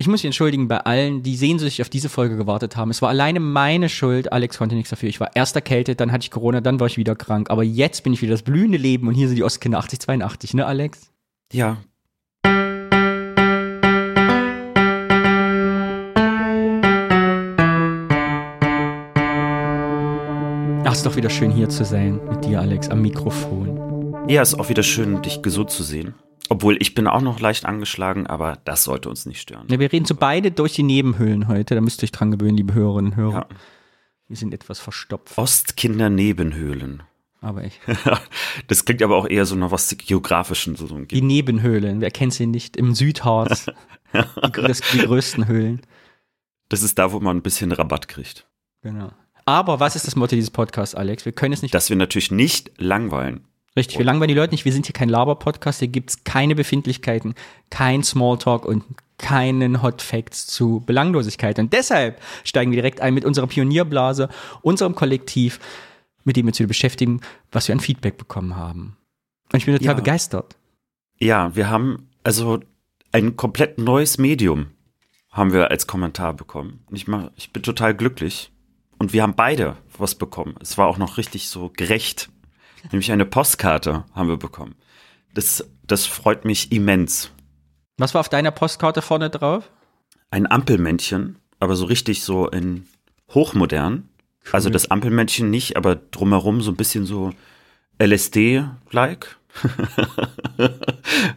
[0.00, 2.90] Ich muss mich entschuldigen bei allen, die sehnsüchtig auf diese Folge gewartet haben.
[2.90, 4.32] Es war alleine meine Schuld.
[4.32, 5.10] Alex konnte nichts dafür.
[5.10, 7.50] Ich war erst erkältet, dann hatte ich Corona, dann war ich wieder krank.
[7.50, 10.64] Aber jetzt bin ich wieder das blühende Leben und hier sind die Ostkinder 8082, ne,
[10.64, 11.10] Alex?
[11.52, 11.76] Ja.
[20.86, 24.16] Ach, ist doch wieder schön hier zu sein mit dir, Alex, am Mikrofon.
[24.28, 26.14] Ja, ist auch wieder schön, dich gesund zu sehen.
[26.52, 29.68] Obwohl ich bin auch noch leicht angeschlagen, aber das sollte uns nicht stören.
[29.68, 31.76] Ne, wir reden so beide durch die Nebenhöhlen heute.
[31.76, 33.46] Da müsst ihr euch dran gewöhnen, liebe Hörerinnen und Hörer.
[33.48, 33.56] Ja.
[34.26, 35.38] Wir sind etwas verstopft.
[35.38, 37.04] Ostkinder Nebenhöhlen.
[37.40, 37.80] Aber ich.
[38.66, 40.74] das klingt aber auch eher so nach was Geografischen.
[40.74, 42.76] So, Die Nebenhöhlen, wer kennt sie nicht?
[42.76, 43.66] Im Südharz.
[44.12, 45.82] die, das, die größten Höhlen.
[46.68, 48.48] Das ist da, wo man ein bisschen Rabatt kriegt.
[48.82, 49.12] Genau.
[49.44, 51.24] Aber was ist das Motto dieses Podcasts, Alex?
[51.24, 51.74] Wir können es nicht.
[51.74, 53.46] Dass wir natürlich nicht langweilen.
[53.76, 54.64] Richtig, wir langweilen die Leute nicht.
[54.64, 55.78] Wir sind hier kein Laber-Podcast.
[55.78, 57.34] Hier gibt's keine Befindlichkeiten,
[57.70, 58.84] kein Smalltalk und
[59.18, 61.58] keinen Hot Facts zu Belanglosigkeit.
[61.58, 64.28] Und deshalb steigen wir direkt ein mit unserer Pionierblase,
[64.62, 65.60] unserem Kollektiv,
[66.24, 67.20] mit dem wir uns wieder beschäftigen,
[67.52, 68.96] was wir an Feedback bekommen haben.
[69.52, 69.94] Und ich bin total Ja.
[69.94, 70.56] begeistert.
[71.18, 72.60] Ja, wir haben also
[73.12, 74.66] ein komplett neues Medium
[75.30, 76.80] haben wir als Kommentar bekommen.
[76.86, 78.50] Und ich, mach, ich bin total glücklich.
[78.98, 80.56] Und wir haben beide was bekommen.
[80.60, 82.30] Es war auch noch richtig so gerecht.
[82.90, 84.74] Nämlich eine Postkarte haben wir bekommen.
[85.34, 87.30] Das, das freut mich immens.
[87.98, 89.70] Was war auf deiner Postkarte vorne drauf?
[90.30, 92.86] Ein Ampelmännchen, aber so richtig so in
[93.30, 94.08] hochmodern.
[94.52, 97.32] Also das Ampelmännchen nicht, aber drumherum so ein bisschen so
[97.98, 99.36] LSD-like.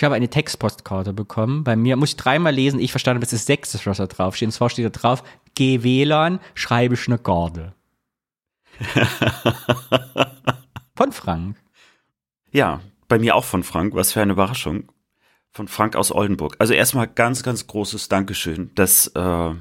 [0.00, 1.62] Ich habe eine Textpostkarte bekommen.
[1.62, 2.80] Bei mir muss ich dreimal lesen.
[2.80, 4.46] Ich verstanden habe, es ist sechstes, was da drauf steht.
[4.46, 5.22] Und zwar steht da drauf,
[5.54, 7.74] geh WLAN, schreibe ich eine Garde.
[10.96, 11.56] Von Frank.
[12.52, 13.94] Ja, bei mir auch von Frank.
[13.94, 14.90] Was für eine Überraschung.
[15.52, 16.56] Von Frank aus Oldenburg.
[16.58, 19.54] Also erstmal ganz, ganz großes Dankeschön, dass, äh,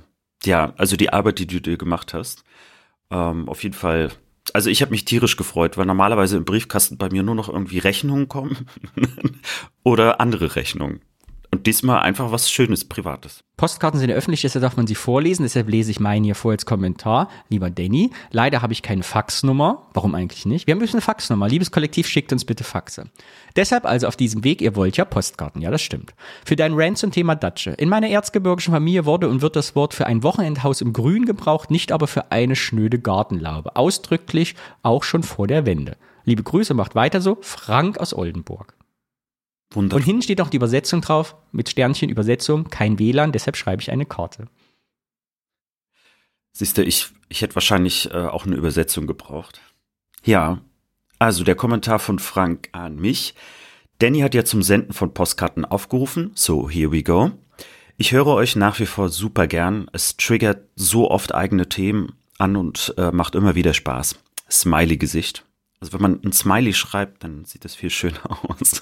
[0.44, 2.44] ja, also die Arbeit, die du dir gemacht hast,
[3.10, 4.12] ähm, auf jeden Fall.
[4.54, 7.80] Also ich habe mich tierisch gefreut, weil normalerweise im Briefkasten bei mir nur noch irgendwie
[7.80, 8.68] Rechnungen kommen
[9.84, 11.02] oder andere Rechnungen.
[11.60, 13.44] Und diesmal einfach was Schönes, Privates.
[13.58, 15.44] Postkarten sind öffentlich, deshalb darf man sie vorlesen.
[15.44, 17.28] Deshalb lese ich meinen hier vor als Kommentar.
[17.50, 19.86] Lieber Danny, leider habe ich keine Faxnummer.
[19.94, 20.68] Warum eigentlich nicht?
[20.68, 21.50] Wir haben übrigens eine Faxnummer.
[21.50, 23.10] Liebes Kollektiv, schickt uns bitte Faxe.
[23.58, 25.62] Deshalb also auf diesem Weg, ihr wollt ja Postkarten.
[25.62, 26.14] Ja, das stimmt.
[26.46, 27.72] Für deinen Rant zum Thema Datsche.
[27.72, 31.72] In meiner erzgebirgischen Familie wurde und wird das Wort für ein Wochenendhaus im Grün gebraucht,
[31.72, 33.76] nicht aber für eine schnöde Gartenlaube.
[33.76, 35.98] Ausdrücklich auch schon vor der Wende.
[36.24, 37.38] Liebe Grüße, macht weiter so.
[37.42, 38.79] Frank aus Oldenburg.
[39.76, 40.04] Und Wundervoll.
[40.04, 44.06] hinten steht noch die Übersetzung drauf, mit Sternchen Übersetzung, kein WLAN, deshalb schreibe ich eine
[44.06, 44.48] Karte.
[46.52, 49.62] Siehst du, ich, ich hätte wahrscheinlich äh, auch eine Übersetzung gebraucht.
[50.24, 50.62] Ja,
[51.20, 53.36] also der Kommentar von Frank an mich.
[54.00, 57.32] Danny hat ja zum Senden von Postkarten aufgerufen, so here we go.
[57.98, 59.90] Ich höre euch nach wie vor super gern.
[59.92, 64.18] Es triggert so oft eigene Themen an und äh, macht immer wieder Spaß.
[64.50, 65.46] Smiley-Gesicht.
[65.80, 68.82] Also wenn man ein Smiley schreibt, dann sieht das viel schöner aus.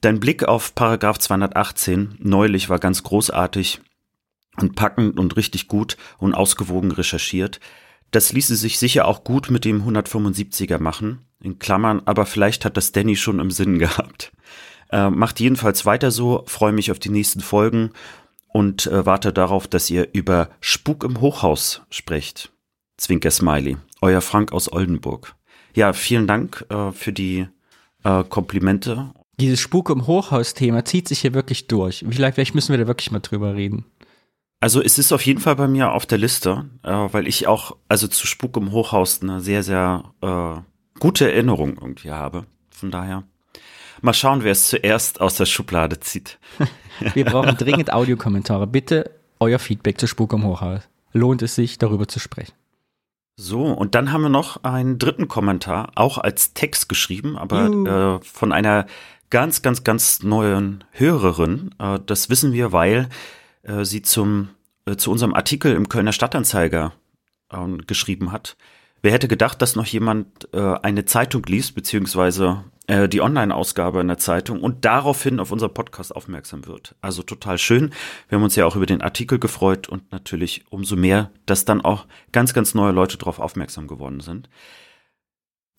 [0.00, 3.80] Dein Blick auf Paragraph 218 neulich war ganz großartig
[4.58, 7.60] und packend und richtig gut und ausgewogen recherchiert.
[8.10, 12.76] Das ließe sich sicher auch gut mit dem 175er machen, in Klammern, aber vielleicht hat
[12.76, 14.32] das Danny schon im Sinn gehabt.
[14.90, 17.90] Äh, macht jedenfalls weiter so, freue mich auf die nächsten Folgen
[18.48, 22.52] und äh, warte darauf, dass ihr über Spuk im Hochhaus sprecht.
[22.98, 25.34] Zwinker Smiley, euer Frank aus Oldenburg.
[25.74, 27.46] Ja, vielen Dank äh, für die
[28.04, 29.10] äh, Komplimente.
[29.40, 32.04] Dieses Spuk im Hochhaus-Thema zieht sich hier wirklich durch.
[32.08, 33.86] Vielleicht, vielleicht müssen wir da wirklich mal drüber reden.
[34.60, 37.76] Also es ist auf jeden Fall bei mir auf der Liste, äh, weil ich auch,
[37.88, 42.46] also zu Spuk im Hochhaus eine sehr, sehr äh, gute Erinnerung irgendwie habe.
[42.70, 43.24] Von daher.
[44.02, 46.38] Mal schauen, wer es zuerst aus der Schublade zieht.
[47.14, 48.66] Wir brauchen dringend Audiokommentare.
[48.66, 50.82] Bitte euer Feedback zu Spuk im Hochhaus.
[51.12, 52.52] Lohnt es sich, darüber zu sprechen?
[53.36, 58.24] So, und dann haben wir noch einen dritten Kommentar, auch als Text geschrieben, aber äh,
[58.24, 58.86] von einer
[59.30, 61.74] ganz, ganz, ganz neuen Hörerin.
[61.78, 63.08] Äh, das wissen wir, weil
[63.62, 64.50] äh, sie zum,
[64.84, 66.92] äh, zu unserem Artikel im Kölner Stadtanzeiger
[67.50, 68.56] äh, geschrieben hat.
[69.00, 74.08] Wer hätte gedacht, dass noch jemand äh, eine Zeitung liest, beziehungsweise äh, die Online-Ausgabe in
[74.08, 76.94] der Zeitung und daraufhin auf unser Podcast aufmerksam wird.
[77.00, 77.92] Also total schön.
[78.28, 81.80] Wir haben uns ja auch über den Artikel gefreut und natürlich umso mehr, dass dann
[81.80, 84.48] auch ganz, ganz neue Leute darauf aufmerksam geworden sind.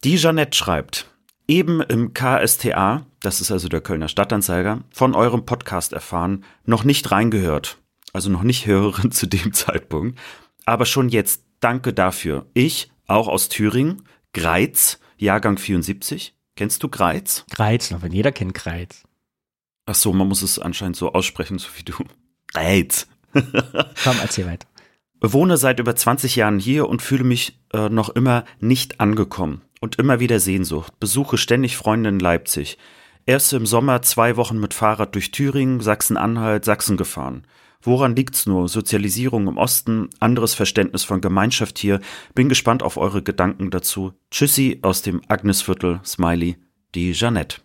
[0.04, 1.08] Die Jeanette schreibt,
[1.48, 7.12] eben im KSTA, das ist also der Kölner Stadtanzeiger, von eurem Podcast erfahren, noch nicht
[7.12, 7.78] reingehört.
[8.14, 10.20] Also noch nicht Hörerin zu dem Zeitpunkt.
[10.66, 12.46] Aber schon jetzt danke dafür.
[12.54, 14.04] Ich, auch aus Thüringen,
[14.34, 16.36] Greiz, Jahrgang 74.
[16.56, 17.46] Kennst du Greiz?
[17.92, 19.04] Noch, wenn jeder kennt Kreiz.
[19.86, 21.94] Ach so, man muss es anscheinend so aussprechen, so wie du.
[22.54, 23.08] Reiz.
[23.34, 24.68] Komm, erzähl weiter.
[25.20, 29.98] Wohne seit über 20 Jahren hier und fühle mich äh, noch immer nicht angekommen und
[29.98, 31.00] immer wieder Sehnsucht.
[31.00, 32.78] Besuche ständig Freunde in Leipzig.
[33.26, 37.48] Erst im Sommer zwei Wochen mit Fahrrad durch Thüringen, Sachsen-Anhalt, Sachsen gefahren.
[37.84, 38.70] Woran liegt's nur?
[38.70, 42.00] Sozialisierung im Osten, anderes Verständnis von Gemeinschaft hier.
[42.34, 44.14] Bin gespannt auf eure Gedanken dazu.
[44.32, 46.56] Tschüssi aus dem Agnesviertel, Smiley,
[46.96, 47.58] die Jeannette.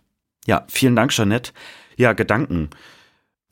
[0.45, 1.53] Ja, vielen Dank, Jeannette.
[1.95, 2.69] Ja, Gedanken.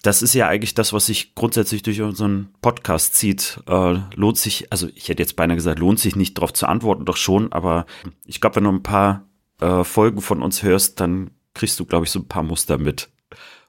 [0.04, 3.62] Das ist ja eigentlich das, was sich grundsätzlich durch unseren Podcast zieht.
[3.66, 7.06] Äh, lohnt sich, also ich hätte jetzt beinahe gesagt, lohnt sich nicht darauf zu antworten,
[7.06, 7.86] doch schon, aber
[8.25, 9.25] ich glaube, wenn du ein paar
[9.60, 13.10] äh, Folgen von uns hörst, dann kriegst du, glaube ich, so ein paar Muster mit.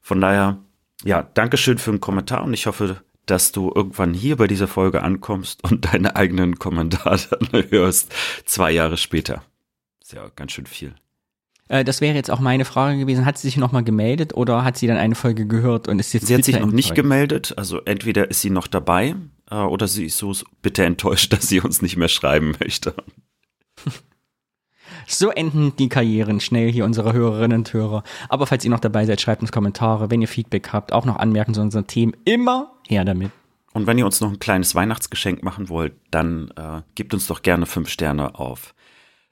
[0.02, 0.58] Von daher,
[1.04, 5.02] ja, Dankeschön für den Kommentar und ich hoffe, dass du irgendwann hier bei dieser Folge
[5.02, 7.38] ankommst und deine eigenen Kommentare
[7.70, 8.12] hörst,
[8.44, 9.42] zwei Jahre später.
[10.00, 10.94] Ist ja ganz schön viel.
[11.68, 13.26] Äh, das wäre jetzt auch meine Frage gewesen.
[13.26, 16.26] Hat sie sich nochmal gemeldet oder hat sie dann eine Folge gehört und ist jetzt
[16.26, 19.14] Sie hat sich noch nicht gemeldet, also entweder ist sie noch dabei
[19.50, 22.94] äh, oder sie ist so bitter enttäuscht, dass sie uns nicht mehr schreiben möchte.
[25.10, 28.02] So enden die Karrieren schnell hier unserer Hörerinnen und Hörer.
[28.28, 30.10] Aber falls ihr noch dabei seid, schreibt uns Kommentare.
[30.10, 33.30] Wenn ihr Feedback habt, auch noch Anmerkungen zu unseren Themen, immer her damit.
[33.72, 37.40] Und wenn ihr uns noch ein kleines Weihnachtsgeschenk machen wollt, dann äh, gebt uns doch
[37.40, 38.74] gerne fünf Sterne auf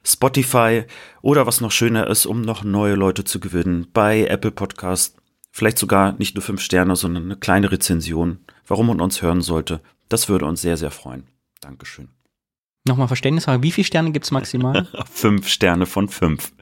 [0.03, 0.85] Spotify
[1.21, 5.19] oder was noch schöner ist, um noch neue Leute zu gewinnen, bei Apple Podcast.
[5.51, 9.81] Vielleicht sogar nicht nur fünf Sterne, sondern eine kleine Rezension, warum man uns hören sollte.
[10.09, 11.27] Das würde uns sehr, sehr freuen.
[11.61, 12.16] Dankeschön.
[12.87, 14.87] Nochmal Verständnisfrage, wie viele Sterne gibt es maximal?
[15.11, 16.53] fünf Sterne von fünf.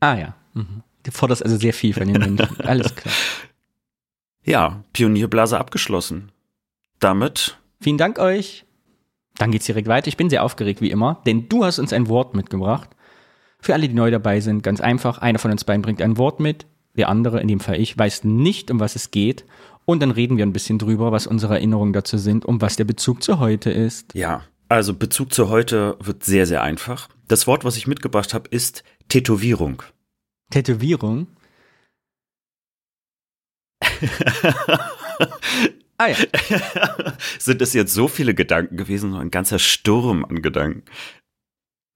[0.00, 0.34] Ah ja.
[0.54, 0.82] Mhm.
[1.02, 2.60] Du forderst also sehr viel von den Menschen.
[2.64, 3.12] Alles klar.
[4.44, 6.30] Ja, Pionierblase abgeschlossen.
[7.00, 7.58] Damit.
[7.80, 8.64] Vielen Dank euch.
[9.38, 10.08] Dann geht's direkt weiter.
[10.08, 12.90] Ich bin sehr aufgeregt wie immer, denn du hast uns ein Wort mitgebracht.
[13.58, 15.18] Für alle, die neu dabei sind, ganz einfach.
[15.18, 16.66] Einer von uns beiden bringt ein Wort mit.
[16.96, 19.44] Der andere, in dem Fall ich, weiß nicht, um was es geht.
[19.84, 22.84] Und dann reden wir ein bisschen drüber, was unsere Erinnerungen dazu sind und was der
[22.84, 24.14] Bezug zu heute ist.
[24.14, 24.42] Ja,
[24.72, 27.08] also Bezug zu heute wird sehr, sehr einfach.
[27.28, 29.82] Das Wort, was ich mitgebracht habe, ist Tätowierung.
[30.50, 31.26] Tätowierung?
[35.98, 36.16] ah ja.
[37.38, 40.84] Sind es jetzt so viele Gedanken gewesen, so ein ganzer Sturm an Gedanken?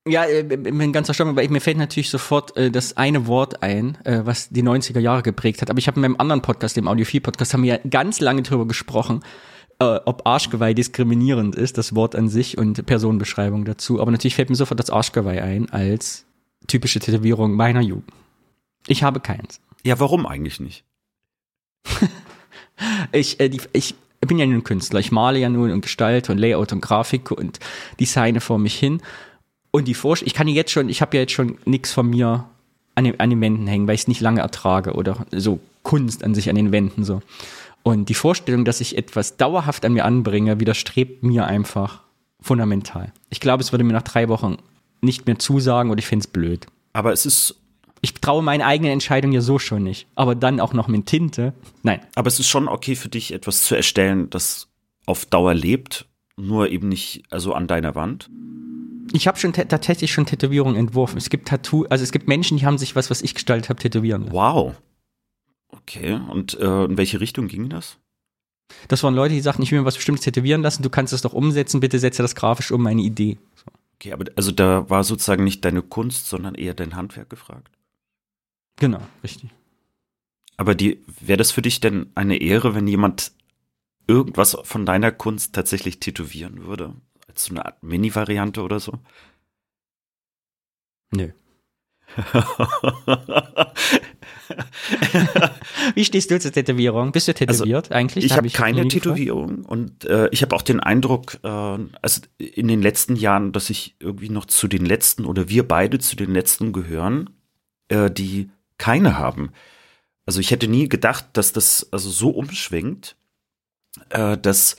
[0.08, 3.96] Ja, äh, ein ganzer Sturm, aber mir fällt natürlich sofort äh, das eine Wort ein,
[4.05, 5.70] äh, was die 90er Jahre geprägt hat.
[5.70, 8.67] Aber ich habe in meinem anderen Podcast, dem Audiophil-Podcast, haben wir ja ganz lange drüber
[8.67, 9.23] gesprochen,
[9.78, 14.00] äh, ob Arschgeweih diskriminierend ist, das Wort an sich und Personenbeschreibung dazu.
[14.00, 16.25] Aber natürlich fällt mir sofort das Arschgeweih ein als
[16.67, 18.11] typische Tätowierung meiner Jugend.
[18.87, 19.61] Ich habe keins.
[19.84, 20.84] Ja, warum eigentlich nicht?
[23.12, 25.00] ich, äh, die, ich bin ja nun Künstler.
[25.00, 27.61] Ich male ja nun und gestalte und Layout und Grafik und
[28.00, 29.00] designe vor mich hin.
[29.70, 32.49] Und die Vorstellung, ich kann jetzt schon, ich habe ja jetzt schon nichts von mir
[32.94, 36.25] an den, an den Wänden hängen, weil ich es nicht lange ertrage oder so Kunst
[36.25, 37.20] an sich an den Wänden so.
[37.86, 42.02] Und die Vorstellung, dass ich etwas dauerhaft an mir anbringe, widerstrebt mir einfach
[42.40, 43.12] fundamental.
[43.30, 44.56] Ich glaube, es würde mir nach drei Wochen
[45.02, 46.66] nicht mehr zusagen und ich finde es blöd.
[46.94, 47.54] Aber es ist.
[48.00, 50.08] Ich traue meine eigene Entscheidung ja so schon nicht.
[50.16, 51.54] Aber dann auch noch mit Tinte.
[51.84, 52.00] Nein.
[52.16, 54.66] Aber es ist schon okay für dich, etwas zu erstellen, das
[55.06, 56.06] auf Dauer lebt,
[56.36, 58.28] nur eben nicht also an deiner Wand.
[59.12, 61.18] Ich habe schon tatsächlich schon Tätowierungen entworfen.
[61.18, 63.78] Es gibt Tattoo, also es gibt Menschen, die haben sich was, was ich gestaltet habe,
[63.78, 64.32] tätowieren.
[64.32, 64.74] Wow.
[65.68, 67.98] Okay, und äh, in welche Richtung ging das?
[68.88, 71.23] Das waren Leute, die sagten, ich will mir was Bestimmtes tätowieren lassen, du kannst es
[71.23, 73.38] doch umsetzen, bitte setze das grafisch um, meine Idee.
[73.54, 73.64] So.
[73.94, 77.70] Okay, aber also da war sozusagen nicht deine Kunst, sondern eher dein Handwerk gefragt.
[78.78, 79.50] Genau, richtig.
[80.56, 83.32] Aber die wäre das für dich denn eine Ehre, wenn jemand
[84.06, 86.94] irgendwas von deiner Kunst tatsächlich tätowieren würde?
[87.26, 89.00] Als so eine Art Mini-Variante oder so?
[91.11, 91.30] Nö.
[95.94, 97.12] Wie stehst du zur Tätowierung?
[97.12, 98.24] Bist du tätowiert also, eigentlich?
[98.24, 102.68] Ich habe hab keine Tätowierung und äh, ich habe auch den Eindruck, äh, also in
[102.68, 106.32] den letzten Jahren, dass ich irgendwie noch zu den letzten oder wir beide zu den
[106.32, 107.30] letzten gehören,
[107.88, 109.52] äh, die keine haben.
[110.26, 113.16] Also ich hätte nie gedacht, dass das also so umschwingt,
[114.10, 114.76] äh, dass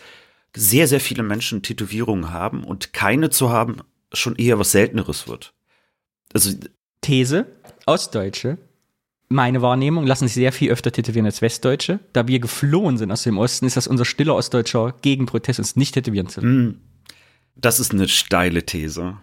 [0.55, 3.77] sehr, sehr viele Menschen Tätowierungen haben und keine zu haben
[4.13, 5.53] schon eher was Selteneres wird.
[6.33, 6.51] Also
[7.01, 7.45] These,
[7.86, 8.57] Ostdeutsche
[9.29, 12.00] meine Wahrnehmung, lassen sich sehr viel öfter tätowieren als Westdeutsche.
[12.13, 15.93] Da wir geflohen sind aus dem Osten, ist das unser stiller Ostdeutscher Gegenprotest, uns nicht
[15.93, 16.50] tätowieren zu lassen.
[16.50, 16.81] Hm.
[17.55, 19.17] Das ist eine steile These.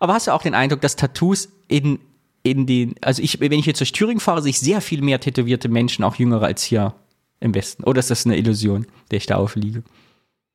[0.00, 2.00] Aber hast du auch den Eindruck, dass Tattoos in,
[2.42, 5.20] in den, also ich, wenn ich jetzt durch Thüringen fahre, sehe ich sehr viel mehr
[5.20, 6.94] tätowierte Menschen, auch jüngere als hier
[7.38, 7.84] im Westen.
[7.84, 9.82] Oder ist das eine Illusion, der ich da aufliege?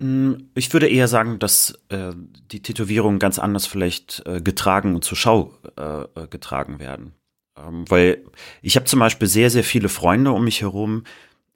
[0.02, 2.12] Hm, ich würde eher sagen, dass äh,
[2.52, 7.14] die Tätowierungen ganz anders vielleicht äh, getragen und zur Schau äh, äh getragen werden.
[7.58, 8.24] Ähm, weil
[8.62, 11.04] ich habe zum Beispiel sehr, sehr viele Freunde um mich herum,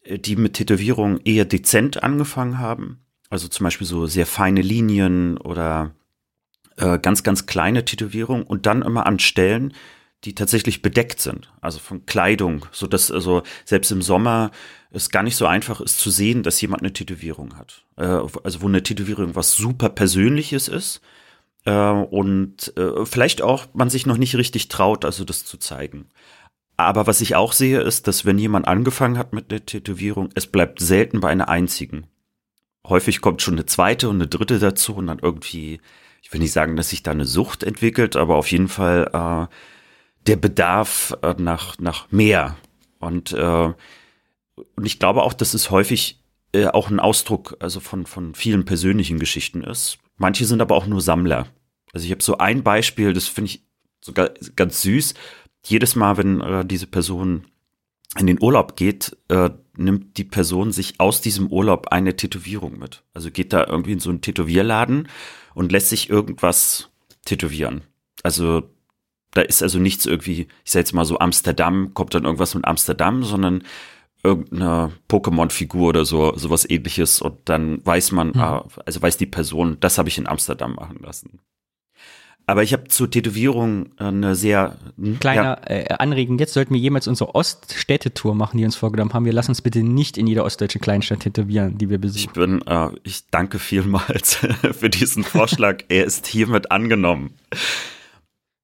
[0.06, 3.00] die mit Tätowierungen eher dezent angefangen haben.
[3.29, 5.94] Also zum Beispiel so sehr feine Linien oder
[6.77, 9.74] äh, ganz, ganz kleine Tätowierungen und dann immer an Stellen,
[10.25, 14.51] die tatsächlich bedeckt sind, also von Kleidung, so dass also selbst im Sommer
[14.91, 17.86] es gar nicht so einfach ist zu sehen, dass jemand eine Tätowierung hat.
[17.98, 21.01] Äh, also wo eine Tätowierung was super Persönliches ist
[21.66, 26.10] äh, und äh, vielleicht auch man sich noch nicht richtig traut, also das zu zeigen.
[26.78, 30.48] Aber was ich auch sehe, ist, dass wenn jemand angefangen hat mit der Tätowierung, es
[30.48, 32.08] bleibt selten bei einer einzigen.
[32.88, 35.82] Häufig kommt schon eine zweite und eine dritte dazu und dann irgendwie,
[36.22, 39.54] ich will nicht sagen, dass sich da eine Sucht entwickelt, aber auf jeden Fall äh,
[40.28, 42.56] der Bedarf äh, nach, nach mehr.
[43.00, 43.74] Und, äh,
[44.75, 46.24] und ich glaube auch, dass es häufig
[46.54, 50.00] äh, auch ein Ausdruck also von, von vielen persönlichen Geschichten ist.
[50.20, 51.48] Manche sind aber auch nur Sammler.
[51.92, 53.66] Also ich habe so ein Beispiel, das finde ich
[54.02, 55.16] sogar ganz süß.
[55.66, 57.46] Jedes Mal, wenn äh, diese Person
[58.18, 63.04] in den Urlaub geht, äh, nimmt die Person sich aus diesem Urlaub eine Tätowierung mit.
[63.14, 65.08] Also geht da irgendwie in so einen Tätowierladen
[65.54, 66.90] und lässt sich irgendwas
[67.26, 67.82] tätowieren.
[68.22, 68.64] Also
[69.32, 72.66] da ist also nichts irgendwie, ich sag jetzt mal so Amsterdam, kommt dann irgendwas mit
[72.66, 73.64] Amsterdam, sondern
[74.24, 78.40] irgendeine Pokémon-Figur oder so, sowas ähnliches und dann weiß man, mhm.
[78.40, 81.40] ah, also weiß die Person, das habe ich in Amsterdam machen lassen.
[82.50, 85.62] Aber ich habe zur Tätowierung äh, eine sehr hm, kleine ja.
[85.66, 86.40] äh, Anregung.
[86.40, 89.26] Jetzt sollten wir jemals unsere Oststädtetour machen, die wir uns vorgenommen haben.
[89.26, 92.26] Wir lassen uns bitte nicht in jeder ostdeutschen Kleinstadt tätowieren, die wir besuchen.
[92.26, 94.34] Ich bin, äh, ich danke vielmals
[94.72, 95.84] für diesen Vorschlag.
[95.90, 97.36] er ist hiermit angenommen.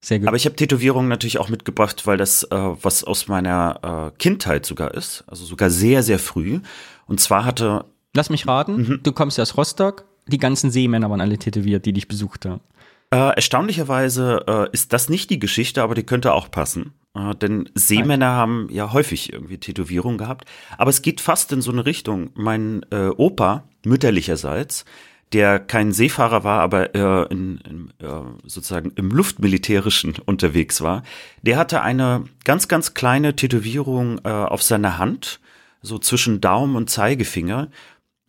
[0.05, 0.27] Sehr gut.
[0.27, 4.63] Aber ich habe Tätowierungen natürlich auch mitgebracht, weil das äh, was aus meiner äh, Kindheit
[4.63, 6.59] sogar ist, also sogar sehr, sehr früh.
[7.07, 7.85] Und zwar hatte.
[8.13, 8.99] Lass mich raten, mhm.
[9.01, 12.61] du kommst aus Rostock, die ganzen Seemänner waren alle tätowiert, die dich besucht haben.
[13.09, 16.93] Äh, erstaunlicherweise äh, ist das nicht die Geschichte, aber die könnte auch passen.
[17.15, 18.35] Äh, denn Seemänner Nein.
[18.35, 20.45] haben ja häufig irgendwie Tätowierungen gehabt.
[20.77, 22.29] Aber es geht fast in so eine Richtung.
[22.35, 24.85] Mein äh, Opa, mütterlicherseits,
[25.33, 31.03] der kein Seefahrer war, aber äh, in, in, äh, sozusagen im Luftmilitärischen unterwegs war,
[31.41, 35.39] der hatte eine ganz, ganz kleine Tätowierung äh, auf seiner Hand,
[35.81, 37.69] so zwischen Daumen und Zeigefinger.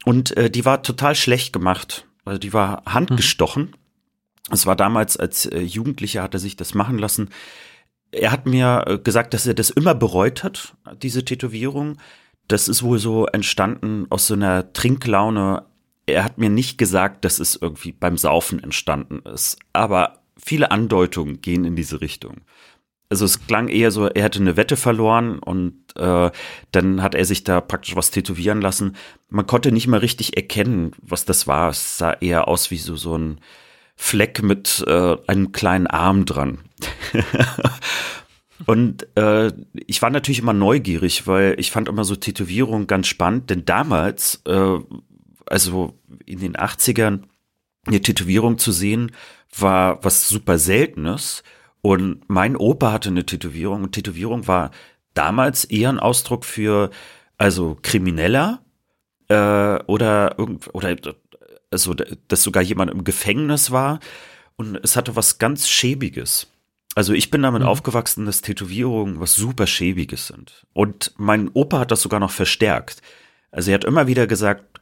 [0.04, 2.06] Und äh, die war total schlecht gemacht.
[2.24, 3.62] Also die war handgestochen.
[3.62, 3.74] Mhm.
[4.52, 7.30] Es war damals als äh, Jugendlicher hat er sich das machen lassen.
[8.12, 11.98] Er hat mir äh, gesagt, dass er das immer bereut hat, diese Tätowierung.
[12.48, 15.64] Das ist wohl so entstanden aus so einer Trinklaune
[16.06, 21.40] er hat mir nicht gesagt, dass es irgendwie beim Saufen entstanden ist, aber viele Andeutungen
[21.40, 22.42] gehen in diese Richtung.
[23.08, 26.30] Also es klang eher so, er hätte eine Wette verloren und äh,
[26.72, 28.96] dann hat er sich da praktisch was tätowieren lassen.
[29.28, 31.70] Man konnte nicht mal richtig erkennen, was das war.
[31.70, 33.40] Es sah eher aus wie so, so ein
[33.94, 36.58] Fleck mit äh, einem kleinen Arm dran.
[38.64, 39.52] Und äh,
[39.86, 44.42] ich war natürlich immer neugierig, weil ich fand immer so Tätowierungen ganz spannend, denn damals
[44.46, 44.78] äh,
[45.46, 47.22] also in den 80ern
[47.86, 49.12] eine Tätowierung zu sehen,
[49.56, 51.42] war was super Seltenes.
[51.82, 54.72] Und mein Opa hatte eine Tätowierung und Tätowierung war
[55.14, 56.90] damals eher ein Ausdruck für,
[57.38, 58.60] also Krimineller
[59.28, 60.96] äh, oder irgend oder
[61.70, 64.00] also dass sogar jemand im Gefängnis war
[64.56, 66.48] und es hatte was ganz schäbiges.
[66.94, 67.68] Also ich bin damit mhm.
[67.68, 70.66] aufgewachsen, dass Tätowierungen was super schäbiges sind.
[70.72, 73.02] Und mein Opa hat das sogar noch verstärkt.
[73.50, 74.75] Also er hat immer wieder gesagt,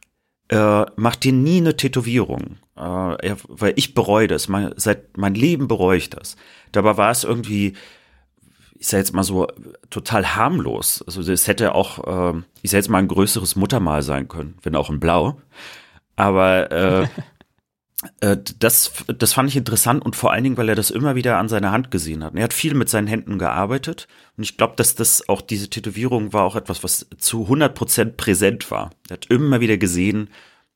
[0.49, 4.47] äh, mach dir nie eine Tätowierung, äh, weil ich bereue das.
[4.47, 6.35] Mein, seit mein Leben bereue ich das.
[6.71, 7.73] Dabei war es irgendwie,
[8.77, 9.47] ich sag jetzt mal so,
[9.89, 11.03] total harmlos.
[11.07, 14.75] Also es hätte auch, äh, ich sag jetzt mal ein größeres Muttermal sein können, wenn
[14.75, 15.37] auch in Blau.
[16.15, 17.07] Aber Äh,
[18.59, 21.49] das, das fand ich interessant und vor allen Dingen, weil er das immer wieder an
[21.49, 22.35] seiner Hand gesehen hat.
[22.35, 24.07] Er hat viel mit seinen Händen gearbeitet
[24.37, 28.17] und ich glaube, dass das auch diese Tätowierung war auch etwas, was zu 100 Prozent
[28.17, 28.91] präsent war.
[29.09, 30.29] Er hat immer wieder gesehen,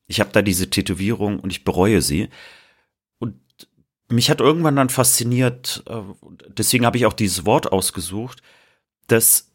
[0.06, 2.28] ich habe da diese Tätowierung und ich bereue sie.
[3.18, 3.36] Und
[4.08, 6.00] mich hat irgendwann dann fasziniert, äh,
[6.48, 8.42] deswegen habe ich auch dieses Wort ausgesucht,
[9.06, 9.52] dass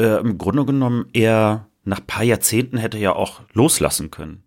[0.00, 4.44] äh, im Grunde genommen er nach paar Jahrzehnten hätte ja auch loslassen können.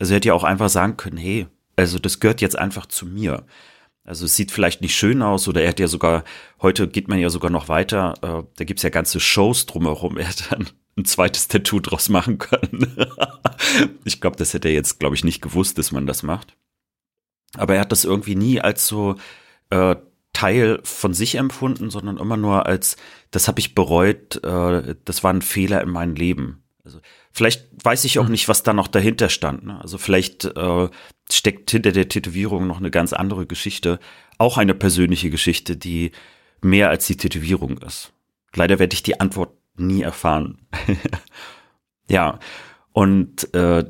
[0.00, 3.06] Also er hätte ja auch einfach sagen können, hey, also das gehört jetzt einfach zu
[3.06, 3.44] mir.
[4.02, 6.24] Also es sieht vielleicht nicht schön aus oder er hat ja sogar,
[6.60, 10.28] heute geht man ja sogar noch weiter, äh, da gibt's ja ganze Shows drumherum, er
[10.28, 12.96] hätte dann ein zweites Tattoo draus machen können.
[14.04, 16.56] ich glaube, das hätte er jetzt, glaube ich, nicht gewusst, dass man das macht.
[17.54, 19.16] Aber er hat das irgendwie nie als so
[19.68, 19.96] äh,
[20.32, 22.96] Teil von sich empfunden, sondern immer nur als,
[23.30, 26.62] das habe ich bereut, äh, das war ein Fehler in meinem Leben.
[26.84, 27.00] Also
[27.32, 28.32] vielleicht weiß ich auch hm.
[28.32, 29.64] nicht, was da noch dahinter stand.
[29.66, 29.80] Ne?
[29.80, 30.88] Also vielleicht äh,
[31.30, 34.00] steckt hinter der Tätowierung noch eine ganz andere Geschichte,
[34.38, 36.12] auch eine persönliche Geschichte, die
[36.62, 38.12] mehr als die Tätowierung ist.
[38.54, 40.66] Leider werde ich die Antwort nie erfahren.
[42.10, 42.40] Ja,
[42.92, 43.84] und äh,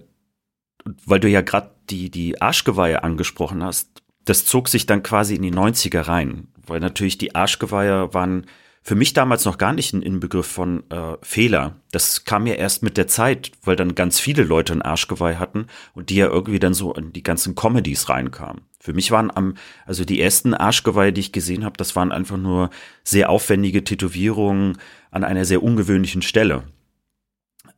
[0.84, 5.42] weil du ja gerade die, die Arschgeweihe angesprochen hast, das zog sich dann quasi in
[5.42, 8.46] die 90er rein, weil natürlich die Arschgeweihe waren
[8.82, 11.76] für mich damals noch gar nicht ein Inbegriff von äh, Fehler.
[11.92, 15.66] Das kam ja erst mit der Zeit, weil dann ganz viele Leute ein Arschgeweih hatten
[15.92, 18.62] und die ja irgendwie dann so in die ganzen Comedies reinkamen.
[18.80, 22.38] Für mich waren am, also die ersten Arschgeweihe, die ich gesehen habe, das waren einfach
[22.38, 22.70] nur
[23.04, 24.78] sehr aufwendige Tätowierungen
[25.10, 26.62] an einer sehr ungewöhnlichen Stelle.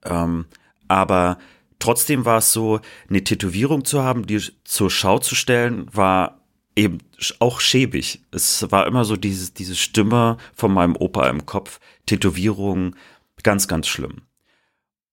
[0.04, 0.46] Ähm,
[0.86, 1.38] aber
[1.80, 6.41] trotzdem war es so, eine Tätowierung zu haben, die zur Schau zu stellen, war
[6.76, 6.98] eben
[7.38, 8.22] auch schäbig.
[8.30, 12.96] Es war immer so dieses, diese Stimme von meinem Opa im Kopf, Tätowierung,
[13.42, 14.22] ganz, ganz schlimm.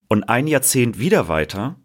[0.08, 1.75] Und ein Jahrzehnt wieder weiter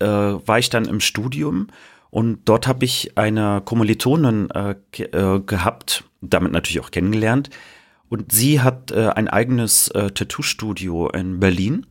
[0.00, 1.68] äh, war ich dann im Studium
[2.10, 7.50] und dort habe ich eine Kommilitonin äh, äh, gehabt, damit natürlich auch kennengelernt.
[8.08, 11.86] Und sie hat äh, ein eigenes äh, Tattoo-Studio in Berlin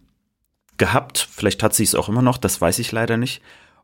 [0.77, 1.27] gehabt.
[1.29, 3.41] Vielleicht hat sie es auch immer noch, das weiß ich leider nicht.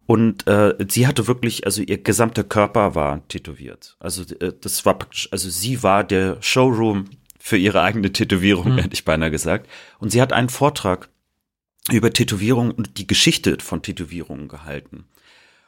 [0.10, 3.96] Und äh, sie hatte wirklich, also ihr gesamter Körper war tätowiert.
[4.00, 7.06] Also äh, das war praktisch, also sie war der Showroom
[7.38, 8.78] für ihre eigene Tätowierung, mhm.
[8.80, 9.70] hätte ich beinahe gesagt.
[10.00, 11.10] Und sie hat einen Vortrag
[11.92, 15.06] über Tätowierung und die Geschichte von Tätowierungen gehalten.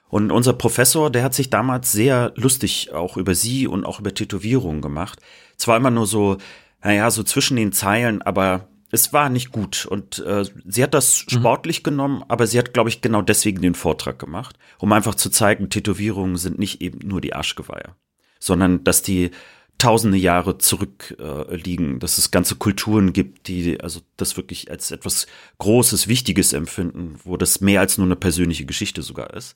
[0.09, 4.15] Und unser Professor, der hat sich damals sehr lustig auch über sie und auch über
[4.15, 5.19] Tätowierungen gemacht.
[5.55, 6.39] Zwar immer nur so,
[6.83, 11.25] naja, so zwischen den Zeilen, aber es war nicht gut und äh, sie hat das
[11.25, 11.39] mhm.
[11.39, 11.83] sportlich mhm.
[11.83, 15.69] genommen, aber sie hat, glaube ich, genau deswegen den Vortrag gemacht, um einfach zu zeigen,
[15.69, 17.95] Tätowierungen sind nicht eben nur die Arschgeweihe,
[18.39, 19.31] sondern dass die
[19.77, 25.25] tausende Jahre zurückliegen, äh, dass es ganze Kulturen gibt, die also das wirklich als etwas
[25.57, 29.55] Großes, Wichtiges empfinden, wo das mehr als nur eine persönliche Geschichte sogar ist.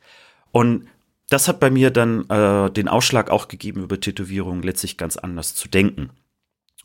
[0.51, 0.87] Und
[1.29, 5.53] das hat bei mir dann äh, den Ausschlag auch gegeben, über Tätowierungen letztlich ganz anders
[5.53, 6.09] zu denken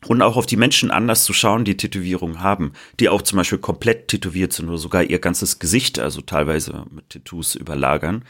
[0.07, 3.59] und auch auf die Menschen anders zu schauen, die Tätowierungen haben, die auch zum Beispiel
[3.59, 8.25] komplett tätowiert sind oder sogar ihr ganzes Gesicht, also teilweise mit Tattoos überlagern.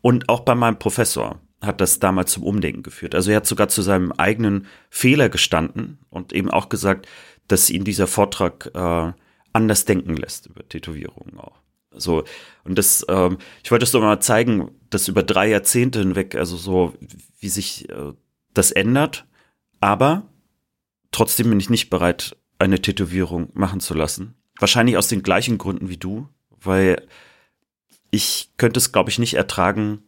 [0.00, 3.16] Und auch bei meinem Professor hat das damals zum Umdenken geführt.
[3.16, 7.08] Also er hat sogar zu seinem eigenen Fehler gestanden und eben auch gesagt,
[7.48, 9.12] dass ihn dieser Vortrag äh,
[9.52, 11.56] anders denken lässt über Tätowierungen auch.
[11.90, 12.22] So,
[12.62, 16.56] und das, ähm, ich wollte es doch mal zeigen, dass über drei Jahrzehnte hinweg, also
[16.56, 16.94] so,
[17.40, 18.12] wie sich äh,
[18.54, 19.26] das ändert,
[19.80, 20.26] aber
[21.10, 24.34] Trotzdem bin ich nicht bereit, eine Tätowierung machen zu lassen.
[24.58, 27.06] Wahrscheinlich aus den gleichen Gründen wie du, weil
[28.10, 30.02] ich könnte es, glaube ich, nicht ertragen,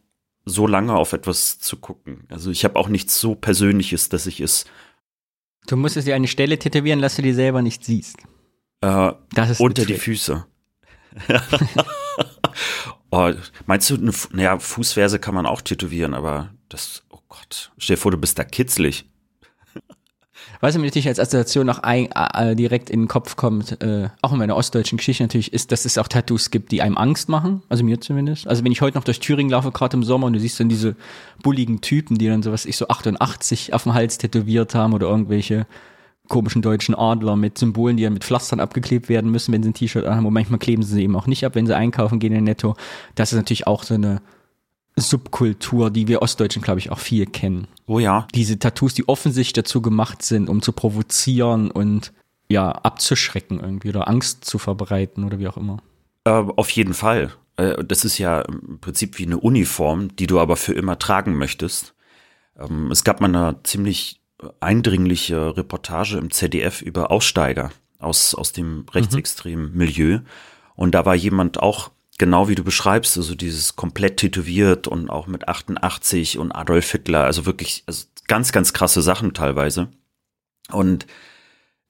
[0.45, 2.25] so lange auf etwas zu gucken.
[2.29, 4.65] Also ich habe auch nichts so Persönliches, dass ich es.
[5.67, 8.17] Du musstest dir eine Stelle tätowieren, dass du die selber nicht siehst.
[8.81, 10.45] Äh, das ist unter die Füße.
[13.11, 13.31] oh,
[13.65, 18.11] meinst du, naja, Fußverse kann man auch tätowieren, aber das, oh Gott, stell dir vor,
[18.11, 19.05] du bist da kitzlig.
[20.61, 24.31] Was mir natürlich als Assoziation noch ein, äh, direkt in den Kopf kommt, äh, auch
[24.31, 27.63] in meiner ostdeutschen Geschichte natürlich, ist, dass es auch Tattoos gibt, die einem Angst machen.
[27.67, 28.47] Also mir zumindest.
[28.47, 30.69] Also wenn ich heute noch durch Thüringen laufe, gerade im Sommer, und du siehst dann
[30.69, 30.95] diese
[31.41, 35.65] bulligen Typen, die dann sowas, ich so 88 auf dem Hals tätowiert haben oder irgendwelche
[36.27, 39.73] komischen deutschen Adler mit Symbolen, die dann mit Pflastern abgeklebt werden müssen, wenn sie ein
[39.73, 40.27] T-Shirt haben.
[40.27, 42.75] Und manchmal kleben sie sie eben auch nicht ab, wenn sie einkaufen gehen in Netto.
[43.15, 44.21] Das ist natürlich auch so eine
[44.95, 47.67] Subkultur, die wir Ostdeutschen, glaube ich, auch viel kennen.
[47.87, 48.27] Oh ja.
[48.35, 52.13] Diese Tattoos, die offensichtlich dazu gemacht sind, um zu provozieren und
[52.49, 55.77] ja, abzuschrecken irgendwie oder Angst zu verbreiten oder wie auch immer.
[56.25, 57.31] Äh, auf jeden Fall.
[57.55, 61.37] Äh, das ist ja im Prinzip wie eine Uniform, die du aber für immer tragen
[61.37, 61.95] möchtest.
[62.59, 64.21] Ähm, es gab mal eine ziemlich
[64.59, 68.85] eindringliche Reportage im ZDF über Aussteiger aus, aus dem mhm.
[68.91, 69.77] rechtsextremen mhm.
[69.77, 70.19] Milieu.
[70.75, 75.27] Und da war jemand auch genau wie du beschreibst, also dieses komplett tätowiert und auch
[75.27, 79.89] mit 88 und Adolf Hitler, also wirklich also ganz, ganz krasse Sachen teilweise.
[80.71, 81.07] Und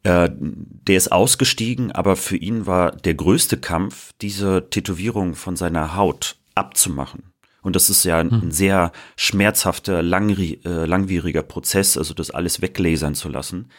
[0.03, 5.95] äh, der ist ausgestiegen, aber für ihn war der größte Kampf, diese Tätowierung von seiner
[5.95, 7.33] Haut abzumachen.
[7.61, 8.51] Und das ist ja ein, hm.
[8.51, 13.69] sehr schmerzhafter, äh, langwieriger Prozess, also das alles weglasern zu lassen.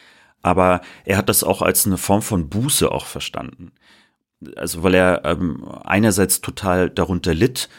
[0.41, 3.73] Aber er hat das auch als eine Form von Buße auch verstanden
[4.55, 7.69] also weil er ähm, einerseits total darunter litt,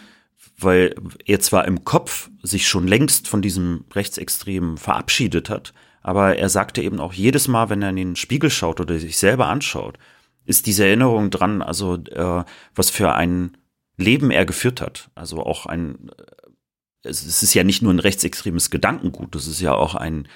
[0.58, 6.48] weil er zwar im Kopf sich schon längst von diesem Rechtsextremen verabschiedet hat, aber er
[6.48, 9.98] sagte eben auch jedes Mal, wenn er in den Spiegel schaut oder sich selber anschaut,
[10.44, 13.56] ist diese Erinnerung dran, also äh, was für ein
[13.96, 15.10] Leben er geführt hat.
[15.14, 19.74] Also auch ein, äh, es ist ja nicht nur ein rechtsextremes Gedankengut, es ist ja
[19.74, 20.28] auch ein,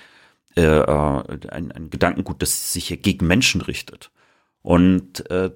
[0.56, 4.10] äh, äh ein, ein Gedankengut, das sich ja gegen Menschen richtet.
[4.62, 5.50] Und äh,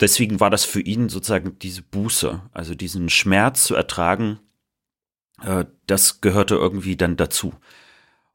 [0.00, 4.38] deswegen war das für ihn sozusagen diese Buße, also diesen Schmerz zu ertragen,
[5.42, 7.54] äh, das gehörte irgendwie dann dazu,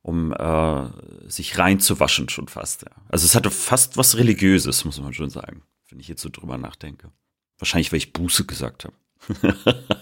[0.02, 0.90] um äh,
[1.28, 2.84] sich reinzuwaschen schon fast.
[2.84, 2.92] Ja.
[3.10, 6.58] Also es hatte fast was Religiöses, muss man schon sagen, wenn ich jetzt so drüber
[6.58, 7.12] nachdenke.
[7.58, 8.96] Wahrscheinlich, weil ich Buße gesagt habe.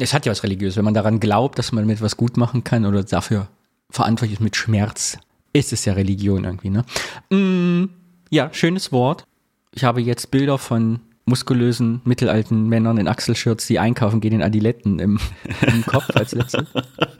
[0.00, 0.76] es hat ja was Religiöses.
[0.76, 3.48] Wenn man daran glaubt, dass man mit was gut machen kann oder dafür
[3.90, 5.18] verantwortlich ist mit Schmerz,
[5.52, 6.84] ist es ja Religion irgendwie, ne?
[7.30, 7.90] Mm,
[8.30, 9.26] ja, schönes Wort.
[9.74, 14.98] Ich habe jetzt Bilder von muskulösen, mittelalten Männern in Achselshirts, die einkaufen gehen in Adiletten
[14.98, 15.18] im,
[15.66, 16.66] im Kopf als letztes.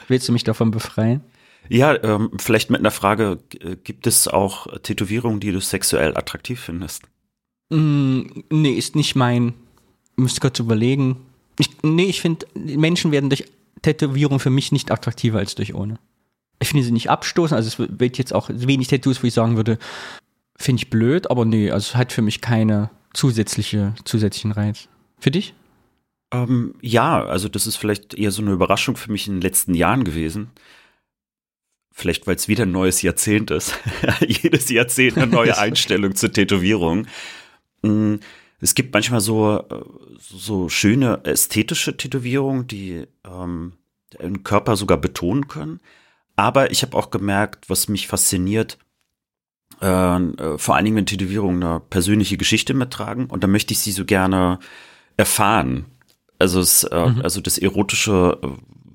[0.08, 1.20] Willst du mich davon befreien?
[1.68, 3.38] Ja, ähm, vielleicht mit einer Frage,
[3.84, 7.04] gibt es auch Tätowierungen, die du sexuell attraktiv findest?
[7.70, 9.54] Mm, nee, ist nicht mein,
[10.16, 11.16] müsste kurz überlegen.
[11.58, 13.44] Ich, nee, ich finde, Menschen werden durch
[13.82, 15.98] Tätowierung für mich nicht attraktiver als durch ohne.
[16.60, 19.56] Ich finde sie nicht abstoßen, also es wird jetzt auch wenig Tattoos, wo ich sagen
[19.56, 19.78] würde,
[20.56, 24.88] finde ich blöd, aber nee, also es hat für mich keine zusätzliche, zusätzlichen Reiz.
[25.18, 25.54] Für dich?
[26.32, 29.74] Ähm, ja, also das ist vielleicht eher so eine Überraschung für mich in den letzten
[29.74, 30.50] Jahren gewesen.
[31.94, 33.78] Vielleicht, weil es wieder ein neues Jahrzehnt ist.
[34.26, 37.06] Jedes Jahrzehnt eine neue Einstellung zur Tätowierung.
[37.82, 38.14] Mm,
[38.60, 39.84] es gibt manchmal so, äh,
[40.18, 43.74] so schöne ästhetische Tätowierungen, die ähm,
[44.20, 45.80] den Körper sogar betonen können.
[46.34, 48.78] Aber ich habe auch gemerkt, was mich fasziniert,
[49.82, 53.26] äh, äh, vor allen Dingen, wenn Tätowierungen eine persönliche Geschichte mittragen.
[53.26, 54.58] Und da möchte ich sie so gerne
[55.16, 55.86] erfahren.
[56.38, 57.22] Also, es, äh, mhm.
[57.22, 58.48] also das Erotische äh,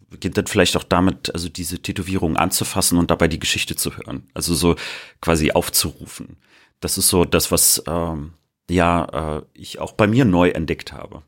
[0.10, 4.23] beginnt dann vielleicht auch damit, also diese Tätowierung anzufassen und dabei die Geschichte zu hören.
[4.34, 4.76] Also so
[5.21, 6.38] quasi aufzurufen.
[6.80, 8.34] Das ist so das, was ähm,
[8.69, 11.23] ja äh, ich auch bei mir neu entdeckt habe.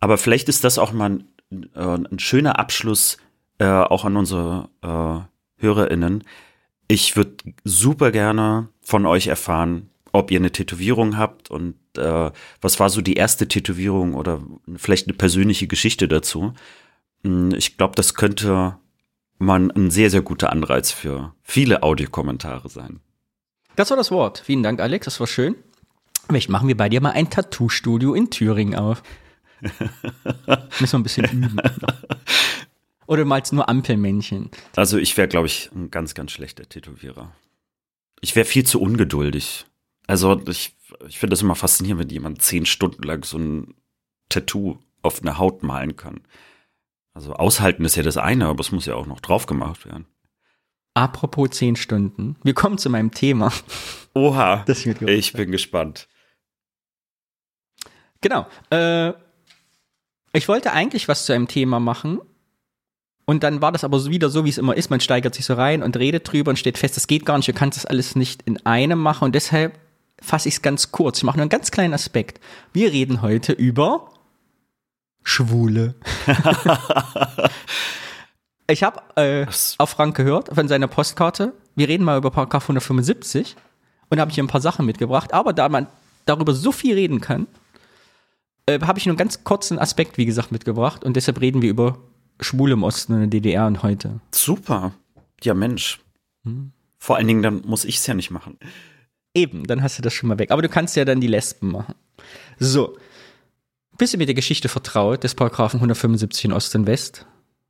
[0.00, 1.10] Aber vielleicht ist das auch mal
[1.50, 3.18] ein, äh, ein schöner Abschluss
[3.58, 6.24] äh, auch an unsere äh, HörerInnen.
[6.90, 12.80] Ich würde super gerne von euch erfahren, ob ihr eine Tätowierung habt und äh, was
[12.80, 14.42] war so die erste Tätowierung oder
[14.74, 16.52] vielleicht eine persönliche Geschichte dazu.
[17.22, 18.76] Hm, ich glaube, das könnte
[19.38, 22.98] man ein sehr, sehr guter Anreiz für viele Audiokommentare sein.
[23.76, 24.42] Das war das Wort.
[24.44, 25.04] Vielen Dank, Alex.
[25.04, 25.54] Das war schön.
[26.26, 29.04] Vielleicht machen wir bei dir mal ein Tattoo-Studio in Thüringen auf.
[30.80, 31.56] Müssen wir ein bisschen üben.
[33.10, 34.52] Oder malst nur Ampelmännchen?
[34.76, 37.34] Also ich wäre, glaube ich, ein ganz, ganz schlechter Tätowierer.
[38.20, 39.66] Ich wäre viel zu ungeduldig.
[40.06, 40.76] Also ich,
[41.08, 43.74] ich finde das immer faszinierend, wenn jemand zehn Stunden lang so ein
[44.28, 46.20] Tattoo auf eine Haut malen kann.
[47.12, 50.06] Also aushalten ist ja das eine, aber es muss ja auch noch drauf gemacht werden.
[50.94, 53.52] Apropos zehn Stunden, wir kommen zu meinem Thema.
[54.14, 56.06] Oha, ich bin gespannt.
[58.20, 58.46] Genau.
[58.70, 59.14] Äh,
[60.32, 62.20] ich wollte eigentlich was zu einem Thema machen.
[63.24, 64.90] Und dann war das aber wieder so, wie es immer ist.
[64.90, 67.48] Man steigert sich so rein und redet drüber und steht fest, das geht gar nicht.
[67.48, 69.26] Du kannst das alles nicht in einem machen.
[69.26, 69.78] Und deshalb
[70.20, 71.18] fasse ich es ganz kurz.
[71.18, 72.40] Ich mache nur einen ganz kleinen Aspekt.
[72.72, 74.10] Wir reden heute über
[75.22, 75.94] Schwule.
[78.66, 79.46] ich habe äh,
[79.78, 81.52] auf Frank gehört, von seiner Postkarte.
[81.76, 83.56] Wir reden mal über Paragraph 175
[84.08, 85.32] und habe hier ein paar Sachen mitgebracht.
[85.32, 85.86] Aber da man
[86.26, 87.46] darüber so viel reden kann,
[88.66, 91.04] äh, habe ich nur einen ganz kurzen Aspekt, wie gesagt, mitgebracht.
[91.04, 91.98] Und deshalb reden wir über
[92.40, 94.20] Schwule im Osten und in der DDR und heute.
[94.32, 94.92] Super.
[95.42, 96.00] Ja, Mensch.
[96.44, 96.72] Hm.
[96.98, 98.58] Vor allen Dingen, dann muss ich es ja nicht machen.
[99.34, 100.50] Eben, dann hast du das schon mal weg.
[100.50, 101.94] Aber du kannst ja dann die Lesben machen.
[102.58, 102.96] So.
[103.96, 107.26] Bist du mit der Geschichte vertraut des Paragraphen 175 in Ost und West?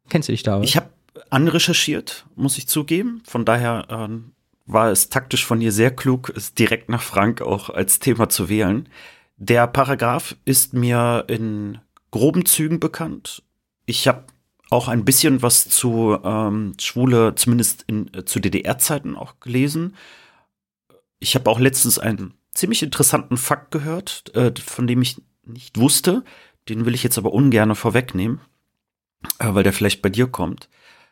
[0.09, 0.61] Kennst du dich da?
[0.63, 0.91] Ich habe
[1.31, 3.23] anrecherchiert, muss ich zugeben.
[3.25, 4.33] Von daher ähm,
[4.67, 8.49] war es taktisch von dir sehr klug, es direkt nach Frank auch als Thema zu
[8.49, 8.89] wählen.
[9.37, 11.79] Der Paragraph ist mir in
[12.11, 13.43] groben Zügen bekannt.
[13.87, 14.25] Ich habe
[14.71, 19.97] auch ein bisschen was zu ähm, Schwule, zumindest in, äh, zu DDR-Zeiten auch gelesen.
[21.19, 26.25] Ich habe auch letztens einen ziemlich interessanten Fakt gehört, äh, von dem ich nicht wusste.
[26.69, 28.41] Den will ich jetzt aber ungern vorwegnehmen,
[29.39, 30.69] äh, weil der vielleicht bei dir kommt.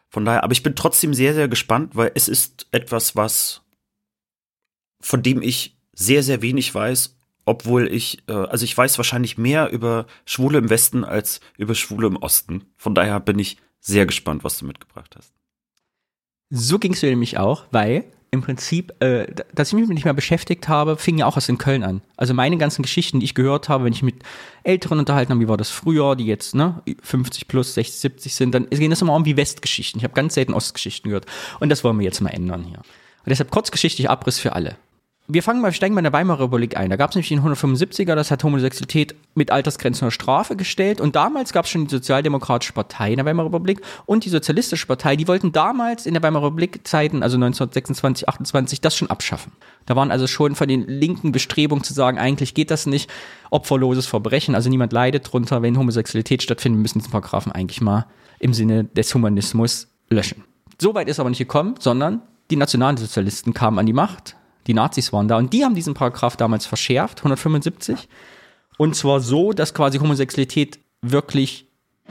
[0.09, 3.63] Von daher, aber ich bin trotzdem sehr, sehr gespannt, weil es ist etwas, was
[5.01, 7.18] von dem ich sehr, sehr wenig weiß
[7.49, 12.07] obwohl ich, äh, also ich weiß wahrscheinlich mehr über Schwule im Westen als über Schwule
[12.07, 12.67] im Osten.
[12.77, 15.33] Von daher bin ich sehr gespannt, was du mitgebracht hast.
[16.51, 20.13] So ging es mir nämlich auch, weil im Prinzip, äh, dass ich mich nicht mehr
[20.13, 22.03] beschäftigt habe, fing ja auch aus in Köln an.
[22.19, 24.17] Also meine ganzen Geschichten, die ich gehört habe, wenn ich mit
[24.63, 28.55] Älteren unterhalten habe, wie war das früher, die jetzt ne 50 plus, 60, 70 sind,
[28.55, 29.99] dann gehen das immer um wie Westgeschichten.
[29.99, 31.25] Ich habe ganz selten Ostgeschichten gehört.
[31.61, 32.79] Und das wollen wir jetzt mal ändern hier.
[32.79, 34.77] Und deshalb kurzgeschichtlich Abriss für alle
[35.31, 36.89] wir fangen mal, steigen in der Weimarer Republik ein.
[36.89, 41.03] Da gab es nämlich den 175er, das hat Homosexualität mit Altersgrenzen oder Strafe gestellt.
[41.03, 44.87] Und damals gab es schon die Sozialdemokratische Partei in der Weimarer Republik und die Sozialistische
[44.87, 45.17] Partei.
[45.17, 49.53] Die wollten damals in der Weimarer Republik Zeiten, also 1926, 28, das schon abschaffen.
[49.85, 53.11] Da waren also schon von den linken Bestrebungen zu sagen, eigentlich geht das nicht.
[53.51, 58.07] Opferloses Verbrechen, also niemand leidet drunter, wenn Homosexualität stattfindet, müssen diesen Paragraphen eigentlich mal
[58.39, 60.45] im Sinne des Humanismus löschen.
[60.81, 64.38] So weit ist aber nicht gekommen, sondern die Nationalsozialisten kamen an die Macht
[64.69, 68.09] die Nazis waren da und die haben diesen Paragraph damals verschärft, 175.
[68.77, 71.67] Und zwar so, dass quasi Homosexualität wirklich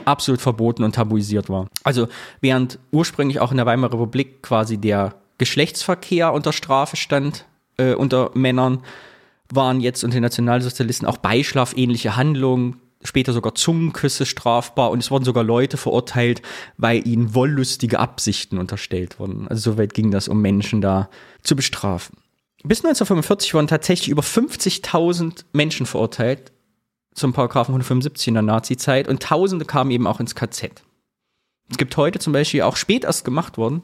[0.05, 1.67] absolut verboten und tabuisiert war.
[1.83, 2.07] Also
[2.41, 7.45] während ursprünglich auch in der Weimarer Republik quasi der Geschlechtsverkehr unter Strafe stand
[7.77, 8.83] äh, unter Männern,
[9.51, 15.25] waren jetzt unter den Nationalsozialisten auch Beischlafähnliche Handlungen, später sogar Zungenküsse strafbar und es wurden
[15.25, 16.41] sogar Leute verurteilt,
[16.77, 19.47] weil ihnen wollüstige Absichten unterstellt wurden.
[19.47, 21.09] Also soweit ging das, um Menschen da
[21.43, 22.17] zu bestrafen.
[22.67, 26.51] Bis 1945 wurden tatsächlich über 50.000 Menschen verurteilt
[27.13, 30.83] zum Paragraphen 175 in der Nazi-Zeit und Tausende kamen eben auch ins KZ.
[31.69, 33.83] Es gibt heute zum Beispiel auch spät erst gemacht worden,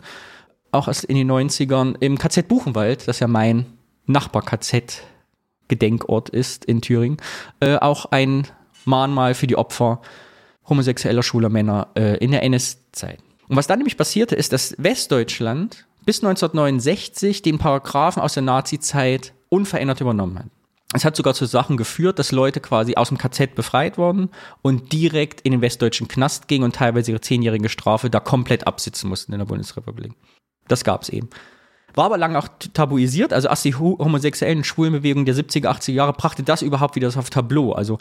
[0.71, 3.65] auch erst in den 90ern im KZ Buchenwald, das ja mein
[4.05, 5.03] Nachbar-KZ
[5.69, 7.17] Gedenkort ist in Thüringen,
[7.61, 8.47] äh, auch ein
[8.83, 10.01] Mahnmal für die Opfer
[10.67, 13.19] homosexueller schwuler Männer äh, in der NS-Zeit.
[13.47, 19.33] Und was dann nämlich passierte, ist, dass Westdeutschland bis 1969 den Paragraphen aus der Nazi-Zeit
[19.49, 20.47] unverändert übernommen hat.
[20.95, 24.29] Es hat sogar zu Sachen geführt, dass Leute quasi aus dem KZ befreit wurden
[24.61, 29.09] und direkt in den westdeutschen Knast gingen und teilweise ihre zehnjährige Strafe da komplett absitzen
[29.09, 30.13] mussten in der Bundesrepublik.
[30.67, 31.29] Das gab es eben.
[31.95, 36.41] War aber lange auch tabuisiert, also erst die homosexuellen Schwulenbewegung der 70er, 80er Jahre brachte
[36.41, 37.73] das überhaupt wieder auf Tableau.
[37.73, 37.99] Also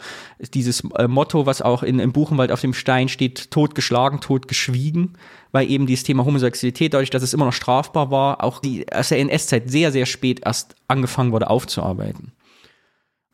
[0.53, 5.13] dieses äh, Motto, was auch in, im Buchenwald auf dem Stein steht, totgeschlagen, totgeschwiegen,
[5.51, 9.09] weil eben dieses Thema Homosexualität, dadurch, dass es immer noch strafbar war, auch die aus
[9.09, 12.31] der NS-Zeit sehr, sehr spät erst angefangen wurde aufzuarbeiten.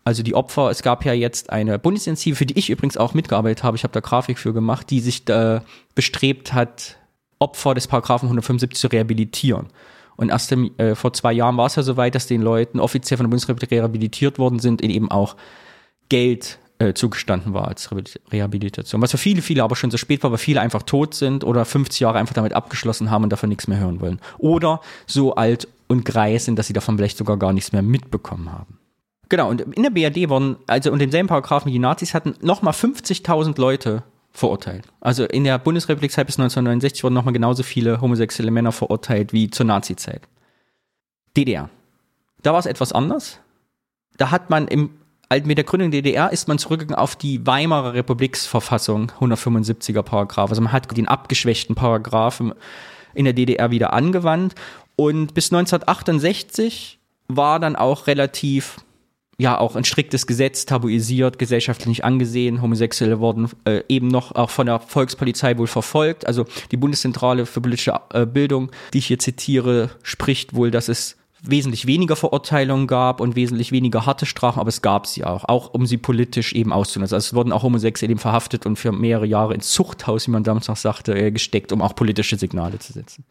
[0.03, 3.63] Also die Opfer, es gab ja jetzt eine Bundesinitiative, für die ich übrigens auch mitgearbeitet
[3.63, 5.63] habe, ich habe da Grafik für gemacht, die sich da
[5.95, 6.97] bestrebt hat,
[7.37, 9.67] Opfer des Paragraphen 175 zu rehabilitieren.
[10.19, 13.17] Und erst im, äh, vor zwei Jahren war es ja soweit, dass den Leuten offiziell
[13.17, 15.37] von der Bundesrepublik rehabilitiert worden sind, in eben auch
[16.09, 17.89] Geld äh, zugestanden war als
[18.29, 19.01] Rehabilitation.
[19.01, 21.63] Was für viele, viele aber schon so spät war, weil viele einfach tot sind oder
[21.63, 24.19] 50 Jahre einfach damit abgeschlossen haben und davon nichts mehr hören wollen.
[24.37, 28.51] Oder so alt und greis sind, dass sie davon vielleicht sogar gar nichts mehr mitbekommen
[28.51, 28.77] haben.
[29.29, 33.57] Genau, und in der BRD wurden, also unter denselben Paragraphen, die Nazis hatten, nochmal 50.000
[33.57, 34.85] Leute verurteilt.
[35.01, 39.65] Also in der Bundesrepublik-Zeit bis 1969 wurden nochmal genauso viele homosexuelle Männer verurteilt wie zur
[39.65, 40.21] Nazi-Zeit.
[41.35, 41.69] DDR.
[42.41, 43.39] Da war es etwas anders.
[44.17, 44.91] Da hat man im
[45.43, 50.49] mit der Gründung der DDR ist man zurückgegangen auf die Weimarer Republiksverfassung, 175er Paragraph.
[50.49, 52.53] Also man hat den abgeschwächten Paragraphen
[53.13, 54.55] in der DDR wieder angewandt.
[54.95, 58.77] Und bis 1968 war dann auch relativ
[59.39, 62.61] ja auch ein striktes Gesetz tabuisiert, gesellschaftlich angesehen.
[62.61, 66.27] Homosexuelle wurden äh, eben noch auch von der Volkspolizei wohl verfolgt.
[66.27, 71.15] Also die Bundeszentrale für politische äh, Bildung, die ich hier zitiere, spricht wohl, dass es
[71.41, 75.73] wesentlich weniger Verurteilungen gab und wesentlich weniger harte Strafen, aber es gab sie auch, auch
[75.73, 77.15] um sie politisch eben auszunutzen.
[77.15, 80.43] Also es wurden auch Homosexuelle eben verhaftet und für mehrere Jahre ins Zuchthaus, wie man
[80.43, 83.23] damals noch sagte, äh, gesteckt, um auch politische Signale zu setzen.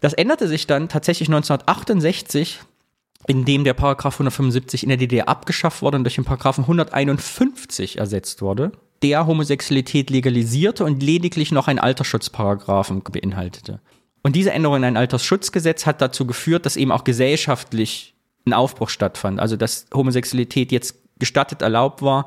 [0.00, 2.58] Das änderte sich dann tatsächlich 1968
[3.28, 7.98] in dem der Paragraph 175 in der DDR abgeschafft wurde und durch den Paragraphen 151
[7.98, 13.80] ersetzt wurde, der Homosexualität legalisierte und lediglich noch einen Altersschutzparagraphen beinhaltete.
[14.22, 18.14] Und diese Änderung in ein Altersschutzgesetz hat dazu geführt, dass eben auch gesellschaftlich
[18.46, 19.40] ein Aufbruch stattfand.
[19.40, 22.26] Also dass Homosexualität jetzt gestattet erlaubt war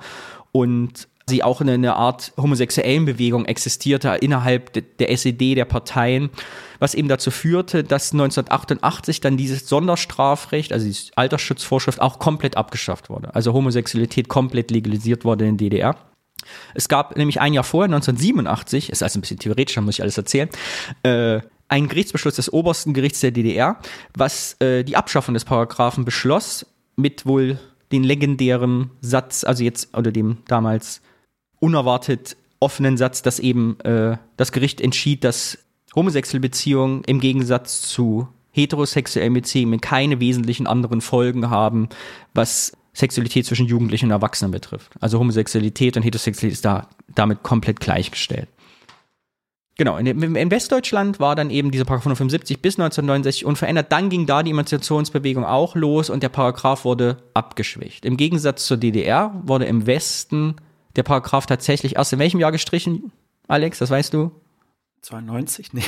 [0.52, 6.30] und sie auch eine, eine Art homosexuellen Bewegung existierte innerhalb de, der SED, der Parteien,
[6.80, 13.10] was eben dazu führte, dass 1988 dann dieses Sonderstrafrecht, also die Altersschutzvorschrift, auch komplett abgeschafft
[13.10, 13.34] wurde.
[13.36, 15.96] Also Homosexualität komplett legalisiert wurde in der DDR.
[16.74, 20.02] Es gab nämlich ein Jahr vorher, 1987, ist also ein bisschen theoretisch, da muss ich
[20.02, 20.50] alles erzählen,
[21.04, 23.78] äh, ein Gerichtsbeschluss des obersten Gerichts der DDR,
[24.16, 26.66] was äh, die Abschaffung des Paragraphen beschloss,
[26.98, 27.60] mit wohl
[27.92, 31.02] den legendären Satz, also jetzt, oder dem damals
[31.62, 35.58] unerwartet offenen Satz, dass eben äh, das Gericht entschied, dass
[35.95, 41.88] homosexuelle Beziehungen im Gegensatz zu heterosexuellen Beziehungen keine wesentlichen anderen Folgen haben,
[42.34, 44.91] was Sexualität zwischen Jugendlichen und Erwachsenen betrifft.
[45.00, 48.50] Also Homosexualität und Heterosexualität ist da damit komplett gleichgestellt.
[49.78, 53.91] Genau, in, in, Westdeutschland war dann eben dieser Paragraph 175 bis 1969 unverändert.
[53.91, 58.06] Dann ging da die Emanzipationsbewegung auch los und der Paragraph wurde abgeschwächt.
[58.06, 60.56] Im Gegensatz zur DDR wurde im Westen
[60.96, 63.12] der Paragraph tatsächlich erst in welchem Jahr gestrichen,
[63.48, 63.80] Alex?
[63.80, 64.32] Das weißt du?
[65.02, 65.74] 92?
[65.74, 65.82] Nee.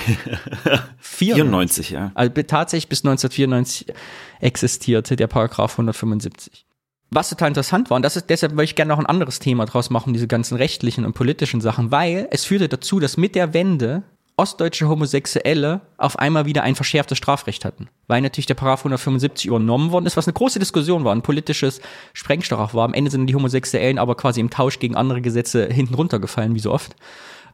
[0.99, 2.11] 94, 94 ja.
[2.15, 3.93] Also tatsächlich bis 1994
[4.39, 6.65] existierte der Paragraph 175.
[7.11, 9.65] Was total interessant war, und das ist, deshalb würde ich gerne noch ein anderes Thema
[9.65, 13.53] draus machen, diese ganzen rechtlichen und politischen Sachen, weil es führte dazu, dass mit der
[13.53, 14.01] Wende
[14.35, 17.89] ostdeutsche Homosexuelle auf einmal wieder ein verschärftes Strafrecht hatten.
[18.07, 21.81] Weil natürlich der Paragraph 175 übernommen worden ist, was eine große Diskussion war, ein politisches
[22.13, 22.85] Sprengstoff war.
[22.85, 26.59] Am Ende sind die Homosexuellen aber quasi im Tausch gegen andere Gesetze hinten runtergefallen, wie
[26.59, 26.95] so oft.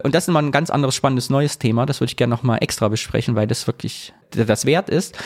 [0.02, 1.84] Und das ist mal ein ganz anderes spannendes neues Thema.
[1.84, 5.18] Das würde ich gerne nochmal extra besprechen, weil das wirklich das wert ist.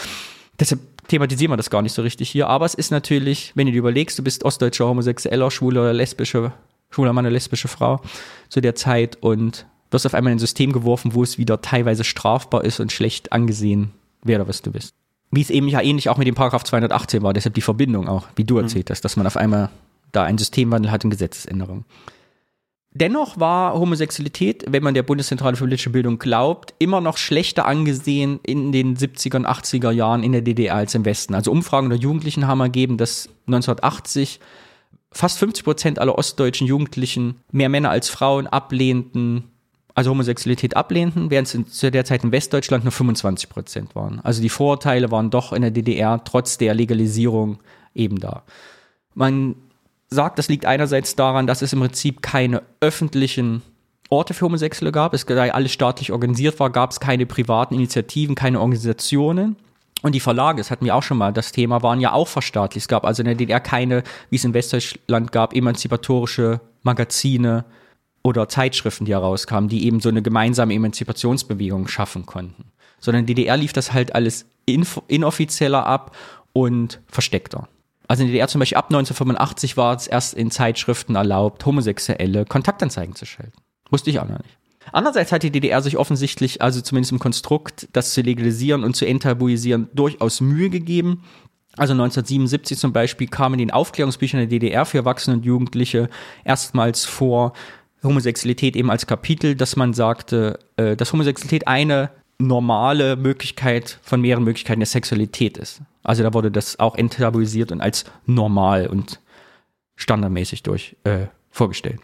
[0.59, 2.49] Deshalb thematisieren wir das gar nicht so richtig hier.
[2.49, 6.53] Aber es ist natürlich, wenn du dir überlegst, du bist ostdeutscher Homosexueller, schwuler, lesbische,
[6.91, 8.01] schwuler Mann, eine lesbische Frau
[8.49, 12.05] zu der Zeit und wirst auf einmal in ein System geworfen, wo es wieder teilweise
[12.05, 14.95] strafbar ist und schlecht angesehen, wer oder was du bist.
[15.31, 18.27] Wie es eben ja ähnlich auch mit dem Paragraph 218 war, deshalb die Verbindung auch,
[18.37, 18.61] wie du mhm.
[18.61, 19.71] erzählt hast, dass man auf einmal
[20.13, 21.85] da einen Systemwandel hat und Gesetzesänderungen.
[22.97, 28.39] Dennoch war Homosexualität, wenn man der Bundeszentrale für politische Bildung glaubt, immer noch schlechter angesehen
[28.45, 31.35] in den 70er und 80er Jahren in der DDR als im Westen.
[31.35, 34.39] Also Umfragen der Jugendlichen haben ergeben, dass 1980
[35.11, 39.51] fast 50 Prozent aller ostdeutschen Jugendlichen mehr Männer als Frauen ablehnten,
[39.95, 44.21] also Homosexualität ablehnten, während es zu der Zeit in Westdeutschland nur 25 Prozent waren.
[44.21, 47.59] Also die Vorurteile waren doch in der DDR trotz der Legalisierung
[47.95, 48.43] eben da.
[49.15, 49.55] Man
[50.09, 53.63] sagt, das liegt einerseits daran, dass es im Prinzip keine öffentlichen
[54.11, 55.15] Orte für Homosexuelle gab.
[55.15, 59.57] Es da alles staatlich organisiert war, gab es keine privaten Initiativen, keine Organisationen.
[60.03, 62.85] Und die Verlage, das hatten wir auch schon mal, das Thema, waren ja auch verstaatlicht.
[62.85, 67.65] Es gab also in der DDR keine, wie es in Westdeutschland gab, emanzipatorische Magazine
[68.25, 72.73] oder Zeitschriften, die herauskamen, die eben so eine gemeinsame Emanzipationsbewegung schaffen konnten.
[72.99, 76.17] Sondern in DDR lief das halt alles inoffizieller ab
[76.55, 77.69] und versteckter.
[78.09, 83.15] Also in DDR zum Beispiel ab 1985 war es erst in Zeitschriften erlaubt, Homosexuelle Kontaktanzeigen
[83.15, 83.53] zu schalten.
[83.91, 84.59] Wusste ich auch noch nicht.
[84.93, 89.07] Andererseits hat die DDR sich offensichtlich, also zumindest im Konstrukt, das zu legalisieren und zu
[89.07, 91.25] enttabuisieren, durchaus Mühe gegeben.
[91.77, 96.09] Also 1977 zum Beispiel kam in den Aufklärungsbüchern der DDR für Erwachsene und Jugendliche
[96.45, 97.55] erstmals vor
[98.05, 104.45] Homosexualität eben als Kapitel, dass man sagte, äh, dass Homosexualität eine normale Möglichkeit von mehreren
[104.45, 105.83] Möglichkeiten der Sexualität ist.
[106.03, 109.21] Also da wurde das auch enttabuisiert und als normal und
[109.97, 112.01] standardmäßig durch äh, vorgestellt.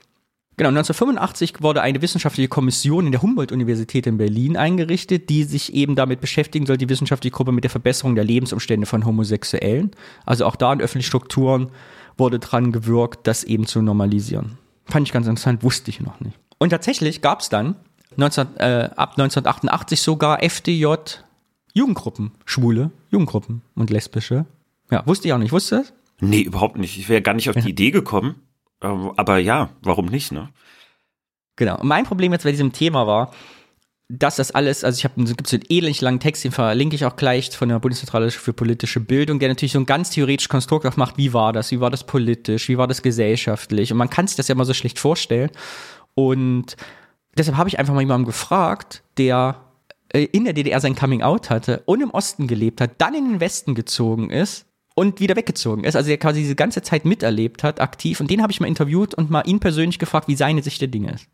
[0.57, 5.97] Genau, 1985 wurde eine wissenschaftliche Kommission in der Humboldt-Universität in Berlin eingerichtet, die sich eben
[5.97, 9.93] damit beschäftigen soll, die wissenschaftliche Gruppe mit der Verbesserung der Lebensumstände von Homosexuellen.
[10.27, 11.71] Also auch da in öffentlichen Strukturen
[12.19, 14.59] wurde dran gewirkt, das eben zu normalisieren.
[14.91, 16.39] Fand ich ganz interessant, wusste ich noch nicht.
[16.59, 17.77] Und tatsächlich gab es dann
[18.17, 20.87] 19, äh, ab 1988 sogar FDJ
[21.73, 24.47] Jugendgruppen, schwule Jugendgruppen und lesbische.
[24.91, 25.53] Ja, wusste ich auch nicht.
[25.53, 25.93] Wusste das?
[26.21, 26.99] Nee, überhaupt nicht.
[26.99, 28.35] Ich wäre gar nicht auf die Idee gekommen.
[28.83, 30.49] Ähm, aber ja, warum nicht, ne?
[31.57, 31.79] Genau.
[31.79, 33.33] Und mein Problem jetzt bei diesem Thema war,
[34.11, 37.05] dass das alles, also ich habe, gibt so einen ähnlich langen Text, den verlinke ich
[37.05, 40.85] auch gleich von der Bundeszentrale für politische Bildung, der natürlich so ein ganz theoretisches Konstrukt
[40.85, 44.27] aufmacht, wie war das, wie war das politisch, wie war das gesellschaftlich und man kann
[44.27, 45.51] sich das ja mal so schlecht vorstellen
[46.15, 46.77] und
[47.39, 49.61] deshalb habe ich einfach mal jemanden gefragt, der
[50.13, 53.29] äh, in der DDR sein Coming Out hatte und im Osten gelebt hat, dann in
[53.29, 57.63] den Westen gezogen ist und wieder weggezogen ist, also der quasi diese ganze Zeit miterlebt
[57.63, 58.21] hat, aktiv.
[58.21, 60.89] Und den habe ich mal interviewt und mal ihn persönlich gefragt, wie seine Sicht der
[60.89, 61.27] Dinge ist.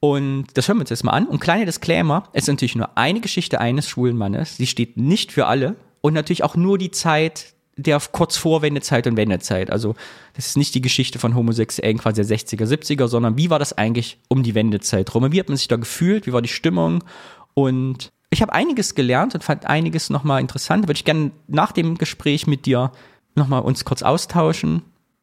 [0.00, 1.26] Und das hören wir uns jetzt mal an.
[1.26, 4.56] Und kleiner Disclaimer, es ist natürlich nur eine Geschichte eines schwulen Mannes.
[4.56, 5.76] Sie steht nicht für alle.
[6.00, 9.70] Und natürlich auch nur die Zeit der kurz vor Wendezeit und Wendezeit.
[9.70, 9.94] Also
[10.34, 13.74] das ist nicht die Geschichte von Homosexuellen quasi der 60er, 70er, sondern wie war das
[13.74, 15.30] eigentlich um die Wendezeit rum?
[15.30, 16.26] Wie hat man sich da gefühlt?
[16.26, 17.04] Wie war die Stimmung?
[17.52, 20.84] Und ich habe einiges gelernt und fand einiges nochmal interessant.
[20.84, 22.92] Würde ich gerne nach dem Gespräch mit dir
[23.34, 24.82] nochmal uns kurz austauschen,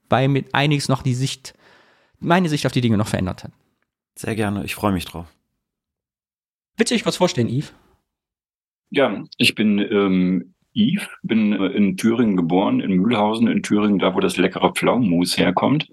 [0.10, 1.56] weil mit einiges noch die Sicht,
[2.20, 3.52] meine Sicht auf die Dinge noch verändert hat.
[4.16, 5.28] Sehr gerne, ich freue mich drauf.
[6.78, 7.74] Willst du dich kurz vorstellen, Yves?
[8.90, 14.16] Ja, ich bin ähm, Yves, bin äh, in Thüringen geboren, in Mühlhausen in Thüringen, da
[14.16, 15.88] wo das leckere Pflaumenmus herkommt.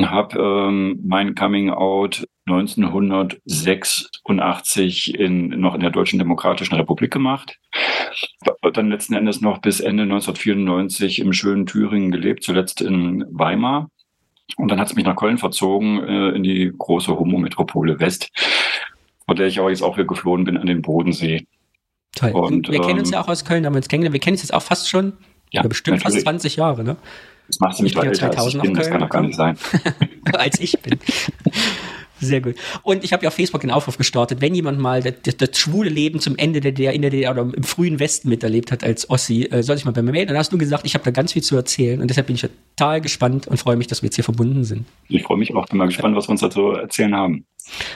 [0.00, 7.58] Habe ähm, mein Coming Out 1986 in, noch in der Deutschen Demokratischen Republik gemacht.
[8.72, 13.90] Dann letzten Endes noch bis Ende 1994 im schönen Thüringen gelebt, zuletzt in Weimar.
[14.56, 18.30] Und dann hat es mich nach Köln verzogen, äh, in die große Homo-Metropole West,
[19.26, 21.46] vor der ich aber jetzt auch hier geflohen bin an den Bodensee.
[22.14, 22.30] Toll.
[22.30, 24.14] Und, wir ähm, kennen uns ähm, ja auch aus Köln, haben wir uns kennengelernt.
[24.14, 25.14] Wir kennen uns jetzt auch fast schon,
[25.52, 26.24] ja, bestimmt natürlich.
[26.24, 26.96] fast 20 Jahre, ne?
[27.48, 29.56] Das macht mich doch älter als ich bin, das kann doch gar nicht sein.
[30.32, 30.98] als ich bin.
[32.20, 32.54] Sehr gut.
[32.82, 35.90] Und ich habe ja auf Facebook einen Aufruf gestartet, wenn jemand mal das, das, schwule
[35.90, 39.10] Leben zum Ende der DDR, in der DDR oder im frühen Westen miterlebt hat als
[39.10, 40.28] Ossi, äh, soll ich mal bei mir melden.
[40.28, 42.46] Dann hast du gesagt, ich habe da ganz viel zu erzählen und deshalb bin ich
[42.76, 44.86] total gespannt und freue mich, dass wir jetzt hier verbunden sind.
[45.08, 47.44] Ich freue mich auch, bin mal gespannt, was wir uns dazu erzählen haben.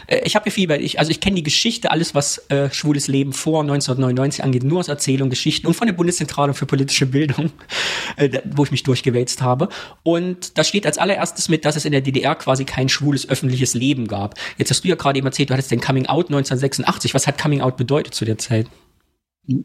[0.07, 2.71] Äh, ich habe hier viel, weil ich, also ich kenne die Geschichte, alles was äh,
[2.71, 7.07] schwules Leben vor 1999 angeht, nur aus Erzählungen, Geschichten und von der Bundeszentrale für politische
[7.07, 7.51] Bildung,
[8.16, 9.68] äh, wo ich mich durchgewälzt habe.
[10.03, 13.75] Und da steht als allererstes mit, dass es in der DDR quasi kein schwules öffentliches
[13.75, 14.35] Leben gab.
[14.59, 17.14] Jetzt hast du ja gerade eben erzählt, du hattest den Coming Out 1986.
[17.14, 18.66] Was hat Coming Out bedeutet zu der Zeit?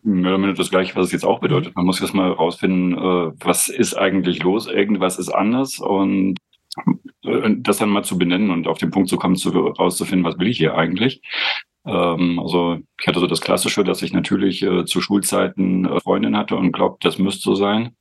[0.04, 1.76] Mehr das Gleiche, was es jetzt auch bedeutet.
[1.76, 6.38] Man muss erst mal rausfinden, äh, was ist eigentlich los, irgendwas ist anders und
[7.22, 10.48] das dann mal zu benennen und auf den Punkt zu kommen, zu, rauszufinden, was will
[10.48, 11.22] ich hier eigentlich.
[11.86, 16.38] Ähm, also ich hatte so das Klassische, dass ich natürlich äh, zu Schulzeiten äh, Freundin
[16.38, 17.96] hatte und glaubt, das müsste so sein.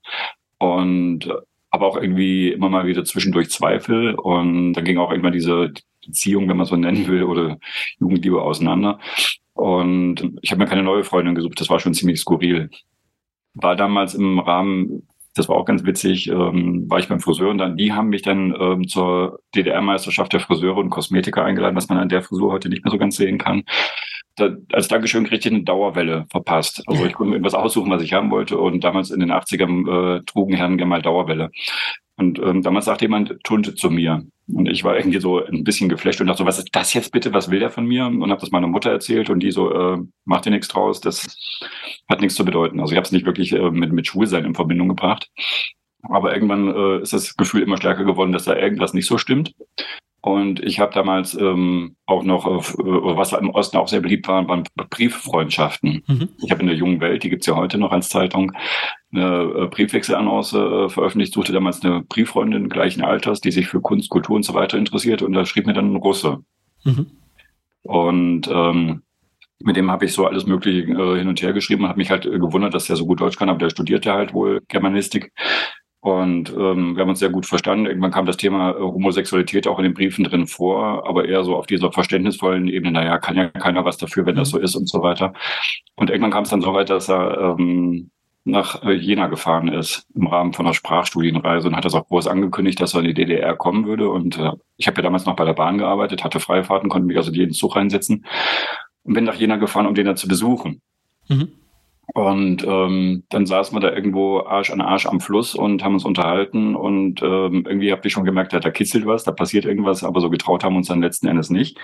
[0.59, 1.35] Und äh,
[1.71, 4.15] aber auch irgendwie immer mal wieder zwischendurch Zweifel.
[4.15, 5.73] Und dann ging auch irgendwann diese
[6.07, 7.59] Beziehung, wenn man so nennen will, oder
[7.99, 9.01] Jugendliebe auseinander.
[9.55, 11.61] Und ich habe mir keine neue Freundin gesucht.
[11.61, 12.71] Das war schon ziemlich skurril.
[13.55, 17.59] War damals im Rahmen das war auch ganz witzig, ähm, war ich beim Friseur und
[17.59, 21.99] dann, die haben mich dann ähm, zur DDR-Meisterschaft der Friseure und Kosmetiker eingeladen, was man
[21.99, 23.65] an der Frisur heute nicht mehr so ganz sehen kann.
[24.37, 26.83] Da, als Dankeschön kriegte ich eine Dauerwelle verpasst.
[26.87, 30.19] Also ich konnte mir irgendwas aussuchen, was ich haben wollte und damals in den 80ern
[30.19, 31.51] äh, trugen Herren gerne mal Dauerwelle.
[32.17, 34.25] Und ähm, damals sagte jemand Tunte zu mir.
[34.47, 37.13] Und ich war irgendwie so ein bisschen geflasht und dachte so, was ist das jetzt
[37.13, 37.33] bitte?
[37.33, 38.07] Was will der von mir?
[38.07, 41.27] Und habe das meiner Mutter erzählt und die so, äh, macht dir nichts draus, das
[42.09, 42.81] hat nichts zu bedeuten.
[42.81, 45.31] Also ich habe es nicht wirklich äh, mit, mit Schwulsein in Verbindung gebracht.
[46.03, 49.55] Aber irgendwann äh, ist das Gefühl immer stärker geworden, dass da irgendwas nicht so stimmt.
[50.25, 54.49] Und ich habe damals ähm, auch noch, äh, was im Osten auch sehr beliebt war,
[54.49, 56.03] waren Brieffreundschaften.
[56.07, 56.31] Mhm.
[56.43, 58.53] Ich habe in der jungen Welt, die gibt's ja heute noch als Zeitung,
[59.13, 64.09] eine äh, Briefwechselannonce äh, veröffentlicht, suchte damals eine Brieffreundin gleichen Alters, die sich für Kunst,
[64.09, 65.21] Kultur und so weiter interessiert.
[65.21, 66.39] Und da schrieb mir dann ein Russe.
[66.85, 67.07] Mhm.
[67.83, 69.03] Und ähm,
[69.59, 72.11] mit dem habe ich so alles Mögliche äh, hin und her geschrieben und habe mich
[72.11, 75.33] halt äh, gewundert, dass er so gut Deutsch kann, aber der studierte halt wohl Germanistik.
[76.05, 77.87] Und ähm, wir haben uns sehr gut verstanden.
[77.87, 81.57] Irgendwann kam das Thema äh, Homosexualität auch in den Briefen drin vor, aber eher so
[81.57, 84.59] auf dieser verständnisvollen Ebene, naja, kann ja keiner was dafür, wenn das mhm.
[84.59, 85.33] so ist und so weiter.
[85.97, 88.11] Und irgendwann kam es dann so weit, dass er ähm,
[88.45, 92.27] nach äh, Jena gefahren ist im Rahmen von einer Sprachstudienreise und hat das auch groß
[92.27, 94.11] angekündigt, dass er in die DDR kommen würde.
[94.11, 97.17] Und äh, ich habe ja damals noch bei der Bahn gearbeitet, hatte Freifahrten, konnte mich
[97.17, 98.27] also jeden Zug reinsetzen
[99.05, 100.83] und bin nach Jena gefahren, um den dann zu besuchen.
[101.31, 101.49] Mhm.
[102.13, 106.05] Und ähm, dann saßen wir da irgendwo Arsch an Arsch am Fluss und haben uns
[106.05, 110.21] unterhalten und ähm, irgendwie habt ihr schon gemerkt, da kitzelt was, da passiert irgendwas, aber
[110.21, 111.79] so getraut haben wir uns dann letzten Endes nicht.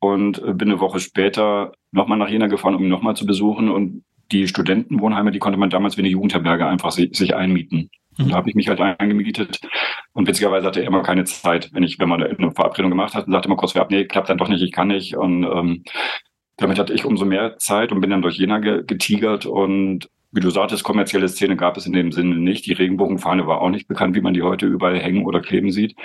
[0.00, 3.68] Und äh, bin eine Woche später nochmal nach Jena gefahren, um ihn nochmal zu besuchen.
[3.68, 7.90] Und die Studentenwohnheime, die konnte man damals wie eine Jugendherberge einfach sich, sich einmieten.
[8.18, 9.60] Und da habe ich mich halt eingemietet.
[10.12, 13.26] Und witzigerweise hatte er immer keine Zeit, wenn ich, wenn man eine Verabredung gemacht hat,
[13.26, 15.16] und sagte immer kurz, nee, klappt dann doch nicht, ich kann nicht.
[15.16, 15.84] Und ähm,
[16.58, 20.50] damit hatte ich umso mehr Zeit und bin dann durch Jena getigert und wie du
[20.50, 22.66] sagtest, kommerzielle Szene gab es in dem Sinne nicht.
[22.66, 25.96] Die Regenbogenfahne war auch nicht bekannt, wie man die heute überall hängen oder kleben sieht.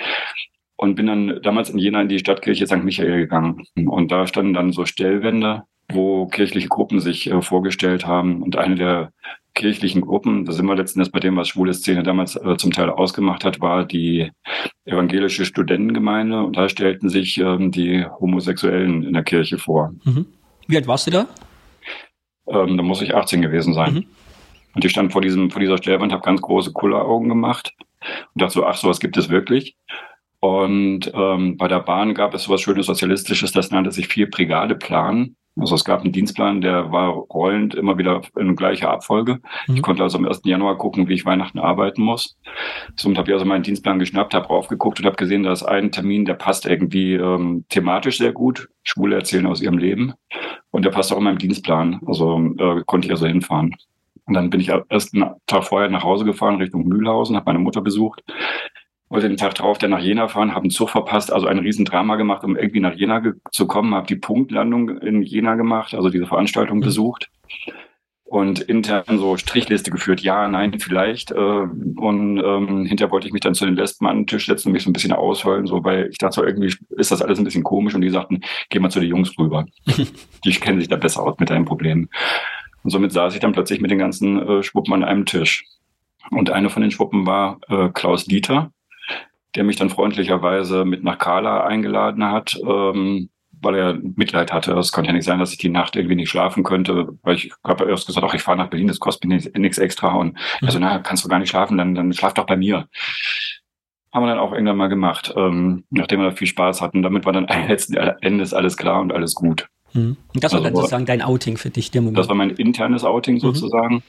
[0.76, 2.82] Und bin dann damals in Jena in die Stadtkirche St.
[2.82, 3.64] Michael gegangen.
[3.86, 8.42] Und da standen dann so Stellwände, wo kirchliche Gruppen sich äh, vorgestellt haben.
[8.42, 9.12] Und eine der
[9.54, 12.90] kirchlichen Gruppen, da sind wir letzten bei dem, was schwule Szene damals äh, zum Teil
[12.90, 14.30] ausgemacht hat, war die
[14.84, 16.42] evangelische Studentengemeinde.
[16.42, 19.92] Und da stellten sich ähm, die Homosexuellen in der Kirche vor.
[20.04, 20.26] Mhm.
[20.66, 21.26] Wie alt warst du da?
[22.46, 23.94] Ähm, da muss ich 18 gewesen sein.
[23.94, 24.06] Mhm.
[24.74, 27.74] Und ich stand vor diesem, vor dieser Stellwand, habe ganz große Kulleraugen gemacht
[28.34, 29.76] und dachte so, ach, sowas gibt es wirklich.
[30.40, 35.36] Und ähm, bei der Bahn gab es sowas Schönes Sozialistisches, das nannte sich Vier Brigadeplan.
[35.56, 39.40] Also es gab einen Dienstplan, der war rollend immer wieder in gleicher Abfolge.
[39.68, 39.76] Mhm.
[39.76, 40.42] Ich konnte also am 1.
[40.44, 42.36] Januar gucken, wie ich Weihnachten arbeiten muss.
[42.96, 46.24] Somit habe ich also meinen Dienstplan geschnappt, habe raufgeguckt und habe gesehen, dass ein Termin,
[46.24, 48.68] der passt irgendwie ähm, thematisch sehr gut.
[48.82, 50.14] Schwule erzählen aus ihrem Leben.
[50.70, 52.00] Und der passt auch in meinem Dienstplan.
[52.04, 53.76] Also äh, konnte ich also hinfahren.
[54.26, 57.58] Und dann bin ich erst einen Tag vorher nach Hause gefahren, Richtung Mühlhausen, habe meine
[57.58, 58.22] Mutter besucht
[59.14, 62.16] wollte den Tag drauf dann nach Jena fahren, habe einen Zug verpasst, also ein Riesendrama
[62.16, 66.26] gemacht, um irgendwie nach Jena zu kommen, habe die Punktlandung in Jena gemacht, also diese
[66.26, 66.82] Veranstaltung mhm.
[66.82, 67.30] besucht
[68.24, 71.30] und intern so Strichliste geführt, ja, nein, vielleicht.
[71.30, 74.68] Äh, und ähm, hinterher wollte ich mich dann zu den Lesben an den Tisch setzen
[74.68, 77.38] und mich so ein bisschen ausheulen, so, weil ich dachte so, irgendwie ist das alles
[77.38, 78.40] ein bisschen komisch und die sagten,
[78.70, 79.66] geh mal zu den Jungs rüber.
[80.44, 82.08] die kennen sich da besser aus mit deinen Problemen.
[82.82, 85.64] Und somit saß ich dann plötzlich mit den ganzen äh, Schwuppen an einem Tisch.
[86.30, 88.72] Und eine von den Schwuppen war äh, Klaus Dieter,
[89.54, 93.30] der mich dann freundlicherweise mit nach Kala eingeladen hat, ähm,
[93.60, 94.72] weil er Mitleid hatte.
[94.74, 97.52] Es konnte ja nicht sein, dass ich die Nacht irgendwie nicht schlafen könnte, weil ich
[97.62, 100.14] habe erst gesagt, ach, ich fahre nach Berlin, das kostet mir nichts extra.
[100.14, 100.66] Und mhm.
[100.66, 102.88] also, na, kannst du gar nicht schlafen, dann, dann schlaf doch bei mir.
[104.12, 107.02] Haben wir dann auch irgendwann mal gemacht, ähm, nachdem wir da viel Spaß hatten.
[107.02, 109.68] Damit war dann letzten Endes alles klar und alles gut.
[109.92, 110.16] Mhm.
[110.34, 112.18] Und das war also, dann sozusagen dein Outing für dich, der Moment.
[112.18, 113.40] Das war mein internes Outing mhm.
[113.40, 114.02] sozusagen.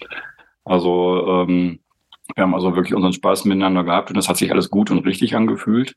[0.64, 1.80] Also ähm,
[2.34, 5.06] wir haben also wirklich unseren Spaß miteinander gehabt und das hat sich alles gut und
[5.06, 5.96] richtig angefühlt.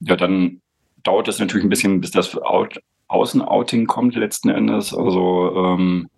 [0.00, 0.60] Ja, dann
[1.02, 4.92] dauert es natürlich ein bisschen, bis das Out Außenouting kommt letzten Endes.
[4.92, 6.08] Also ähm,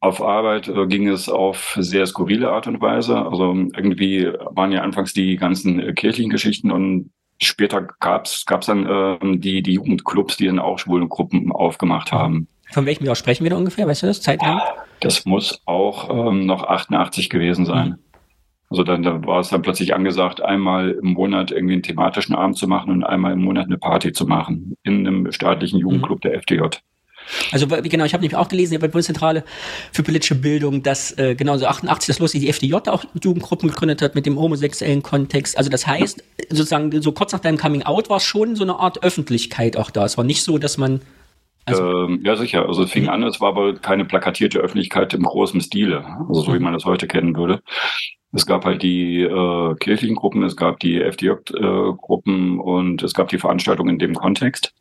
[0.00, 3.16] auf Arbeit äh, ging es auf sehr skurrile Art und Weise.
[3.16, 7.10] Also irgendwie waren ja anfangs die ganzen äh, kirchlichen Geschichten und
[7.40, 12.46] später gab's gab's dann äh, die, die Jugendclubs, die dann auch schwulen Gruppen aufgemacht haben.
[12.70, 13.86] Von welchem Jahr sprechen wir da ungefähr?
[13.86, 14.20] Weißt du das?
[14.20, 14.60] Zeitlang?
[15.00, 17.98] Das muss auch ähm, noch 88 gewesen sein.
[18.70, 22.58] Also dann, dann war es dann plötzlich angesagt, einmal im Monat irgendwie einen thematischen Abend
[22.58, 26.28] zu machen und einmal im Monat eine Party zu machen in einem staatlichen Jugendclub mhm.
[26.28, 26.78] der FDJ.
[27.52, 29.44] Also genau, ich habe nämlich auch gelesen, bei der Bundeszentrale
[29.92, 34.02] für politische Bildung, dass äh, genau so 88 das lustig die FDJ auch Jugendgruppen gegründet
[34.02, 35.56] hat mit dem homosexuellen Kontext.
[35.56, 38.78] Also das heißt, sozusagen so kurz nach deinem Coming Out war es schon so eine
[38.78, 40.04] Art Öffentlichkeit auch da.
[40.04, 41.00] Es war nicht so, dass man
[41.64, 42.66] also, ähm, ja, sicher.
[42.66, 43.10] Also es fing mhm.
[43.10, 46.64] an, es war aber keine plakatierte Öffentlichkeit im großen Stile, also so wie mhm.
[46.64, 47.60] man das heute kennen würde.
[48.32, 53.28] Es gab halt die äh, kirchlichen Gruppen, es gab die FDJ-Gruppen äh, und es gab
[53.28, 54.74] die Veranstaltungen in dem Kontext.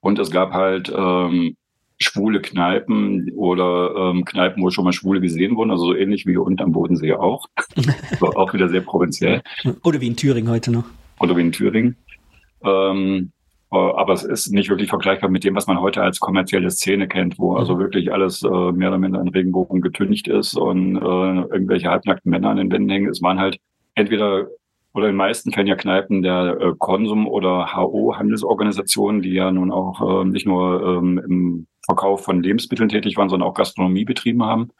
[0.00, 1.56] Und es gab halt ähm,
[1.98, 6.30] schwule Kneipen oder ähm, Kneipen, wo schon mal Schwule gesehen wurden, also so ähnlich wie
[6.30, 7.46] hier unten am Bodensee auch.
[8.20, 9.42] auch wieder sehr provinziell.
[9.84, 10.84] Oder wie in Thüringen heute noch.
[11.18, 11.96] Oder wie in Thüringen.
[12.64, 13.39] Ähm, äh,
[13.76, 17.38] aber es ist nicht wirklich vergleichbar mit dem, was man heute als kommerzielle Szene kennt,
[17.38, 17.80] wo also mhm.
[17.80, 22.50] wirklich alles äh, mehr oder minder in Regenbogen getüncht ist und äh, irgendwelche halbnackten Männer
[22.50, 23.08] an den Wänden hängen.
[23.08, 23.58] Es waren halt
[23.94, 24.48] entweder
[24.92, 29.70] oder in den meisten Fällen ja Kneipen der äh, Konsum- oder HO-Handelsorganisationen, die ja nun
[29.70, 34.42] auch äh, nicht nur ähm, im Verkauf von Lebensmitteln tätig waren, sondern auch Gastronomie betrieben
[34.42, 34.70] haben.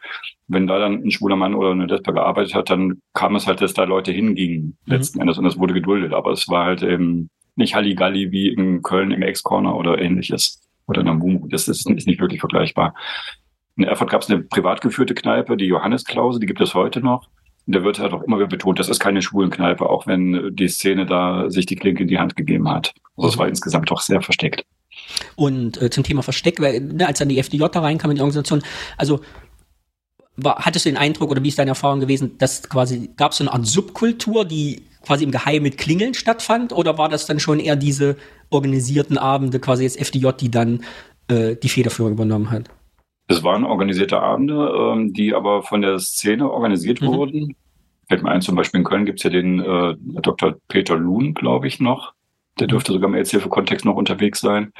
[0.48, 3.60] Wenn da dann ein schwuler Mann oder eine Lesbe gearbeitet hat, dann kam es halt,
[3.60, 4.92] dass da Leute hingingen mhm.
[4.92, 6.12] letzten Endes und das wurde geduldet.
[6.12, 7.30] Aber es war halt eben
[7.60, 10.60] nicht Halligalli wie in Köln im Ex-Corner oder ähnliches.
[10.86, 11.46] Oder in Namumu.
[11.48, 12.94] Das ist, ist nicht wirklich vergleichbar.
[13.76, 17.28] In Erfurt gab es eine privat geführte Kneipe, die Johannesklause, die gibt es heute noch.
[17.66, 20.50] Und da wird halt auch immer wieder betont, das ist keine schwulen Kneipe, auch wenn
[20.54, 22.92] die Szene da sich die Klinke in die Hand gegeben hat.
[23.16, 24.64] Also es war insgesamt doch sehr versteckt.
[25.36, 28.22] Und äh, zum Thema Versteck, weil, ne, als dann die FDJ da reinkam in die
[28.22, 28.62] Organisation,
[28.96, 29.20] also
[30.36, 33.38] war, hattest du den Eindruck oder wie ist deine Erfahrung gewesen, dass quasi gab es
[33.38, 36.72] so eine Art Subkultur, die quasi im Geheimen mit Klingeln stattfand?
[36.72, 38.16] Oder war das dann schon eher diese
[38.48, 40.84] organisierten Abende, quasi jetzt FDJ, die dann
[41.26, 42.70] äh, die Federführung übernommen hat?
[43.26, 47.06] Es waren organisierte Abende, ähm, die aber von der Szene organisiert mhm.
[47.06, 47.56] wurden.
[48.08, 50.54] Fällt mir ein, zum Beispiel in Köln gibt es ja den äh, Dr.
[50.68, 52.12] Peter Luhn, glaube ich, noch.
[52.60, 52.70] Der mhm.
[52.70, 54.72] dürfte sogar im AIDS-Hilfe-Kontext noch unterwegs sein.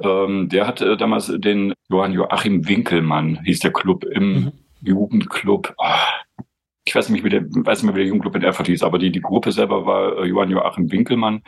[0.00, 4.52] Ähm, der hatte äh, damals den Johann Joachim Winkelmann, hieß der Club im mhm.
[4.82, 5.74] Jugendclub.
[5.76, 6.44] Oh,
[6.86, 8.98] ich weiß nicht, wie der, weiß nicht mehr, wie der Jugendclub in Erfurt hieß, aber
[8.98, 11.42] die, die Gruppe selber war äh, Johann Joachim Winkelmann.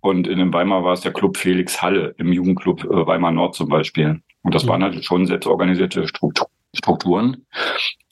[0.00, 3.54] Und in dem Weimar war es der Club Felix Halle im Jugendclub äh, Weimar Nord
[3.54, 4.22] zum Beispiel.
[4.42, 4.68] Und das mhm.
[4.70, 7.46] waren halt schon selbstorganisierte Struktur, Strukturen,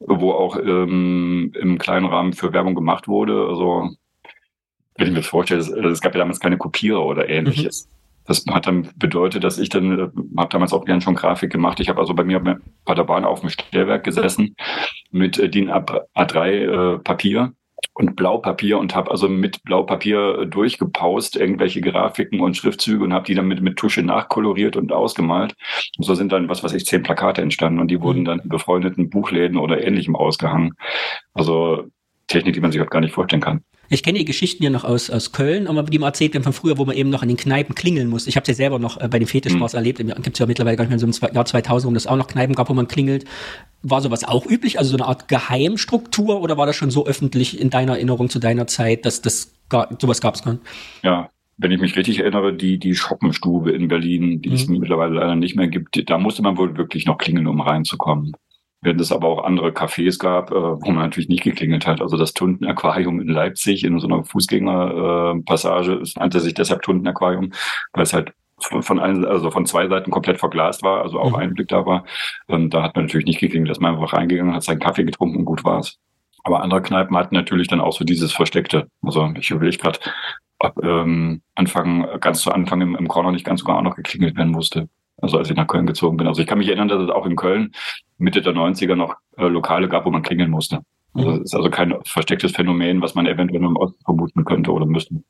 [0.00, 3.46] wo auch ähm, im kleinen Rahmen für Werbung gemacht wurde.
[3.48, 3.90] Also
[4.96, 7.86] wenn ich mir vorstelle, es, es gab ja damals keine Kopierer oder ähnliches.
[7.86, 7.95] Mhm.
[8.26, 11.80] Das hat dann bedeutet, dass ich dann, äh, habe damals auch gern schon Grafik gemacht.
[11.80, 12.40] Ich habe also bei mir
[12.84, 14.56] bei der Bahn auf dem Stellwerk gesessen
[15.10, 17.52] mit äh, DIN A3 äh, Papier
[17.94, 23.26] und Blaupapier und habe also mit Blaupapier äh, durchgepaust irgendwelche Grafiken und Schriftzüge und habe
[23.26, 25.54] die dann mit, mit Tusche nachkoloriert und ausgemalt.
[25.96, 28.48] Und so sind dann, was weiß ich, zehn Plakate entstanden und die wurden dann in
[28.48, 30.74] befreundeten Buchläden oder ähnlichem ausgehangen.
[31.32, 31.84] Also
[32.26, 33.62] Technik, die man sich auch gar nicht vorstellen kann.
[33.88, 36.52] Ich kenne die Geschichten ja noch aus, aus Köln, aber die man erzählt haben von
[36.52, 38.26] früher, wo man eben noch in den Kneipen klingeln muss.
[38.26, 39.78] Ich habe es ja selber noch äh, bei den Fetischbars mhm.
[39.78, 39.98] erlebt.
[39.98, 42.26] Gibt es ja mittlerweile gar nicht mehr so im Jahr 2000, wo es auch noch
[42.28, 43.24] Kneipen gab, wo man klingelt.
[43.82, 44.78] War sowas auch üblich?
[44.78, 48.38] Also so eine Art Geheimstruktur oder war das schon so öffentlich in deiner Erinnerung zu
[48.38, 50.64] deiner Zeit, dass das gar, sowas gab es gar nicht?
[51.02, 54.54] Ja, wenn ich mich richtig erinnere, die, die Shoppenstube in Berlin, die mhm.
[54.54, 58.32] es mittlerweile leider nicht mehr gibt, da musste man wohl wirklich noch klingeln, um reinzukommen.
[58.86, 62.00] Während es aber auch andere Cafés gab, äh, wo man natürlich nicht geklingelt hat.
[62.00, 67.50] Also das Tundenaquarium in Leipzig in so einer Fußgängerpassage, äh, es nannte sich deshalb Tundenaquarium,
[67.94, 71.34] weil es halt von allen, also von zwei Seiten komplett verglast war, also auch mhm.
[71.34, 72.04] Einblick da war.
[72.46, 75.38] Und da hat man natürlich nicht geklingelt, dass man einfach reingegangen hat, seinen Kaffee getrunken
[75.38, 75.98] und gut war's.
[76.44, 78.86] Aber andere Kneipen hatten natürlich dann auch so dieses Versteckte.
[79.02, 79.98] Also ich überlege gerade,
[80.60, 84.36] ob ähm, Anfang, ganz zu Anfang im, im Corner nicht ganz sogar auch noch geklingelt
[84.36, 84.88] werden musste.
[85.18, 86.26] Also als ich nach Köln gezogen bin.
[86.26, 87.72] Also ich kann mich erinnern, dass es auch in Köln
[88.18, 90.80] Mitte der 90er noch äh, Lokale gab, wo man klingeln musste.
[91.14, 94.84] Also es ist also kein verstecktes Phänomen, was man eventuell im Osten vermuten könnte oder
[94.84, 95.22] müsste.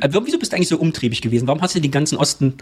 [0.00, 1.46] Äh, wieso bist du eigentlich so umtriebig gewesen?
[1.46, 2.54] Warum hast du den ganzen Osten,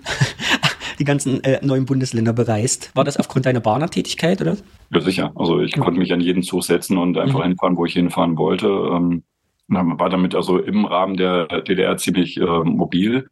[0.99, 2.95] die ganzen äh, neuen Bundesländer bereist?
[2.95, 4.57] War das aufgrund deiner Bahnertätigkeit oder?
[4.91, 5.33] Ja, sicher.
[5.35, 5.81] Also ich mhm.
[5.81, 7.49] konnte mich an jeden Zug setzen und einfach mhm.
[7.49, 8.67] hinfahren, wo ich hinfahren wollte.
[8.67, 9.23] Ähm,
[9.69, 13.29] war damit also im Rahmen der DDR ziemlich äh, mobil.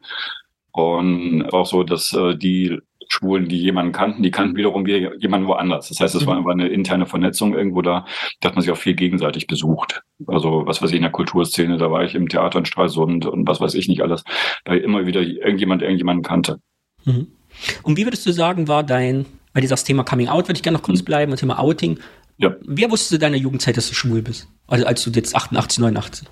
[0.71, 2.79] Und auch so, dass äh, die
[3.09, 5.89] Schwulen, die jemanden kannten, die kannten wiederum jemanden woanders.
[5.89, 6.45] Das heißt, es war, mhm.
[6.45, 8.05] war eine interne Vernetzung irgendwo da.
[8.39, 10.01] Da hat man sich auch viel gegenseitig besucht.
[10.27, 13.47] Also was weiß ich in der Kulturszene, da war ich im Theater in Stralsund und
[13.47, 14.23] was weiß ich nicht alles,
[14.65, 16.59] weil immer wieder irgendjemand irgendjemanden kannte.
[17.05, 17.27] Mhm.
[17.83, 20.63] Und wie würdest du sagen, war dein, weil du sagst Thema Coming Out, würde ich
[20.63, 21.05] gerne noch kurz mhm.
[21.05, 21.99] bleiben, und Thema Outing.
[22.37, 22.55] Ja.
[22.65, 24.49] Wer wusste deiner Jugendzeit, dass du schwul bist?
[24.67, 26.27] Also als du jetzt 88, 89?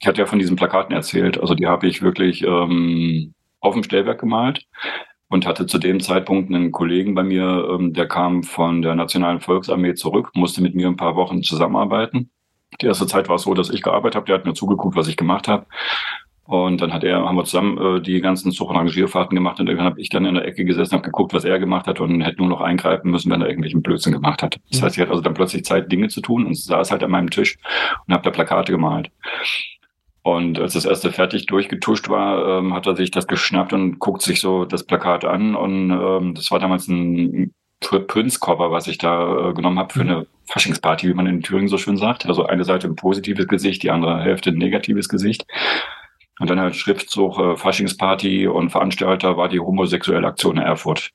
[0.00, 1.38] Ich hatte ja von diesen Plakaten erzählt.
[1.38, 4.64] Also die habe ich wirklich ähm, auf dem Stellwerk gemalt
[5.30, 9.40] und hatte zu dem Zeitpunkt einen Kollegen bei mir, ähm, der kam von der Nationalen
[9.40, 12.30] Volksarmee zurück, musste mit mir ein paar Wochen zusammenarbeiten.
[12.82, 15.08] Die erste Zeit war es so, dass ich gearbeitet habe, der hat mir zugeguckt, was
[15.08, 15.66] ich gemacht habe.
[16.44, 19.68] Und dann hat er, haben wir zusammen äh, die ganzen Zug- und Rangierfahrten gemacht und
[19.68, 22.22] irgendwann habe ich dann in der Ecke gesessen, habe geguckt, was er gemacht hat und
[22.22, 24.58] hätte nur noch eingreifen müssen, wenn er irgendwelchen Blödsinn gemacht hat.
[24.68, 24.84] Das mhm.
[24.84, 27.30] heißt, ich hatte also dann plötzlich Zeit, Dinge zu tun und saß halt an meinem
[27.30, 27.56] Tisch
[28.04, 29.12] und habe da Plakate gemalt.
[30.22, 34.22] Und als das erste fertig durchgetuscht war, ähm, hat er sich das geschnappt und guckt
[34.22, 35.54] sich so das Plakat an.
[35.54, 40.10] Und ähm, das war damals ein Prince-Cover, was ich da äh, genommen habe für mhm.
[40.10, 42.26] eine Faschingsparty, wie man in Thüringen so schön sagt.
[42.26, 45.46] Also eine Seite ein positives Gesicht, die andere Hälfte ein negatives Gesicht.
[46.38, 51.10] Und dann halt Schriftzug, äh, Faschingsparty und Veranstalter war die homosexuelle Aktion in Erfurt.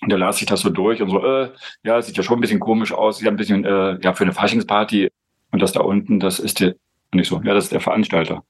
[0.00, 1.50] Und da las ich das so durch und so, äh,
[1.82, 4.32] ja, sieht ja schon ein bisschen komisch aus, ja, ein bisschen, äh, ja, für eine
[4.32, 5.10] Faschingsparty.
[5.50, 6.74] Und das da unten, das ist der,
[7.14, 8.44] und ich so, ja, das ist der Veranstalter.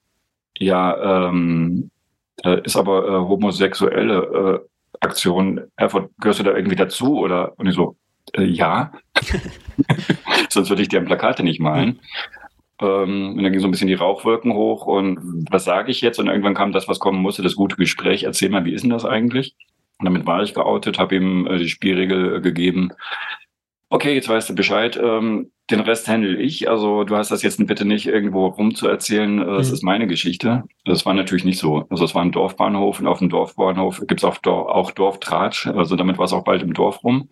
[0.58, 1.90] Ja, ähm,
[2.38, 4.68] da ist aber äh, homosexuelle äh,
[5.00, 7.18] Aktion, Erfurt, gehörst du da irgendwie dazu?
[7.18, 7.96] Oder und ich so,
[8.32, 8.92] äh, ja.
[10.48, 12.00] Sonst würde ich dir Plakate nicht malen.
[12.80, 16.18] Ähm, und dann ging so ein bisschen die Rauchwolken hoch und was sage ich jetzt?
[16.18, 18.24] Und irgendwann kam das, was kommen musste, das gute Gespräch.
[18.24, 19.54] Erzähl mal, wie ist denn das eigentlich?
[19.98, 22.90] Und damit war ich geoutet, habe ihm äh, die Spielregel äh, gegeben.
[23.94, 24.98] Okay, jetzt weißt du Bescheid.
[25.00, 26.68] Ähm, den Rest handle ich.
[26.68, 29.38] Also du hast das jetzt bitte nicht irgendwo rumzuerzählen.
[29.38, 29.74] Äh, es mhm.
[29.74, 30.64] ist meine Geschichte.
[30.84, 31.86] Das war natürlich nicht so.
[31.90, 35.68] Also es war ein Dorfbahnhof und auf dem Dorfbahnhof gibt es auch, Dor auch Dorftratsch.
[35.68, 37.28] Also damit war es auch bald im Dorf rum.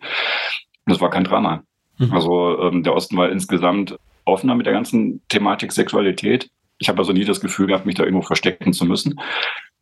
[0.85, 1.63] Das war kein Drama.
[1.97, 2.13] Mhm.
[2.13, 6.49] Also ähm, der Osten war insgesamt offener mit der ganzen Thematik Sexualität.
[6.77, 9.19] Ich habe also nie das Gefühl gehabt, mich da irgendwo verstecken zu müssen.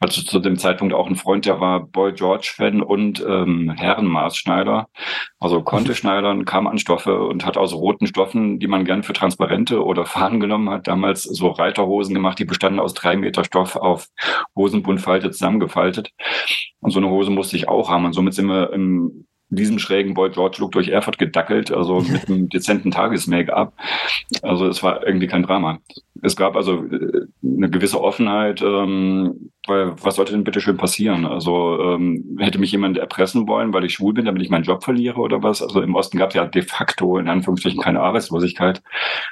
[0.03, 4.89] Also zu dem Zeitpunkt auch ein Freund, der war Boy George-Fan und ähm, Herrenmaßschneider.
[5.39, 9.13] Also konnte schneidern, kam an Stoffe und hat aus roten Stoffen, die man gern für
[9.13, 13.75] Transparente oder Fahnen genommen hat, damals so Reiterhosen gemacht, die bestanden aus drei Meter Stoff
[13.75, 14.07] auf
[14.55, 16.09] Hosenbundfalte zusammengefaltet.
[16.79, 18.05] Und so eine Hose musste ich auch haben.
[18.05, 22.27] Und somit sind wir im diesem schrägen Boy George Look durch Erfurt gedackelt, also mit
[22.27, 23.73] einem dezenten Tages-Make-up.
[24.41, 25.79] Also es war irgendwie kein Drama.
[26.23, 31.25] Es gab also äh, eine gewisse Offenheit, ähm, weil was sollte denn bitte schön passieren?
[31.25, 34.83] Also ähm, hätte mich jemand erpressen wollen, weil ich schwul bin, damit ich meinen Job
[34.83, 35.61] verliere oder was?
[35.61, 38.81] Also im Osten gab es ja de facto in Anführungsstrichen keine Arbeitslosigkeit.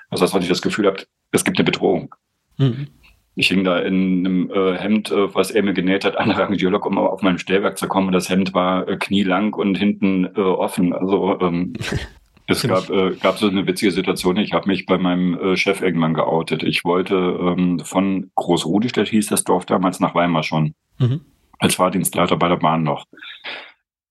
[0.10, 2.14] Also das, was ich das Gefühl habe, es gibt eine Bedrohung.
[2.58, 2.88] Mhm.
[3.36, 6.86] Ich hing da in einem äh, Hemd, äh, was er mir genäht hat, an Rangierlock,
[6.86, 8.12] um auf mein Stellwerk zu kommen.
[8.12, 10.94] Das Hemd war äh, knielang und hinten äh, offen.
[10.94, 11.74] Also ähm,
[12.48, 14.38] es gab, äh, gab so eine witzige Situation.
[14.38, 16.64] Ich habe mich bei meinem äh, Chef irgendwann geoutet.
[16.64, 20.74] Ich wollte ähm, von Großrudestedt hieß das Dorf damals nach Weimar schon.
[20.98, 21.22] Mhm.
[21.60, 23.06] Als Fahrdienstleiter bei der Bahn noch.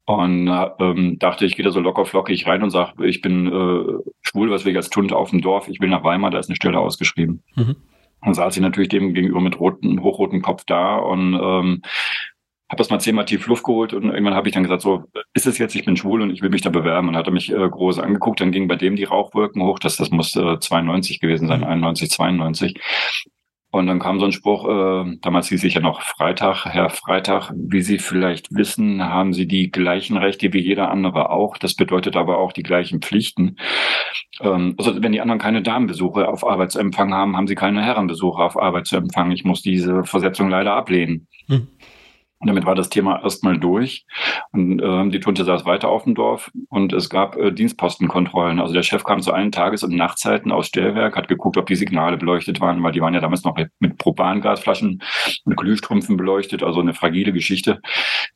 [0.04, 0.48] Und
[0.80, 3.46] ähm, dachte, ich gehe da so locker flockig rein und sage, ich bin
[4.22, 5.68] schwul, was wir als Tund auf dem Dorf.
[5.68, 7.42] Ich will nach Weimar, da ist eine Stelle ausgeschrieben.
[7.56, 7.76] Mhm.
[8.22, 11.82] Dann saß ich natürlich dem gegenüber mit roten, hochrotem Kopf da und ähm,
[12.70, 15.46] habe das mal zehnmal tief Luft geholt und irgendwann habe ich dann gesagt, so, ist
[15.46, 17.08] es jetzt, ich bin schwul und ich will mich da bewerben.
[17.08, 19.96] Und hat er mich äh, groß angeguckt, dann ging bei dem die Rauchwolken hoch, das,
[19.96, 22.12] das muss äh, 92 gewesen sein, 91, mhm.
[22.12, 22.80] 92.
[23.70, 27.52] Und dann kam so ein Spruch, äh, damals hieß ich ja noch Freitag, Herr Freitag,
[27.54, 31.58] wie Sie vielleicht wissen, haben Sie die gleichen Rechte wie jeder andere auch.
[31.58, 33.56] Das bedeutet aber auch die gleichen Pflichten.
[34.40, 38.56] Ähm, also wenn die anderen keine Damenbesuche auf Arbeitsempfang haben, haben sie keine Herrenbesuche auf
[38.56, 39.32] Arbeitsempfang.
[39.32, 41.26] Ich muss diese Versetzung leider ablehnen.
[41.48, 41.68] Hm.
[42.40, 44.06] Und damit war das Thema erstmal durch.
[44.52, 48.60] Und äh, die Tunte saß weiter auf dem Dorf und es gab äh, Dienstpostenkontrollen.
[48.60, 51.74] Also der Chef kam zu allen Tages- und Nachtzeiten aus Stellwerk, hat geguckt, ob die
[51.74, 55.02] Signale beleuchtet waren, weil die waren ja damals noch mit, mit Propangasflaschen
[55.44, 57.80] und Glühstrümpfen beleuchtet, also eine fragile Geschichte.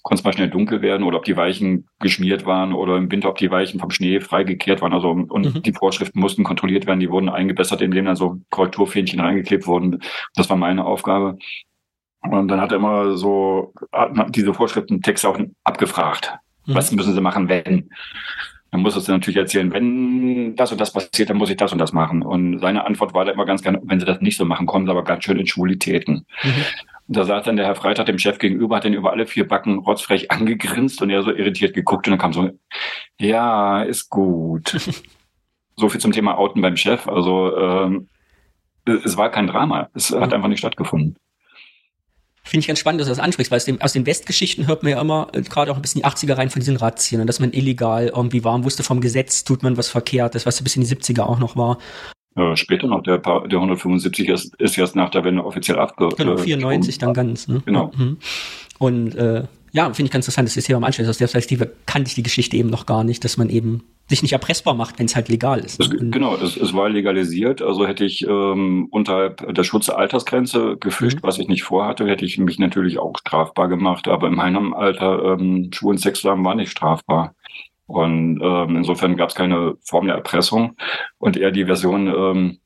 [0.02, 3.28] Konnte es mal schnell dunkel werden oder ob die Weichen geschmiert waren oder im Winter,
[3.28, 4.92] ob die Weichen vom Schnee freigekehrt waren.
[4.92, 5.62] Also und mhm.
[5.62, 10.00] die Vorschriften mussten kontrolliert werden, die wurden eingebessert, indem dann so Korrekturfähnchen reingeklebt wurden.
[10.34, 11.38] Das war meine Aufgabe.
[12.22, 16.32] Und dann hat er immer so hat diese Vorschriften Texte auch abgefragt.
[16.66, 16.74] Mhm.
[16.74, 17.90] Was müssen sie machen, wenn?
[18.70, 21.78] Dann muss es natürlich erzählen, wenn das und das passiert, dann muss ich das und
[21.78, 22.22] das machen.
[22.22, 24.86] Und seine Antwort war da immer ganz gerne, wenn sie das nicht so machen, kommen
[24.86, 26.26] sie aber ganz schön in Schwulitäten.
[26.42, 26.64] Mhm.
[27.08, 29.46] Und da saß dann der Herr Freitag dem Chef gegenüber, hat den über alle vier
[29.46, 32.50] Backen rotzfrech angegrinst und er so irritiert geguckt und dann kam so,
[33.20, 34.80] ja, ist gut.
[35.76, 37.08] so viel zum Thema Outen beim Chef.
[37.08, 38.08] Also ähm,
[38.86, 39.90] es war kein Drama.
[39.94, 41.16] Es hat einfach nicht stattgefunden.
[42.44, 44.82] Finde ich ganz spannend, dass du das ansprichst, weil aus, dem, aus den Westgeschichten hört
[44.82, 47.26] man ja immer, äh, gerade auch ein bisschen die 80er rein von diesen Razzien, und
[47.26, 50.64] dass man illegal irgendwie war und wusste, vom Gesetz tut man was Verkehrtes, was ein
[50.64, 51.78] bisschen in die 70er auch noch war.
[52.34, 56.08] Ja, später noch, der, der 175 ist, ist erst nach der Wende offiziell abge...
[56.16, 57.46] Genau, 94 äh, dann ganz.
[57.46, 57.62] Ne?
[57.64, 57.92] Genau.
[57.94, 58.18] Mhm.
[58.78, 61.72] Und äh, ja, finde ich ganz interessant, dass das hier am Anschluss aus der Perspektive
[61.86, 64.98] kannte ich die Geschichte eben noch gar nicht, dass man eben sich nicht erpressbar macht,
[64.98, 65.80] wenn es halt legal ist.
[65.80, 67.62] Es, genau, es, es, war legalisiert.
[67.62, 71.22] Also hätte ich ähm, unterhalb der Schutzaltersgrenze gefischt, mhm.
[71.22, 74.08] was ich nicht vorhatte, hätte ich mich natürlich auch strafbar gemacht.
[74.08, 77.34] Aber in meinem Alter ähm, Schwulen Sex haben war nicht strafbar.
[77.86, 80.76] Und ähm, insofern gab es keine Form der Erpressung
[81.18, 82.58] und eher die Version, ähm,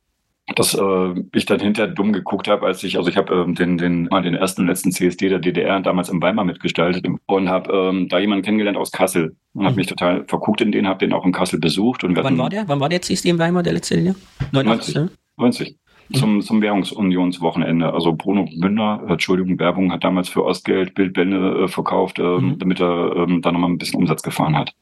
[0.55, 3.77] dass äh, ich dann hinterher dumm geguckt habe, als ich, also ich habe ähm, den,
[3.77, 7.71] den, mal den ersten und letzten CSD der DDR damals in Weimar mitgestaltet und habe
[7.71, 9.77] ähm, da jemanden kennengelernt aus Kassel und habe mhm.
[9.77, 12.03] mich total verguckt in den, habe den auch in Kassel besucht.
[12.03, 12.67] Und Wann war der?
[12.67, 14.15] Wann war der CSD in Weimar, der letzte Jahr?
[14.53, 15.17] 89, 90.
[15.37, 15.77] 90.
[16.09, 16.15] Mhm.
[16.15, 17.93] Zum, zum Währungsunionswochenende.
[17.93, 22.57] Also Bruno Münder, Entschuldigung, Werbung, hat damals für Ostgeld Bildbände äh, verkauft, äh, mhm.
[22.57, 24.73] damit er ähm, da nochmal ein bisschen Umsatz gefahren hat.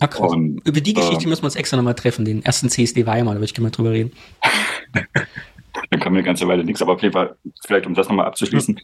[0.00, 0.32] Ah, krass.
[0.32, 3.34] Und, Über die Geschichte äh, müssen wir uns extra nochmal treffen, den ersten CSD Weimar,
[3.34, 4.12] da würde ich gerne mal drüber reden.
[5.90, 8.26] Dann kam mir eine ganze Weile nichts, aber auf jeden Fall, vielleicht um das nochmal
[8.26, 8.80] abzuschließen,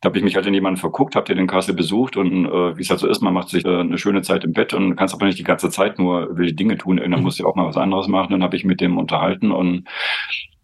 [0.00, 2.82] da habe ich mich halt in jemanden verguckt, habe den Kassel besucht und äh, wie
[2.82, 5.14] es halt so ist, man macht sich äh, eine schöne Zeit im Bett und kannst
[5.14, 7.24] aber nicht die ganze Zeit nur wilde Dinge tun, irgendwann mhm.
[7.24, 8.32] muss ja auch mal was anderes machen.
[8.32, 9.88] Dann habe ich mit dem unterhalten und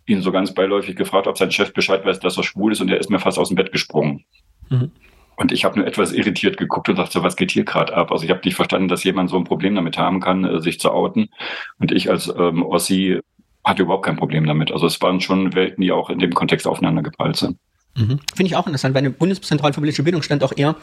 [0.07, 2.91] ihn so ganz beiläufig gefragt, ob sein Chef Bescheid weiß, dass er schwul ist und
[2.91, 4.25] er ist mir fast aus dem Bett gesprungen.
[4.69, 4.91] Mhm.
[5.37, 8.13] Und ich habe nur etwas irritiert geguckt und dachte, was geht hier gerade ab?
[8.13, 10.79] Also ich habe nicht verstanden, dass jemand so ein Problem damit haben kann, äh, sich
[10.79, 11.29] zu outen.
[11.79, 13.21] Und ich als ähm, Ossi
[13.65, 14.73] hatte überhaupt kein Problem damit.
[14.73, 17.59] Also es waren schon Welten, die auch in dem Kontext aufeinander geprallt sind.
[17.97, 18.21] Mhm.
[18.35, 20.77] Finde ich auch interessant, weil eine Bundeszentrale für politische Bildung stand auch eher,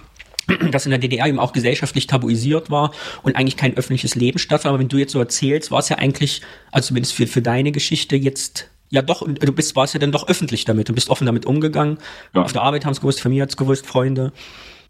[0.71, 2.91] dass in der DDR eben auch gesellschaftlich tabuisiert war
[3.23, 4.69] und eigentlich kein öffentliches Leben stattfand.
[4.69, 6.41] Aber wenn du jetzt so erzählst, war es ja eigentlich,
[6.71, 10.27] also zumindest für, für deine Geschichte jetzt ja doch, du bist, warst ja dann doch
[10.27, 10.89] öffentlich damit.
[10.89, 11.97] Du bist offen damit umgegangen.
[12.33, 12.41] Ja.
[12.41, 14.31] Auf der Arbeit haben es gewusst, Familie hat es gewusst, Freunde.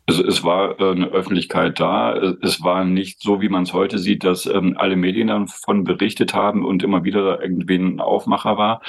[0.07, 2.15] Also es war äh, eine Öffentlichkeit da.
[2.41, 6.33] Es war nicht so, wie man es heute sieht, dass ähm, alle Medien davon berichtet
[6.33, 8.81] haben und immer wieder irgendwie ein Aufmacher war.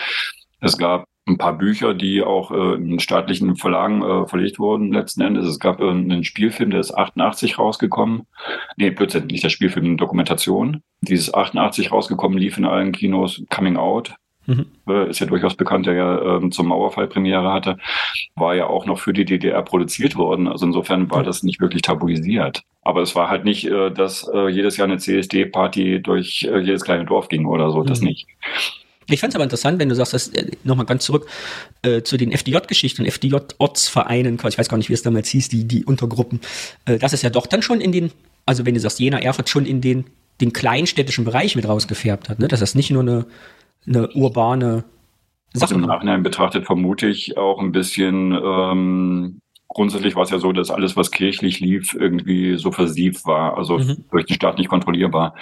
[0.60, 5.22] Es gab ein paar Bücher, die auch äh, in staatlichen Verlagen äh, verlegt wurden letzten
[5.22, 5.46] Endes.
[5.46, 8.26] Es gab äh, einen Spielfilm, der ist 88 rausgekommen.
[8.76, 10.82] Nee, plötzlich nicht der Spielfilm, eine Dokumentation.
[11.02, 14.14] Dieses 88 rausgekommen lief in allen Kinos Coming Out.
[14.50, 15.08] Mhm.
[15.08, 17.78] Ist ja durchaus bekannt, der ja ähm, zum Mauerfall Premiere hatte,
[18.34, 20.48] war ja auch noch für die DDR produziert worden.
[20.48, 22.62] Also insofern war das nicht wirklich tabuisiert.
[22.82, 26.82] Aber es war halt nicht, äh, dass äh, jedes Jahr eine CSD-Party durch äh, jedes
[26.82, 27.86] kleine Dorf ging oder so, mhm.
[27.86, 28.26] das nicht.
[29.08, 31.26] Ich fand es aber interessant, wenn du sagst, dass äh, nochmal ganz zurück
[31.82, 35.84] äh, zu den FDJ-Geschichten, FDJ-Ortsvereinen, ich weiß gar nicht, wie es damals hieß, die, die
[35.84, 36.40] Untergruppen,
[36.86, 38.12] äh, das ist ja doch dann schon in den,
[38.46, 40.04] also wenn du sagst, Jena, Erfurt schon in den,
[40.40, 42.48] den kleinstädtischen Bereich mit rausgefärbt hat, ne?
[42.48, 43.26] dass das nicht nur eine
[43.86, 44.84] eine urbane
[45.52, 45.62] Sache.
[45.62, 50.52] Also Im Nachhinein betrachtet vermute ich auch ein bisschen, ähm, grundsätzlich war es ja so,
[50.52, 54.04] dass alles, was kirchlich lief, irgendwie so versiebt war, also mhm.
[54.10, 55.34] durch den Staat nicht kontrollierbar.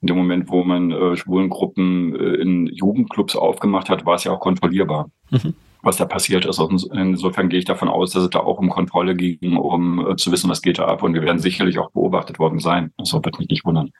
[0.00, 4.32] In dem Moment, wo man äh, Schwulengruppen äh, in Jugendclubs aufgemacht hat, war es ja
[4.32, 5.10] auch kontrollierbar.
[5.30, 6.60] Mhm was da passiert ist.
[6.92, 10.30] Insofern gehe ich davon aus, dass es da auch um Kontrolle ging, um äh, zu
[10.32, 11.02] wissen, was geht da ab.
[11.02, 12.92] Und wir werden sicherlich auch beobachtet worden sein.
[12.98, 13.90] Das wird mich nicht wundern.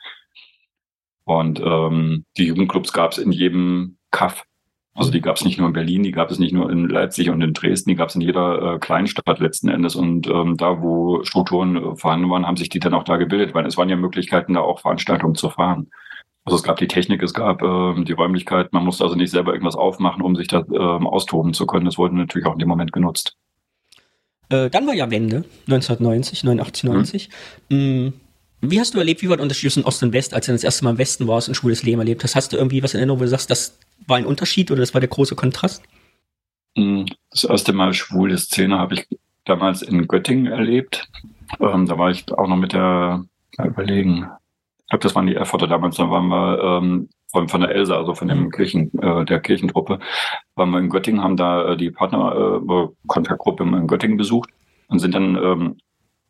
[1.25, 4.45] Und ähm, die Jugendclubs gab es in jedem Kaff.
[4.95, 7.31] Also die gab es nicht nur in Berlin, die gab es nicht nur in Leipzig
[7.31, 9.95] und in Dresden, die gab es in jeder äh, Kleinstadt letzten Endes.
[9.95, 13.55] Und ähm, da, wo Strukturen äh, vorhanden waren, haben sich die dann auch da gebildet,
[13.55, 15.91] weil es waren ja Möglichkeiten, da auch Veranstaltungen zu fahren.
[16.45, 19.53] Also es gab die Technik, es gab äh, die Räumlichkeit, man musste also nicht selber
[19.53, 21.85] irgendwas aufmachen, um sich da äh, austoben zu können.
[21.85, 23.37] Das wurde natürlich auch in dem Moment genutzt.
[24.49, 27.31] Äh, dann war ja Wende, 1990, 89, 90.
[27.68, 28.12] Mhm.
[28.63, 30.65] Wie hast du erlebt, wie war der Unterschied zwischen Ost und West, als du das
[30.65, 32.37] erste Mal im Westen warst und schwules Leben erlebt hast?
[32.37, 34.93] Hast du irgendwie was in Erinnerung, wo du sagst, das war ein Unterschied oder das
[34.93, 35.83] war der große Kontrast?
[36.77, 39.07] Hm, das erste Mal schwule Szene habe ich
[39.45, 41.09] damals in Göttingen erlebt.
[41.59, 43.25] Ähm, da war ich auch noch mit der,
[43.57, 44.27] mal überlegen,
[44.79, 47.97] ich glaube, das waren die Erfurter damals, da waren wir ähm, von, von der Elsa,
[47.97, 48.51] also von dem mhm.
[48.51, 50.01] Kirchen, äh, der Kirchentruppe,
[50.55, 54.51] waren wir in Göttingen, haben da äh, die Partner, äh, in Göttingen besucht
[54.89, 55.77] und sind dann ähm,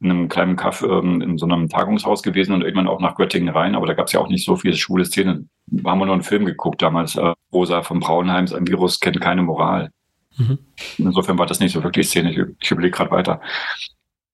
[0.01, 3.51] in einem kleinen Kaff ähm, in so einem Tagungshaus gewesen und irgendwann auch nach Göttingen
[3.55, 5.51] rein, aber da gab es ja auch nicht so viele schwule Szenen.
[5.66, 9.20] Da haben wir nur einen Film geguckt damals, äh, Rosa von Braunheims, ein Virus kennt
[9.20, 9.90] keine Moral.
[10.38, 10.59] Mhm.
[10.96, 12.32] Insofern war das nicht so wirklich Szene.
[12.32, 13.40] Ich, ich überlege gerade weiter.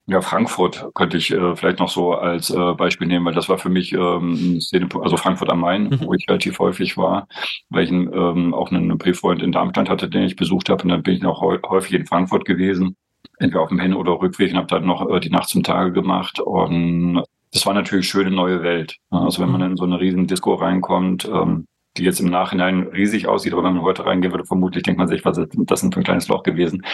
[0.08, 3.58] Ja, Frankfurt könnte ich äh, vielleicht noch so als äh, Beispiel nehmen, weil das war
[3.58, 6.00] für mich ähm, Szene, also Frankfurt am Main, mhm.
[6.00, 7.26] wo ich relativ häufig war,
[7.70, 11.02] weil ich ähm, auch einen Brieffreund in Darmstadt hatte, den ich besucht habe und dann
[11.02, 12.96] bin ich auch häufig in Frankfurt gewesen
[13.38, 15.92] entweder auf dem Hin- oder Rückweg und habe dann noch äh, die Nacht zum Tage
[15.92, 16.40] gemacht.
[16.40, 17.22] Und
[17.52, 18.96] das war natürlich schöne neue Welt.
[19.10, 21.66] Also wenn man in so eine riesen Disco reinkommt, ähm,
[21.96, 25.08] die jetzt im Nachhinein riesig aussieht, aber wenn man heute reingehen würde, vermutlich denkt man
[25.08, 26.84] sich, was ist das denn für ein kleines Loch gewesen.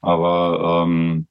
[0.00, 1.26] Aber ähm,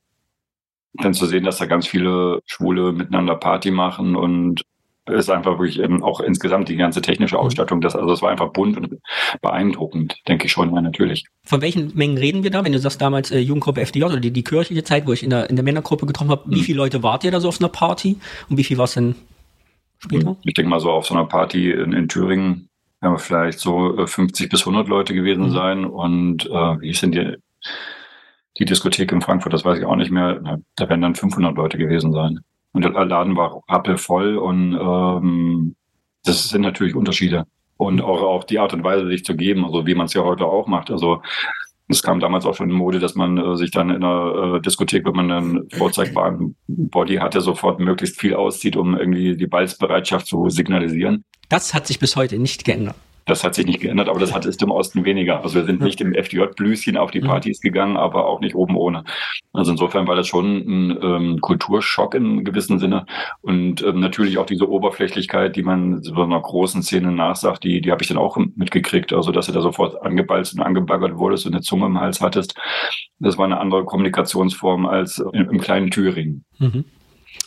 [0.94, 4.64] dann zu sehen, dass da ganz viele Schwule miteinander Party machen und
[5.08, 7.42] ist einfach wirklich eben auch insgesamt die ganze technische mhm.
[7.42, 7.82] Ausstattung.
[7.82, 9.00] Das, also es war einfach bunt und
[9.42, 11.26] beeindruckend, denke ich schon, ja, natürlich.
[11.44, 12.66] Von welchen Mengen reden wir da?
[12.66, 15.30] Wenn du sagst damals äh, Jugendgruppe FDJ oder die, die kirchliche Zeit, wo ich in
[15.30, 16.56] der, in der Männergruppe getroffen habe, mhm.
[16.56, 18.18] wie viele Leute wart ihr da so auf einer Party
[18.50, 19.16] und wie viel war es denn
[20.00, 20.36] später?
[20.44, 22.70] Ich denke mal so auf so einer Party in, in Thüringen
[23.02, 25.52] werden wir vielleicht so 50 äh, bis 100 Leute gewesen mhm.
[25.52, 27.36] sein und äh, wie ist denn die,
[28.58, 31.78] die Diskothek in Frankfurt, das weiß ich auch nicht mehr, da werden dann 500 Leute
[31.78, 32.40] gewesen sein.
[32.76, 35.76] Und der Laden war rappelvoll und ähm,
[36.26, 37.46] das sind natürlich Unterschiede.
[37.78, 40.24] Und auch, auch die Art und Weise, sich zu geben, also wie man es ja
[40.24, 40.92] heute auch macht.
[40.92, 41.22] Also
[41.88, 44.62] es kam damals auch schon in Mode, dass man äh, sich dann in einer äh,
[44.62, 50.28] Diskothek, wenn man einen vorzeigbaren Body hatte, sofort möglichst viel auszieht, um irgendwie die Balzbereitschaft
[50.28, 51.24] zu signalisieren.
[51.48, 52.96] Das hat sich bis heute nicht geändert.
[53.26, 55.42] Das hat sich nicht geändert, aber das hat es im Osten weniger.
[55.42, 57.26] Also wir sind nicht im FDJ-Blüschen auf die.
[57.26, 59.04] Partys gegangen, aber auch nicht oben ohne.
[59.54, 63.06] Also insofern war das schon ein ähm, Kulturschock im gewissen Sinne.
[63.42, 67.92] Und ähm, natürlich auch diese Oberflächlichkeit, die man so einer großen Szene nachsagt, die, die
[67.92, 69.12] habe ich dann auch mitgekriegt.
[69.14, 72.56] Also dass du da sofort angebalzt und angebaggert wurdest und eine Zunge im Hals hattest.
[73.20, 76.46] Das war eine andere Kommunikationsform als im, im kleinen Thüringen.
[76.60, 76.86] Mhm.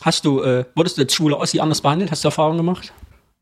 [0.01, 2.11] Hast du, äh, wurdest du als Schule Ossi anders behandelt?
[2.11, 2.93] Hast du Erfahrungen gemacht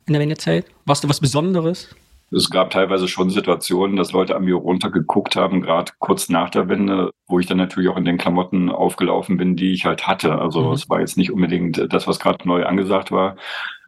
[0.06, 0.66] in der Wendezeit?
[0.86, 1.96] Warst du was Besonderes?
[2.30, 6.68] Es gab teilweise schon Situationen, dass Leute an mir runtergeguckt haben, gerade kurz nach der
[6.68, 10.38] Wende, wo ich dann natürlich auch in den Klamotten aufgelaufen bin, die ich halt hatte.
[10.38, 10.74] Also mhm.
[10.74, 13.38] es war jetzt nicht unbedingt das, was gerade neu angesagt war.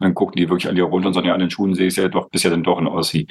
[0.00, 1.96] Dann guckten die wirklich an dir runter und sagen, ja, an den Schuhen sehe ich
[1.96, 3.26] ja doch, bist ja dann doch ein Ossi.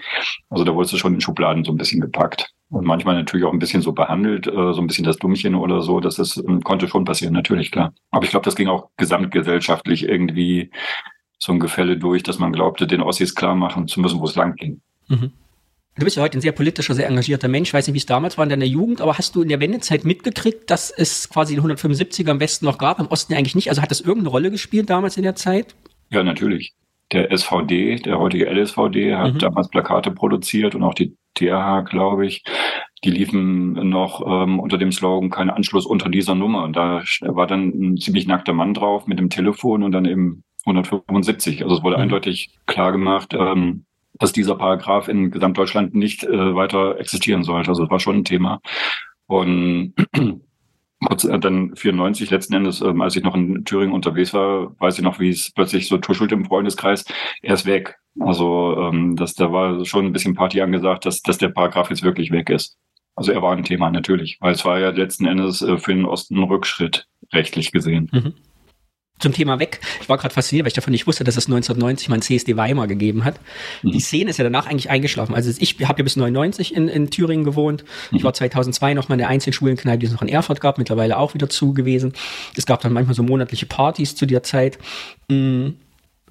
[0.50, 2.52] Also da wurdest du schon in Schubladen so ein bisschen gepackt.
[2.70, 5.82] Und manchmal natürlich auch ein bisschen so behandelt, äh, so ein bisschen das Dummchen oder
[5.82, 6.00] so.
[6.00, 7.94] Das ist, ähm, konnte schon passieren, natürlich, klar.
[8.12, 10.70] Aber ich glaube, das ging auch gesamtgesellschaftlich irgendwie
[11.40, 14.36] so ein Gefälle durch, dass man glaubte, den Ossis klar machen zu müssen, wo es
[14.36, 14.82] lang ging.
[15.10, 15.32] Mhm.
[15.98, 17.70] Du bist ja heute ein sehr politischer, sehr engagierter Mensch.
[17.70, 19.60] Ich weiß nicht, wie es damals war in deiner Jugend, aber hast du in der
[19.60, 23.70] Wendezeit mitgekriegt, dass es quasi den 175er im Westen noch gab, im Osten eigentlich nicht?
[23.70, 25.76] Also hat das irgendeine Rolle gespielt damals in der Zeit?
[26.10, 26.74] Ja, natürlich.
[27.12, 29.40] Der SVD, der heutige LSVD, hat mhm.
[29.40, 32.44] damals Plakate produziert und auch die TRH, glaube ich.
[33.04, 36.64] Die liefen noch ähm, unter dem Slogan kein Anschluss unter dieser Nummer.
[36.64, 40.44] Und da war dann ein ziemlich nackter Mann drauf mit dem Telefon und dann eben
[40.66, 41.64] 175.
[41.64, 42.04] Also es wurde mhm.
[42.04, 43.86] eindeutig klar gemacht, ähm,
[44.20, 47.70] dass dieser Paragraph in Gesamtdeutschland nicht äh, weiter existieren sollte.
[47.70, 48.62] Also das war schon ein Thema.
[49.28, 49.94] Und
[51.06, 54.98] kurz äh, dann 94 letzten Endes, ähm, als ich noch in Thüringen unterwegs war, weiß
[54.98, 57.06] ich noch, wie es plötzlich so tuschelt im Freundeskreis.
[57.42, 57.96] Er ist weg.
[58.20, 62.04] Also ähm, das, da war schon ein bisschen Party angesagt, dass, dass der Paragraph jetzt
[62.04, 62.78] wirklich weg ist.
[63.16, 66.06] Also er war ein Thema natürlich, weil es war ja letzten Endes äh, für den
[66.06, 68.10] Osten ein Rückschritt rechtlich gesehen.
[68.12, 68.34] Mhm
[69.20, 69.80] zum Thema weg.
[70.02, 72.58] Ich war gerade fasziniert, weil ich davon nicht wusste, dass es 1990 mal ein CSD
[72.58, 73.40] Weimar gegeben hat.
[73.84, 73.92] Mhm.
[73.92, 75.36] Die Szene ist ja danach eigentlich eingeschlafen.
[75.36, 77.84] Also ich habe ja bis 99 in, in Thüringen gewohnt.
[78.12, 78.18] Mhm.
[78.18, 81.18] Ich war 2002 noch mal in der Einzelschulenkneipe, die es noch in Erfurt gab, mittlerweile
[81.18, 82.14] auch wieder zu gewesen.
[82.56, 84.80] Es gab dann manchmal so monatliche Partys zu der Zeit.
[85.30, 85.76] Mhm.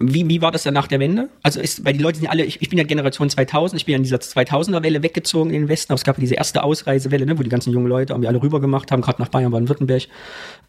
[0.01, 1.29] Wie, wie war das dann nach der Wende?
[1.43, 3.95] Also ist, weil die Leute sind alle, ich, ich bin ja Generation 2000, ich bin
[3.95, 6.63] ja in dieser 2000er Welle weggezogen in den Westen, aber es gab ja diese erste
[6.63, 9.51] Ausreisewelle, ne, wo die ganzen jungen Leute irgendwie alle rüber gemacht haben, gerade nach Bayern,
[9.51, 10.07] Baden-Württemberg.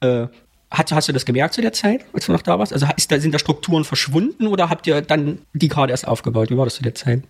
[0.01, 0.28] Äh,
[0.72, 2.74] Hast, hast du das gemerkt zu der Zeit, als du noch da warst?
[2.74, 6.51] Also ist da, sind da Strukturen verschwunden oder habt ihr dann die gerade erst aufgebaut?
[6.51, 7.24] Wie war das zu der Zeit?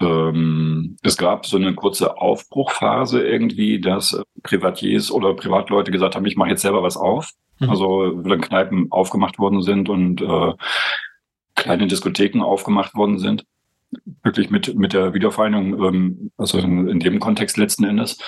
[0.00, 6.36] Ähm, es gab so eine kurze Aufbruchphase irgendwie, dass Privatiers oder Privatleute gesagt haben, ich
[6.36, 7.32] mache jetzt selber was auf.
[7.58, 7.70] Mhm.
[7.70, 10.52] Also wo dann Kneipen aufgemacht worden sind und äh,
[11.54, 13.44] kleine Diskotheken aufgemacht worden sind.
[14.22, 18.18] Wirklich mit, mit der Wiedervereinigung, ähm, also in, in, dem Kontext letzten Endes,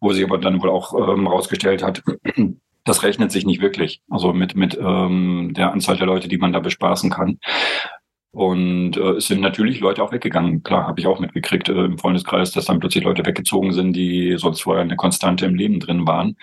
[0.00, 2.02] wo sich aber dann wohl auch ähm, rausgestellt hat,
[2.88, 4.00] das rechnet sich nicht wirklich.
[4.08, 7.38] Also mit, mit ähm, der Anzahl der Leute, die man da bespaßen kann.
[8.30, 10.62] Und äh, es sind natürlich Leute auch weggegangen.
[10.62, 14.36] Klar, habe ich auch mitgekriegt äh, im Freundeskreis, dass dann plötzlich Leute weggezogen sind, die
[14.36, 16.36] sonst vorher eine Konstante im Leben drin waren.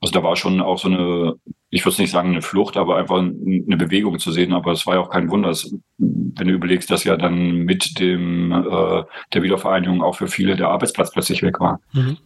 [0.00, 1.34] Also da war schon auch so eine,
[1.68, 4.54] ich würde nicht sagen eine Flucht, aber einfach eine Bewegung zu sehen.
[4.54, 5.54] Aber es war ja auch kein Wunder,
[5.98, 10.68] wenn du überlegst, dass ja dann mit dem äh, der Wiedervereinigung auch für viele der
[10.68, 11.80] Arbeitsplatz plötzlich weg war.
[11.92, 12.16] Mhm.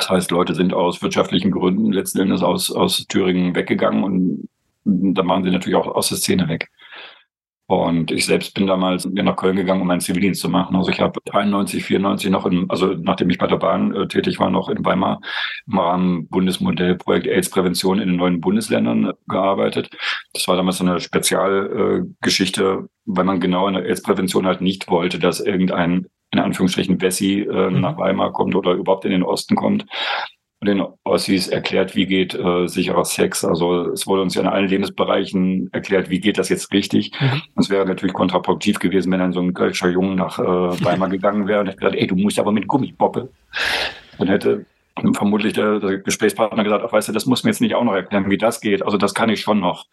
[0.00, 4.48] Das heißt, Leute sind aus wirtschaftlichen Gründen letzten Endes aus, aus Thüringen weggegangen und
[4.84, 6.70] da waren sie natürlich auch aus der Szene weg.
[7.66, 10.74] Und ich selbst bin damals nach Köln gegangen, um meinen Zivildienst zu machen.
[10.74, 14.40] Also ich habe 93, 94 noch in, also nachdem ich bei der Bahn äh, tätig
[14.40, 15.20] war, noch in Weimar
[15.68, 19.90] im Rahmen Bundesmodellprojekt AIDS-Prävention in den neuen Bundesländern gearbeitet.
[20.32, 25.20] Das war damals eine Spezialgeschichte, äh, weil man genau in der AIDS-Prävention halt nicht wollte,
[25.20, 27.80] dass irgendein in Anführungsstrichen Wessi äh, mhm.
[27.80, 29.86] nach Weimar kommt oder überhaupt in den Osten kommt
[30.60, 33.44] und den Ossis erklärt, wie geht äh, sicherer Sex.
[33.44, 37.12] Also es wurde uns ja in allen Lebensbereichen erklärt, wie geht das jetzt richtig.
[37.18, 37.42] Mhm.
[37.56, 40.42] Es wäre natürlich kontraproduktiv gewesen, wenn dann so ein Kölscher Jungen nach äh,
[40.84, 43.30] Weimar gegangen wäre und hätte gesagt, ey, du musst aber mit Gummipoppe.
[44.18, 44.66] Dann hätte
[45.14, 47.94] vermutlich der, der Gesprächspartner gesagt, ach weißt du, das muss mir jetzt nicht auch noch
[47.94, 48.82] erklären, wie das geht.
[48.82, 49.86] Also das kann ich schon noch.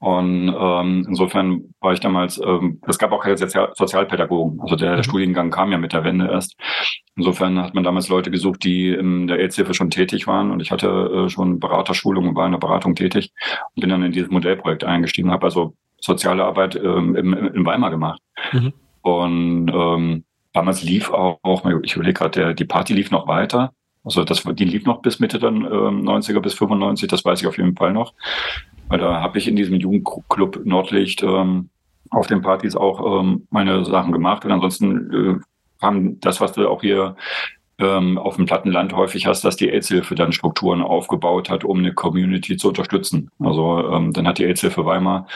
[0.00, 4.60] Und ähm, insofern war ich damals, ähm, es gab auch keine Sozial Sozialpädagogen.
[4.60, 5.02] Also der, der mhm.
[5.02, 6.56] Studiengang kam ja mit der Wende erst.
[7.16, 10.52] Insofern hat man damals Leute gesucht, die in der AIDS-Hilfe schon tätig waren.
[10.52, 13.32] Und ich hatte äh, schon Beraterschulung und war in der Beratung tätig
[13.74, 17.90] und bin dann in dieses Modellprojekt eingestiegen, habe also soziale Arbeit ähm, im, in Weimar
[17.90, 18.22] gemacht.
[18.52, 18.72] Mhm.
[19.02, 21.40] Und ähm, damals lief auch,
[21.82, 23.72] ich überlege gerade, die Party lief noch weiter.
[24.04, 27.46] Also das, die lief noch bis Mitte dann ähm, 90er bis 95, das weiß ich
[27.46, 28.14] auf jeden Fall noch.
[28.88, 31.70] Weil da habe ich in diesem Jugendclub Nordlicht ähm,
[32.10, 36.68] auf den Partys auch ähm, meine Sachen gemacht und ansonsten äh, haben das, was du
[36.68, 37.16] auch hier
[37.78, 41.94] ähm, auf dem Plattenland häufig hast, dass die AIDS-Hilfe dann Strukturen aufgebaut hat, um eine
[41.94, 43.30] Community zu unterstützen.
[43.38, 45.28] Also ähm, dann hat die AIDS-Hilfe Weimar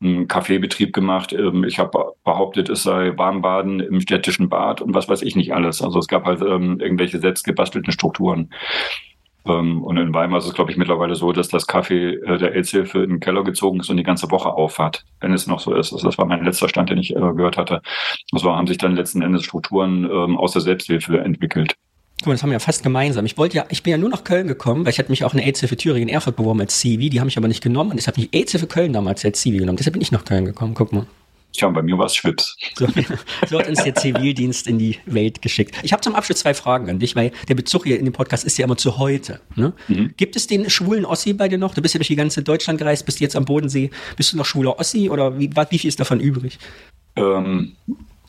[0.00, 1.32] einen Kaffeebetrieb gemacht.
[1.32, 5.54] Ähm, ich habe behauptet, es sei Warmbaden im städtischen Bad und was weiß ich nicht
[5.54, 5.80] alles.
[5.80, 8.50] Also es gab halt ähm, irgendwelche selbstgebastelten Strukturen.
[9.46, 12.54] Ähm, und in Weimar ist es, glaube ich, mittlerweile so, dass das Kaffee äh, der
[12.54, 15.74] AIDS-Hilfe in den Keller gezogen ist und die ganze Woche aufhat, wenn es noch so
[15.74, 15.92] ist.
[15.92, 17.82] Also das war mein letzter Stand, den ich äh, gehört hatte.
[18.32, 21.76] So haben sich dann letzten Endes Strukturen ähm, aus der Selbsthilfe entwickelt.
[22.18, 23.26] Guck mal, das haben wir ja fast gemeinsam.
[23.26, 25.34] Ich wollte ja, ich bin ja nur nach Köln gekommen, weil ich hatte mich auch
[25.34, 28.16] eine AIDS-Hilfe Thüringen Erfurt beworben als CV, die haben mich aber nicht genommen und deshalb
[28.16, 29.76] habe ich AIDS-Hilfe Köln damals als CV genommen.
[29.76, 30.74] Deshalb bin ich nach Köln gekommen.
[30.74, 31.06] Guck mal.
[31.56, 32.56] Tja, bei mir war es Schwips.
[32.74, 32.86] So,
[33.48, 35.78] so hat uns der Zivildienst in die Welt geschickt.
[35.82, 38.44] Ich habe zum Abschluss zwei Fragen an dich, weil der Bezug hier in dem Podcast
[38.44, 39.40] ist ja immer zu heute.
[39.54, 39.72] Ne?
[39.88, 40.14] Mhm.
[40.16, 41.74] Gibt es den schwulen Ossi bei dir noch?
[41.74, 43.90] Du bist ja durch die ganze Deutschland gereist, bist jetzt am Bodensee.
[44.16, 46.58] Bist du noch schwuler Ossi oder wie, wie viel ist davon übrig?
[47.16, 47.72] Ähm,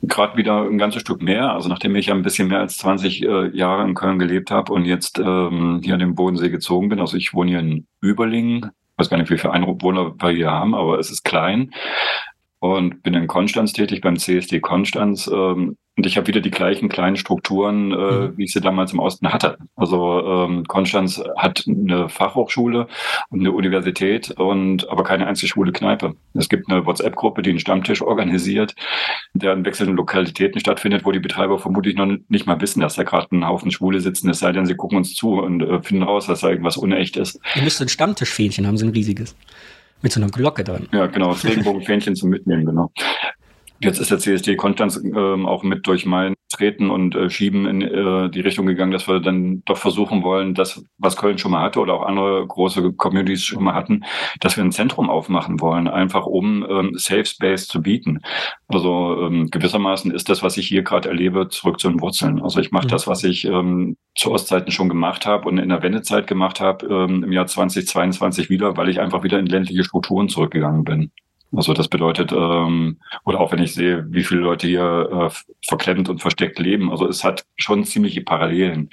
[0.01, 1.51] gerade wieder ein ganzes Stück mehr.
[1.51, 4.71] Also nachdem ich ja ein bisschen mehr als 20 äh, Jahre in Köln gelebt habe
[4.73, 6.99] und jetzt ähm, hier an den Bodensee gezogen bin.
[6.99, 8.71] Also ich wohne hier in Überlingen.
[8.95, 11.71] Weiß gar nicht, wie viele Einwohner wir hier haben, aber es ist klein
[12.59, 15.27] und bin in Konstanz tätig beim CSD Konstanz.
[15.27, 18.37] Ähm, und ich habe wieder die gleichen kleinen Strukturen, äh, mhm.
[18.37, 19.57] wie ich sie damals im Osten hatte.
[19.75, 22.87] Also ähm, Konstanz hat eine Fachhochschule
[23.29, 26.15] und eine Universität und aber keine einzige schwule Kneipe.
[26.35, 28.75] Es gibt eine WhatsApp-Gruppe, die einen Stammtisch organisiert,
[29.33, 33.01] der in wechselnden Lokalitäten stattfindet, wo die Betreiber vermutlich noch nicht mal wissen, dass da
[33.01, 36.03] gerade ein Haufen Schwule sitzen, es sei denn, sie gucken uns zu und äh, finden
[36.03, 37.39] raus, dass da irgendwas unecht ist.
[37.55, 39.35] Ihr müsst ein Stammtischfähnchen haben, so ein riesiges.
[40.01, 40.87] Mit so einer Glocke dran.
[40.91, 42.91] Ja, genau, das Regenbogenfähnchen zum Mitnehmen, genau.
[43.79, 47.81] Jetzt ist der CSD Konstanz ähm, auch mit durch mein Treten und äh, Schieben in
[47.81, 51.61] äh, die Richtung gegangen, dass wir dann doch versuchen wollen, das, was Köln schon mal
[51.61, 54.03] hatte oder auch andere große Communities schon mal hatten,
[54.39, 58.21] dass wir ein Zentrum aufmachen wollen, einfach um ähm, Safe Space zu bieten.
[58.67, 62.41] Also ähm, gewissermaßen ist das, was ich hier gerade erlebe, zurück zu den Wurzeln.
[62.41, 62.91] Also ich mache mhm.
[62.91, 66.87] das, was ich ähm, zu Ostzeiten schon gemacht habe und in der Wendezeit gemacht habe,
[66.87, 71.11] ähm, im Jahr 2022 wieder, weil ich einfach wieder in ländliche Strukturen zurückgegangen bin.
[71.55, 76.09] Also das bedeutet, ähm, oder auch wenn ich sehe, wie viele Leute hier äh, verklemmt
[76.09, 78.89] und versteckt leben, also es hat schon ziemliche Parallelen.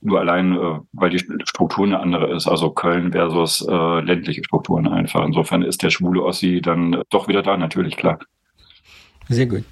[0.00, 4.88] Nur allein, äh, weil die Struktur eine andere ist, also Köln versus äh, ländliche Strukturen
[4.88, 5.24] einfach.
[5.24, 8.18] Insofern ist der schwule Ossi dann doch wieder da, natürlich, klar.
[9.28, 9.64] Sehr gut.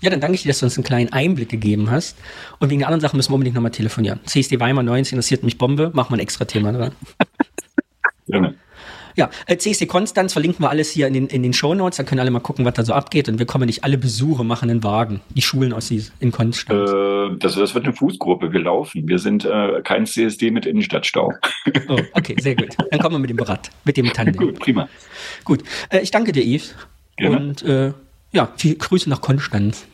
[0.00, 2.16] Ja, dann danke ich dir, dass du uns einen kleinen Einblick gegeben hast.
[2.60, 4.20] Und wegen der anderen Sachen müssen wir unbedingt nochmal telefonieren.
[4.24, 6.92] CSD Weimar 19 interessiert mich Bombe, machen wir ein extra Thema dran.
[8.26, 8.54] Gerne.
[9.16, 11.96] Ja, äh, CSD Konstanz verlinken wir alles hier in den, in den Show Notes.
[11.96, 13.28] Da können alle mal gucken, was da so abgeht.
[13.28, 15.20] Und wir kommen nicht alle Besuche machen in Wagen.
[15.30, 16.90] Die Schulen aus in Konstanz.
[16.90, 18.52] Äh, das, das wird eine Fußgruppe.
[18.52, 19.06] Wir laufen.
[19.08, 21.32] Wir sind äh, kein CSD mit Innenstadtstau.
[21.88, 22.68] Oh, okay, sehr gut.
[22.90, 24.36] Dann kommen wir mit dem Rad, mit dem Tandem.
[24.36, 24.88] gut, prima.
[25.44, 25.62] Gut.
[25.90, 26.74] Äh, ich danke dir, Yves.
[27.16, 27.36] Gerne.
[27.36, 27.92] Und äh,
[28.32, 29.86] ja, viele Grüße nach Konstanz.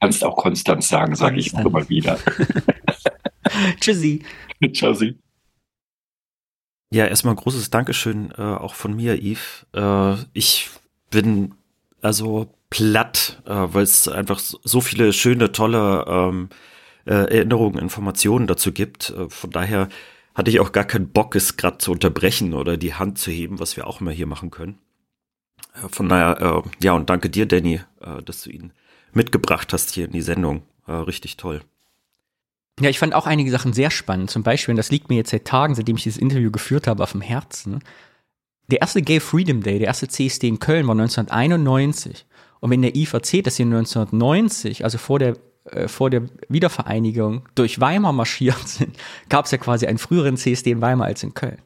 [0.00, 2.18] Kannst auch Konstanz sagen, sage ich immer wieder.
[3.80, 4.22] Tschüssi.
[4.72, 5.16] Tschüssi.
[6.92, 9.66] Ja, erstmal großes Dankeschön äh, auch von mir, Yves.
[9.72, 10.68] Äh, ich
[11.10, 11.54] bin
[12.02, 16.50] also platt, äh, weil es einfach so viele schöne, tolle ähm,
[17.06, 19.08] äh, Erinnerungen, Informationen dazu gibt.
[19.08, 19.88] Äh, von daher
[20.34, 23.58] hatte ich auch gar keinen Bock, es gerade zu unterbrechen oder die Hand zu heben,
[23.58, 24.78] was wir auch immer hier machen können.
[25.74, 27.80] Äh, von daher, ja, und danke dir, Danny,
[28.26, 28.72] dass du ihn
[29.14, 30.62] mitgebracht hast hier in die Sendung.
[30.86, 31.62] Richtig toll.
[32.82, 34.30] Ja, ich fand auch einige Sachen sehr spannend.
[34.30, 37.04] Zum Beispiel, und das liegt mir jetzt seit Tagen, seitdem ich dieses Interview geführt habe,
[37.04, 37.78] auf dem Herzen.
[38.72, 42.26] Der erste Gay Freedom Day, der erste CSD in Köln war 1991.
[42.58, 47.80] Und wenn der erzählt, dass sie 1990, also vor der, äh, vor der Wiedervereinigung, durch
[47.80, 48.96] Weimar marschiert sind,
[49.28, 51.58] gab es ja quasi einen früheren CSD in Weimar als in Köln.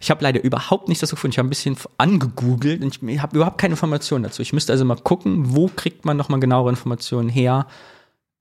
[0.00, 1.32] Ich habe leider überhaupt nichts dazu gefunden.
[1.32, 4.40] Ich habe ein bisschen angegoogelt und ich habe überhaupt keine Informationen dazu.
[4.40, 7.66] Ich müsste also mal gucken, wo kriegt man nochmal genauere Informationen her,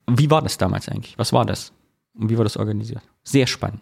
[0.08, 1.18] wie war das damals eigentlich?
[1.18, 1.74] Was war das?
[2.14, 3.02] Und wie war das organisiert?
[3.24, 3.82] Sehr spannend.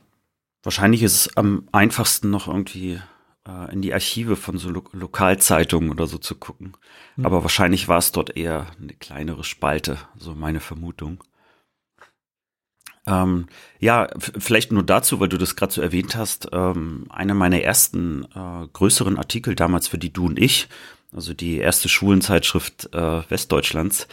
[0.63, 3.01] Wahrscheinlich ist es am einfachsten noch irgendwie
[3.47, 6.73] äh, in die Archive von so Lo Lokalzeitungen oder so zu gucken.
[7.15, 7.25] Mhm.
[7.25, 11.23] Aber wahrscheinlich war es dort eher eine kleinere Spalte, so meine Vermutung.
[13.07, 13.47] Ähm,
[13.79, 16.49] ja, vielleicht nur dazu, weil du das gerade so erwähnt hast.
[16.51, 20.69] Ähm, einer meiner ersten äh, größeren Artikel damals für die Du und ich,
[21.11, 24.07] also die erste Schulenzeitschrift äh, Westdeutschlands,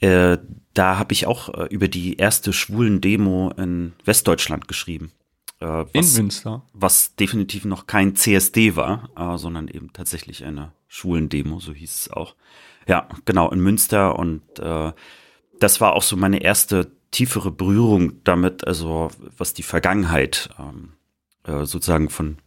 [0.00, 0.38] äh,
[0.74, 5.10] da habe ich auch äh, über die erste schwulen Demo in Westdeutschland geschrieben.
[5.60, 6.62] Äh, was, in Münster.
[6.72, 11.94] Was definitiv noch kein CSD war, äh, sondern eben tatsächlich eine schwulen Demo, so hieß
[11.94, 12.36] es auch.
[12.86, 14.18] Ja, genau, in Münster.
[14.18, 14.92] Und äh,
[15.58, 20.92] das war auch so meine erste tiefere Berührung damit, also was die Vergangenheit ähm,
[21.44, 22.38] äh, sozusagen von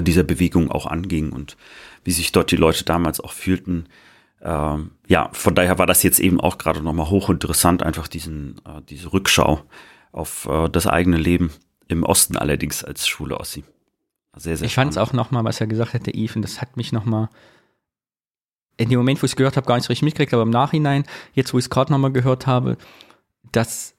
[0.00, 1.58] dieser Bewegung auch anging und
[2.04, 3.86] wie sich dort die Leute damals auch fühlten.
[4.44, 8.82] Ähm, ja, von daher war das jetzt eben auch gerade nochmal hochinteressant, einfach diesen, äh,
[8.88, 9.62] diese Rückschau
[10.12, 11.50] auf äh, das eigene Leben
[11.88, 13.64] im Osten allerdings als Schule Ossi.
[14.36, 16.76] Sehr, sehr ich fand es auch nochmal, was er gesagt hat, der Ethan, das hat
[16.76, 17.30] mich nochmal
[18.76, 20.50] in dem Moment, wo ich es gehört habe, gar nicht so richtig mitgekriegt, aber im
[20.50, 22.76] Nachhinein, jetzt wo ich es gerade nochmal gehört habe,
[23.52, 23.94] dass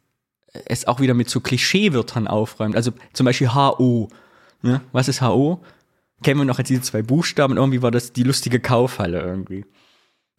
[0.66, 2.76] es auch wieder mit so Klischeewörtern aufräumt.
[2.76, 4.10] Also zum Beispiel HO.
[4.62, 4.82] Ne?
[4.92, 5.64] Was ist HO?
[6.24, 7.58] Kennen wir noch als diese zwei Buchstaben.
[7.58, 9.66] Irgendwie war das die lustige Kaufhalle irgendwie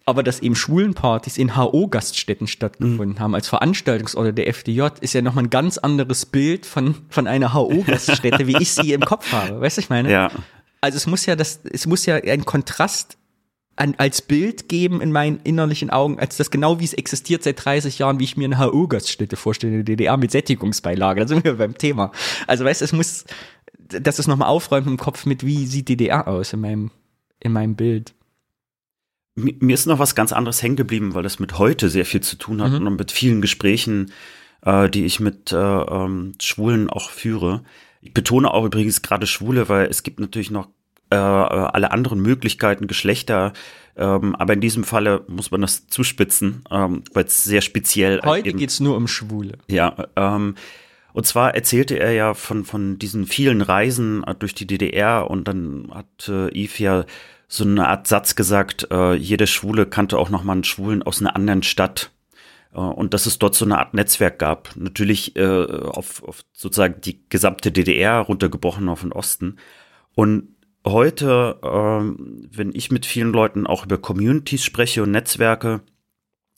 [0.06, 3.20] aber dass eben Schwulenpartys in HO-Gaststätten stattgefunden mhm.
[3.20, 7.52] haben, als Veranstaltungsorte der FDJ, ist ja nochmal ein ganz anderes Bild von, von einer
[7.52, 9.60] HO-Gaststätte, wie ich sie im Kopf habe.
[9.60, 10.10] Weißt du, ich meine?
[10.10, 10.30] Ja.
[10.80, 13.18] Also es muss ja das, es muss ja ein Kontrast
[13.74, 17.64] an, als Bild geben in meinen innerlichen Augen, als das genau wie es existiert seit
[17.64, 21.20] 30 Jahren, wie ich mir eine HO-Gaststätte vorstelle, in der DDR mit Sättigungsbeilage.
[21.20, 22.12] Da sind wir beim Thema.
[22.46, 23.24] Also weißt du, es muss,
[23.88, 26.90] dass es nochmal aufräumt im Kopf mit, wie sieht DDR aus in meinem,
[27.40, 28.14] in meinem Bild
[29.36, 32.36] mir ist noch was ganz anderes hängen geblieben, weil das mit heute sehr viel zu
[32.36, 32.86] tun hat mhm.
[32.86, 34.12] und mit vielen Gesprächen,
[34.62, 37.62] äh, die ich mit äh, ähm, Schwulen auch führe.
[38.00, 40.68] Ich betone auch übrigens gerade Schwule, weil es gibt natürlich noch
[41.10, 43.52] äh, alle anderen Möglichkeiten, Geschlechter,
[43.96, 48.48] ähm, aber in diesem Falle muss man das zuspitzen, ähm, weil es sehr speziell Heute
[48.48, 49.58] eben, geht's nur um Schwule.
[49.68, 50.54] Ja, ähm,
[51.12, 55.90] und zwar erzählte er ja von, von diesen vielen Reisen durch die DDR und dann
[55.92, 57.04] hat äh, Yves ja
[57.48, 61.20] so eine Art Satz gesagt, äh, jede Schwule kannte auch noch mal einen Schwulen aus
[61.20, 62.10] einer anderen Stadt.
[62.72, 64.70] Äh, und dass es dort so eine Art Netzwerk gab.
[64.76, 69.56] Natürlich äh, auf, auf sozusagen die gesamte DDR runtergebrochen auf den Osten.
[70.14, 75.80] Und heute, äh, wenn ich mit vielen Leuten auch über Communities spreche und Netzwerke,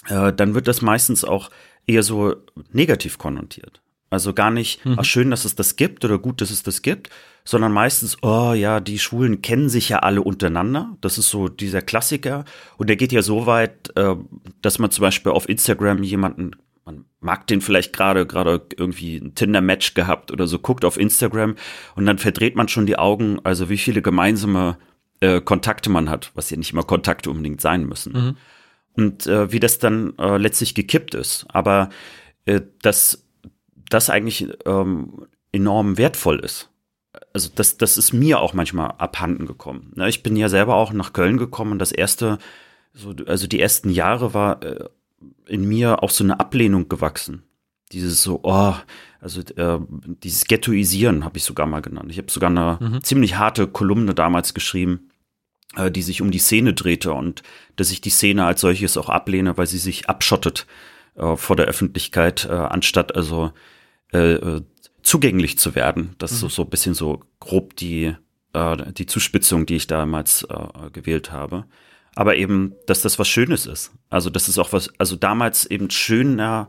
[0.09, 1.51] äh, dann wird das meistens auch
[1.87, 2.37] eher so
[2.73, 3.83] negativ konnotiert.
[4.11, 4.97] Also gar nicht, mhm.
[4.99, 7.11] ach schön, dass es das gibt oder gut, dass es das gibt,
[7.49, 10.99] sondern meistens, oh ja, die Schwulen kennen sich ja alle untereinander.
[11.01, 12.45] Das ist so dieser Klassiker.
[12.77, 14.17] Und der geht ja so weit, äh,
[14.61, 16.51] dass man zum Beispiel auf Instagram jemanden,
[16.85, 21.55] man mag den vielleicht gerade, gerade irgendwie ein Tinder-Match gehabt oder so, guckt auf Instagram
[21.97, 24.77] und dann verdreht man schon die Augen, also wie viele gemeinsame
[25.21, 28.13] äh, Kontakte man hat, was ja nicht immer Kontakte unbedingt sein müssen.
[28.13, 28.37] Mhm.
[28.93, 31.47] Und äh, wie das dann letztlich gekippt ist.
[31.49, 31.89] Aber
[32.45, 33.25] äh, das
[33.89, 36.69] das eigentlich ähm, enorm wertvoll ist.
[37.33, 39.93] Also das, das ist mir auch manchmal abhanden gekommen.
[39.95, 40.09] Ne?
[40.09, 42.39] Ich bin ja selber auch nach Köln gekommen und das erste,
[42.93, 44.85] so, also die ersten Jahre war äh,
[45.47, 47.43] in mir auch so eine Ablehnung gewachsen.
[47.93, 48.75] Dieses so, oh,
[49.21, 49.79] also äh,
[50.23, 52.11] dieses Ghettoisieren habe ich sogar mal genannt.
[52.11, 53.03] Ich habe sogar eine mhm.
[53.03, 55.11] ziemlich harte Kolumne damals geschrieben,
[55.77, 57.43] äh, die sich um die Szene drehte und
[57.77, 60.67] dass ich die Szene als solches auch ablehne, weil sie sich abschottet
[61.17, 63.53] äh, vor der Öffentlichkeit, äh, anstatt also
[64.13, 64.63] äh, äh,
[65.09, 66.15] zugänglich zu werden.
[66.19, 66.51] Das ist so, mhm.
[66.51, 68.15] so ein bisschen so grob die,
[68.53, 71.65] äh, die Zuspitzung, die ich damals äh, gewählt habe.
[72.15, 73.93] Aber eben, dass das was Schönes ist.
[74.11, 76.69] Also, dass es auch was, also damals eben schöner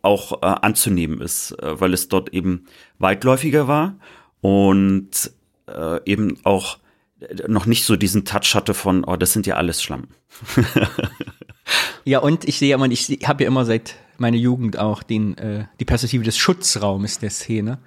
[0.00, 2.66] auch äh, anzunehmen ist, äh, weil es dort eben
[2.98, 3.96] weitläufiger war
[4.40, 5.32] und
[5.66, 6.78] äh, eben auch
[7.48, 10.14] noch nicht so diesen Touch hatte von, oh, das sind ja alles Schlampen.
[12.04, 15.36] ja, und ich sehe ja immer, ich habe ja immer seit meine Jugend auch den,
[15.36, 17.78] äh, die Perspektive des Schutzraumes der Szene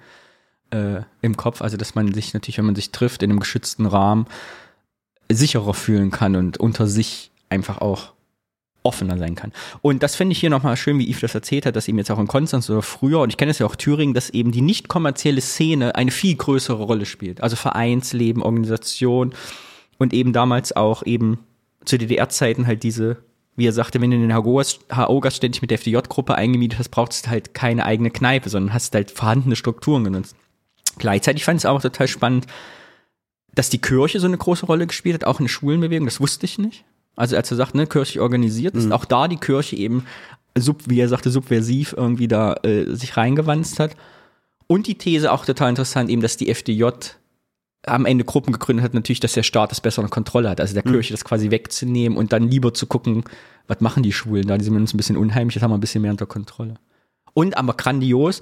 [0.70, 1.60] äh, im Kopf.
[1.60, 4.26] Also, dass man sich natürlich, wenn man sich trifft in einem geschützten Rahmen,
[5.28, 8.12] sicherer fühlen kann und unter sich einfach auch
[8.84, 9.52] offener sein kann.
[9.82, 12.10] Und das finde ich hier nochmal schön, wie Yves das erzählt hat, dass eben jetzt
[12.10, 14.60] auch in Konstanz oder früher, und ich kenne es ja auch Thüringen, dass eben die
[14.60, 17.42] nicht kommerzielle Szene eine viel größere Rolle spielt.
[17.42, 19.34] Also Vereinsleben, Organisation
[19.98, 21.40] und eben damals auch eben
[21.84, 23.16] zu DDR-Zeiten halt diese
[23.56, 27.26] wie er sagte, wenn du in den HO-Gast ständig mit der FDJ-Gruppe eingemietet hast, brauchst
[27.26, 30.36] du halt keine eigene Kneipe, sondern hast halt vorhandene Strukturen genutzt.
[30.98, 32.46] Gleichzeitig fand ich es auch total spannend,
[33.54, 36.44] dass die Kirche so eine große Rolle gespielt hat, auch in der Schwulenbewegung, das wusste
[36.44, 36.84] ich nicht.
[37.16, 38.80] Also als er sagt, ne, kirchlich organisiert, mhm.
[38.80, 40.04] ist auch da die Kirche eben,
[40.56, 43.96] sub, wie er sagte, subversiv irgendwie da äh, sich reingewanzt hat.
[44.66, 46.90] Und die These auch total interessant, eben, dass die FDJ
[47.86, 50.60] am Ende Gruppen gegründet hat, natürlich, dass der Staat das besser unter Kontrolle hat.
[50.60, 50.92] Also der mhm.
[50.92, 53.24] Kirche das quasi wegzunehmen und dann lieber zu gucken,
[53.68, 54.58] was machen die Schwulen da?
[54.58, 56.74] Die sind uns ein bisschen unheimlich, das haben wir ein bisschen mehr unter Kontrolle.
[57.32, 58.40] Und aber grandios,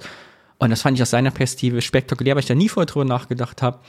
[0.57, 3.61] und das fand ich aus seiner Perspektive spektakulär, weil ich da nie vorher drüber nachgedacht
[3.61, 3.79] habe.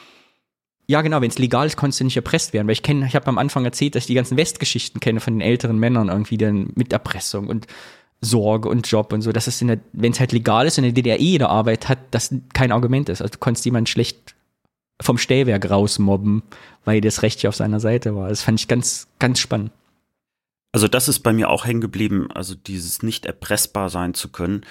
[0.89, 2.67] Ja, genau, wenn es legal ist, konntest du nicht erpresst werden.
[2.67, 5.35] Weil ich kenne, ich habe am Anfang erzählt, dass ich die ganzen Westgeschichten kenne von
[5.35, 7.67] den älteren Männern irgendwie dann mit Erpressung und
[8.21, 9.33] Sorge und Job und so.
[9.33, 11.99] Das ist wenn es halt legal ist und in der DDR eh jede Arbeit hat,
[12.13, 13.21] das kein Argument ist.
[13.21, 14.36] Also du konntest jemanden schlecht
[15.01, 16.43] vom Stellwerk rausmobben,
[16.85, 18.29] weil das Recht hier auf seiner Seite war.
[18.29, 19.71] Das fand ich ganz, ganz spannend.
[20.73, 24.65] Also das ist bei mir auch hängen geblieben, also dieses nicht erpressbar sein zu können,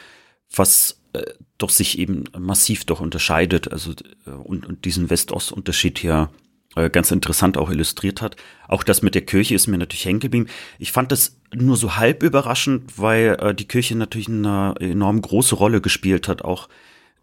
[0.53, 1.23] was äh,
[1.57, 3.93] doch sich eben massiv doch unterscheidet, also
[4.27, 6.29] äh, und, und diesen West-Ost-Unterschied hier
[6.75, 8.35] äh, ganz interessant auch illustriert hat.
[8.67, 10.47] Auch das mit der Kirche ist mir natürlich hängen geblieben.
[10.77, 15.55] Ich fand das nur so halb überraschend, weil äh, die Kirche natürlich eine enorm große
[15.55, 16.69] Rolle gespielt hat, auch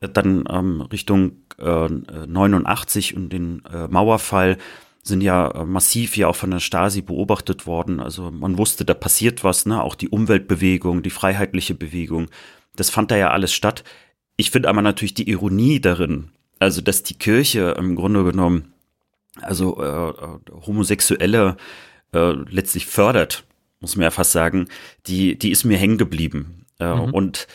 [0.08, 4.58] dann ähm, Richtung äh, 89 und den äh, Mauerfall
[5.02, 8.00] sind ja äh, massiv ja auch von der Stasi beobachtet worden.
[8.00, 9.82] Also man wusste, da passiert was, ne?
[9.82, 12.28] Auch die Umweltbewegung, die freiheitliche Bewegung.
[12.76, 13.84] Das fand da ja alles statt.
[14.36, 18.72] Ich finde aber natürlich die Ironie darin, also dass die Kirche im Grunde genommen
[19.40, 21.56] also äh, äh, Homosexuelle
[22.12, 23.44] äh, letztlich fördert,
[23.80, 24.68] muss man ja fast sagen,
[25.06, 26.66] die, die ist mir hängen geblieben.
[26.78, 27.14] Äh, mhm.
[27.14, 27.46] Und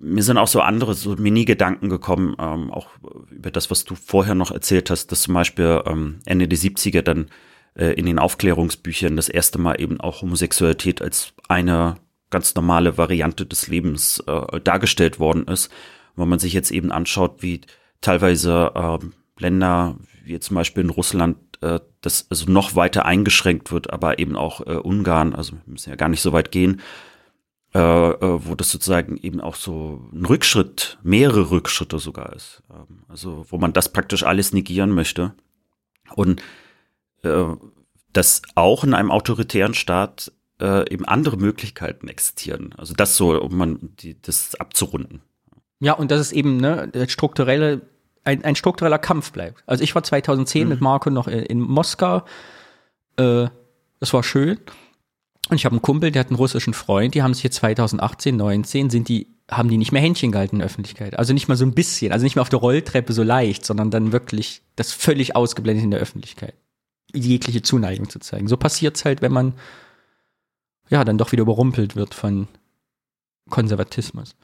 [0.00, 2.88] mir sind auch so andere, so Mini-Gedanken gekommen, ähm, auch
[3.30, 7.02] über das, was du vorher noch erzählt hast, dass zum Beispiel ähm, Ende der 70er
[7.02, 7.26] dann
[7.74, 11.96] äh, in den Aufklärungsbüchern das erste Mal eben auch Homosexualität als eine
[12.30, 15.70] ganz normale Variante des Lebens äh, dargestellt worden ist.
[16.14, 17.62] Wenn man sich jetzt eben anschaut, wie
[18.00, 18.98] teilweise äh,
[19.40, 24.36] Länder wie zum Beispiel in Russland äh, das also noch weiter eingeschränkt wird, aber eben
[24.36, 26.80] auch äh, Ungarn, also wir müssen ja gar nicht so weit gehen,
[27.78, 32.64] äh, äh, wo das sozusagen eben auch so ein Rückschritt, mehrere Rückschritte sogar ist.
[32.70, 35.32] Ähm, also wo man das praktisch alles negieren möchte.
[36.16, 36.42] Und
[37.22, 37.44] äh,
[38.12, 42.74] dass auch in einem autoritären Staat äh, eben andere Möglichkeiten existieren.
[42.76, 45.22] Also das so, um man die, das abzurunden.
[45.78, 47.82] Ja, und das ist eben ne, strukturelle
[48.24, 49.62] ein, ein struktureller Kampf bleibt.
[49.66, 50.68] Also ich war 2010 mhm.
[50.68, 52.24] mit Marco noch in, in Moskau.
[53.16, 53.46] Äh,
[54.00, 54.58] das war schön.
[55.48, 58.36] Und ich habe einen Kumpel, der hat einen russischen Freund, die haben sich jetzt 2018,
[58.36, 61.18] 19, sind die, haben die nicht mehr Händchen gehalten in der Öffentlichkeit.
[61.18, 63.90] Also nicht mal so ein bisschen, also nicht mehr auf der Rolltreppe so leicht, sondern
[63.90, 66.54] dann wirklich das völlig ausgeblendet in der Öffentlichkeit.
[67.14, 68.48] Jegliche Zuneigung zu zeigen.
[68.48, 69.54] So passiert's halt, wenn man
[70.90, 72.48] ja dann doch wieder überrumpelt wird von
[73.48, 74.36] Konservatismus.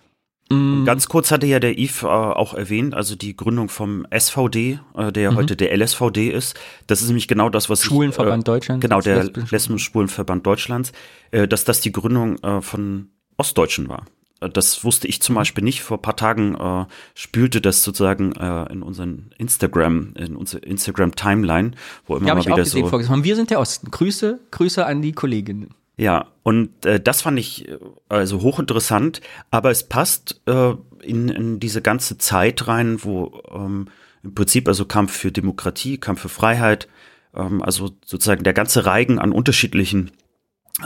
[0.51, 0.85] Mm.
[0.85, 5.13] Ganz kurz hatte ja der Yves äh, auch erwähnt, also die Gründung vom SVD, äh,
[5.13, 5.37] der mhm.
[5.37, 6.59] heute der LSVD ist.
[6.87, 8.83] Das ist nämlich genau das, was Schwulenverband ich, äh, Deutschlands.
[8.83, 10.93] Genau, der Lesben-Schwulenverband Deutschlands,
[11.31, 13.09] äh, dass das die Gründung äh, von
[13.39, 14.05] Ostdeutschen war.
[14.41, 15.39] Äh, das wusste ich zum mhm.
[15.39, 15.83] Beispiel nicht.
[15.83, 21.73] Vor paar Tagen äh, spülte das sozusagen äh, in unseren Instagram, in unsere Instagram Timeline,
[22.07, 22.79] wo immer ja, mal wieder so.
[23.25, 23.91] Wir sind der Osten.
[23.91, 25.75] Grüße, Grüße an die Kolleginnen.
[25.97, 31.61] Ja, und äh, das fand ich äh, also hochinteressant, aber es passt äh, in, in
[31.61, 33.87] diese ganze Zeit rein, wo ähm,
[34.23, 36.89] im Prinzip also Kampf für Demokratie, Kampf für Freiheit,
[37.35, 40.11] ähm, also sozusagen der ganze Reigen an unterschiedlichen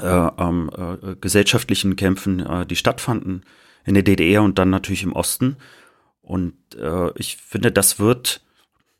[0.03, 3.45] äh, ähm, äh, gesellschaftlichen Kämpfen, äh, die stattfanden
[3.87, 5.57] in der DDR und dann natürlich im Osten.
[6.21, 8.43] Und äh, ich finde, das wird,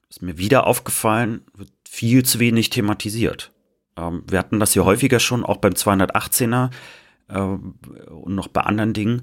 [0.09, 3.53] ist mir wieder aufgefallen, wird viel zu wenig thematisiert.
[3.99, 6.71] Ähm, wir hatten das ja häufiger schon, auch beim 218er
[7.29, 9.23] äh, und noch bei anderen Dingen,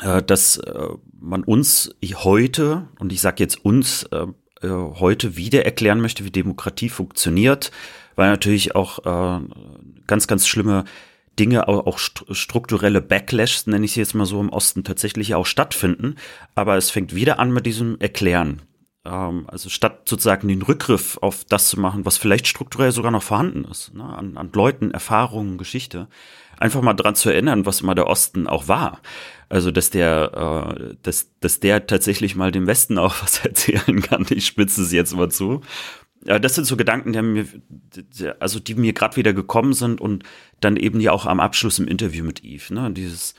[0.00, 0.88] äh, dass äh,
[1.18, 4.26] man uns heute, und ich sage jetzt uns, äh,
[4.62, 7.70] äh, heute wieder erklären möchte, wie Demokratie funktioniert,
[8.14, 9.40] weil natürlich auch äh,
[10.06, 10.84] ganz, ganz schlimme
[11.38, 16.16] Dinge, auch strukturelle Backlash, nenne ich sie jetzt mal so im Osten, tatsächlich auch stattfinden.
[16.54, 18.60] Aber es fängt wieder an mit diesem Erklären.
[19.04, 23.22] Ähm, also statt sozusagen den Rückgriff auf das zu machen, was vielleicht strukturell sogar noch
[23.22, 24.04] vorhanden ist, ne?
[24.04, 26.08] an, an Leuten, Erfahrungen, Geschichte,
[26.58, 29.00] einfach mal dran zu erinnern, was immer der Osten auch war.
[29.48, 34.26] Also dass der, äh, dass, dass der tatsächlich mal dem Westen auch was erzählen kann.
[34.30, 35.62] Ich spitze es jetzt mal zu.
[36.26, 37.46] Ja, das sind so Gedanken, die mir,
[38.40, 40.24] also die mir gerade wieder gekommen sind und
[40.60, 42.90] dann eben ja auch am Abschluss im Interview mit Eve, ne?
[42.90, 43.34] Dieses,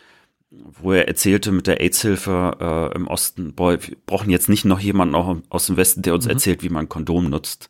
[0.52, 4.80] wo er erzählte mit der AIDS-Hilfe äh, im Osten, boah, wir brauchen jetzt nicht noch
[4.80, 6.32] jemanden auch aus dem Westen, der uns mhm.
[6.32, 7.70] erzählt, wie man Kondom nutzt.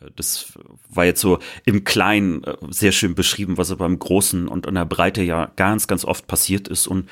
[0.00, 0.58] Äh, das
[0.88, 4.74] war jetzt so im Kleinen äh, sehr schön beschrieben, was aber im Großen und in
[4.74, 7.08] der Breite ja ganz, ganz oft passiert ist und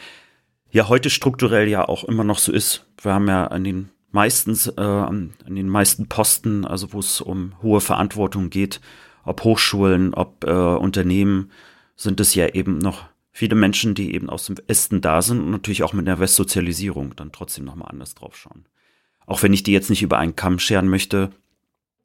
[0.70, 2.84] ja heute strukturell ja auch immer noch so ist.
[3.00, 7.52] Wir haben ja an den meisten, äh, an den meisten Posten, also wo es um
[7.62, 8.80] hohe Verantwortung geht,
[9.24, 11.52] ob Hochschulen, ob äh, Unternehmen,
[11.94, 13.04] sind es ja eben noch
[13.36, 17.14] viele Menschen, die eben aus dem Westen da sind und natürlich auch mit der Westsozialisierung
[17.16, 18.64] dann trotzdem nochmal anders drauf schauen.
[19.26, 21.30] Auch wenn ich die jetzt nicht über einen Kamm scheren möchte,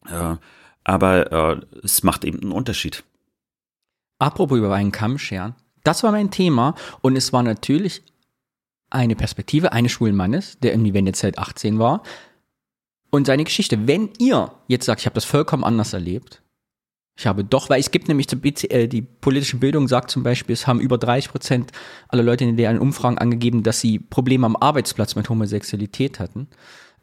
[0.10, 0.36] äh,
[0.84, 3.06] aber äh, es macht eben einen Unterschied.
[4.20, 5.56] Apropos über einen Kamm scheren,
[5.86, 8.04] das war mein Thema und es war natürlich
[8.90, 12.04] eine Perspektive eines schwulen Mannes, der irgendwie Wendezeit 18 war
[13.10, 13.88] und seine Geschichte.
[13.88, 16.41] Wenn ihr jetzt sagt, ich habe das vollkommen anders erlebt,
[17.22, 18.28] ich habe doch, weil es gibt nämlich
[18.72, 21.72] äh, die politische Bildung sagt zum Beispiel, es haben über 30 Prozent
[22.08, 26.48] aller Leute in deren Umfragen angegeben, dass sie Probleme am Arbeitsplatz mit Homosexualität hatten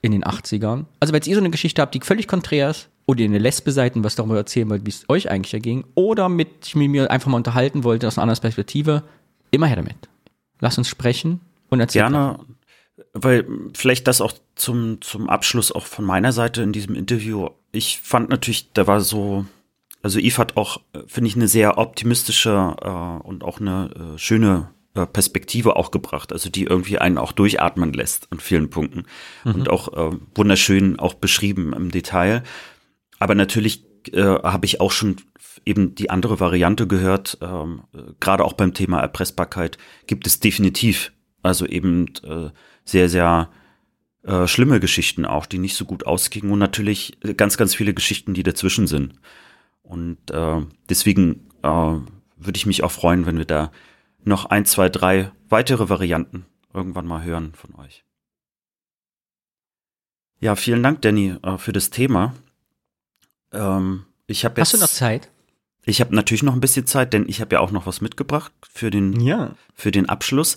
[0.02, 0.86] in den 80ern.
[0.98, 3.70] Also wenn ihr so eine Geschichte habt, die völlig konträr ist, oder ihr eine Lesbe
[3.70, 6.90] seid und was darüber erzählen wollt, wie es euch eigentlich erging, oder mit ich mit
[6.90, 9.04] mir einfach mal unterhalten wollte aus einer anderen Perspektive,
[9.52, 10.08] immer her damit.
[10.58, 11.40] Lass uns sprechen
[11.70, 12.10] und erzählen.
[12.10, 12.40] Gerne,
[13.12, 18.00] weil vielleicht das auch zum, zum Abschluss auch von meiner Seite in diesem Interview ich
[18.00, 19.44] fand natürlich, da war so,
[20.02, 24.18] also Eve hat auch, äh, finde ich, eine sehr optimistische äh, und auch eine äh,
[24.18, 29.04] schöne äh, Perspektive auch gebracht, also die irgendwie einen auch durchatmen lässt an vielen Punkten
[29.44, 29.54] mhm.
[29.54, 32.42] und auch äh, wunderschön auch beschrieben im Detail.
[33.18, 35.16] Aber natürlich äh, habe ich auch schon
[35.64, 37.82] eben die andere Variante gehört, ähm,
[38.20, 39.76] gerade auch beim Thema Erpressbarkeit
[40.06, 41.12] gibt es definitiv
[41.42, 42.06] also eben
[42.84, 43.48] sehr, sehr
[44.46, 48.42] schlimme Geschichten auch, die nicht so gut ausgingen und natürlich ganz, ganz viele Geschichten, die
[48.42, 49.14] dazwischen sind.
[49.88, 50.60] Und äh,
[50.90, 53.72] deswegen äh, würde ich mich auch freuen, wenn wir da
[54.22, 56.44] noch ein, zwei, drei weitere Varianten
[56.74, 58.04] irgendwann mal hören von euch.
[60.40, 62.34] Ja, vielen Dank, Danny, äh, für das Thema.
[63.52, 64.74] Ähm, ich habe jetzt.
[64.74, 65.30] Hast du noch Zeit?
[65.84, 68.52] Ich habe natürlich noch ein bisschen Zeit, denn ich habe ja auch noch was mitgebracht
[68.70, 69.54] für den, ja.
[69.74, 70.56] für den Abschluss.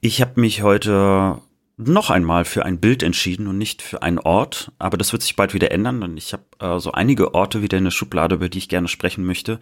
[0.00, 1.42] Ich habe mich heute
[1.76, 5.36] noch einmal für ein Bild entschieden und nicht für einen Ort, aber das wird sich
[5.36, 8.48] bald wieder ändern, denn ich habe äh, so einige Orte wieder in der Schublade, über
[8.48, 9.58] die ich gerne sprechen möchte,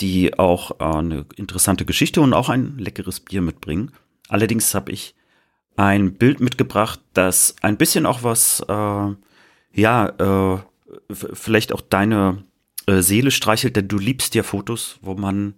[0.00, 3.90] die auch äh, eine interessante Geschichte und auch ein leckeres Bier mitbringen.
[4.28, 5.14] Allerdings habe ich
[5.76, 9.14] ein Bild mitgebracht, das ein bisschen auch was, äh,
[9.72, 10.58] ja, äh,
[11.10, 12.44] vielleicht auch deine
[12.86, 15.54] äh, Seele streichelt, denn du liebst ja Fotos, wo man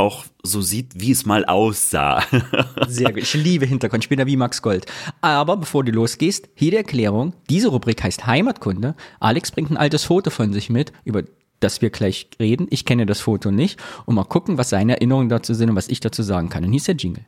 [0.00, 2.22] auch so sieht, wie es mal aussah.
[2.88, 3.22] Sehr gut.
[3.22, 4.04] Ich liebe Hintergrund.
[4.04, 4.86] Ich bin da wie Max Gold.
[5.20, 7.34] Aber bevor du losgehst, hier die Erklärung.
[7.48, 8.94] Diese Rubrik heißt Heimatkunde.
[9.20, 11.22] Alex bringt ein altes Foto von sich mit, über
[11.60, 12.66] das wir gleich reden.
[12.70, 13.78] Ich kenne das Foto nicht.
[14.06, 16.64] Und mal gucken, was seine Erinnerungen dazu sind und was ich dazu sagen kann.
[16.64, 17.24] Und hier ist der Jingle.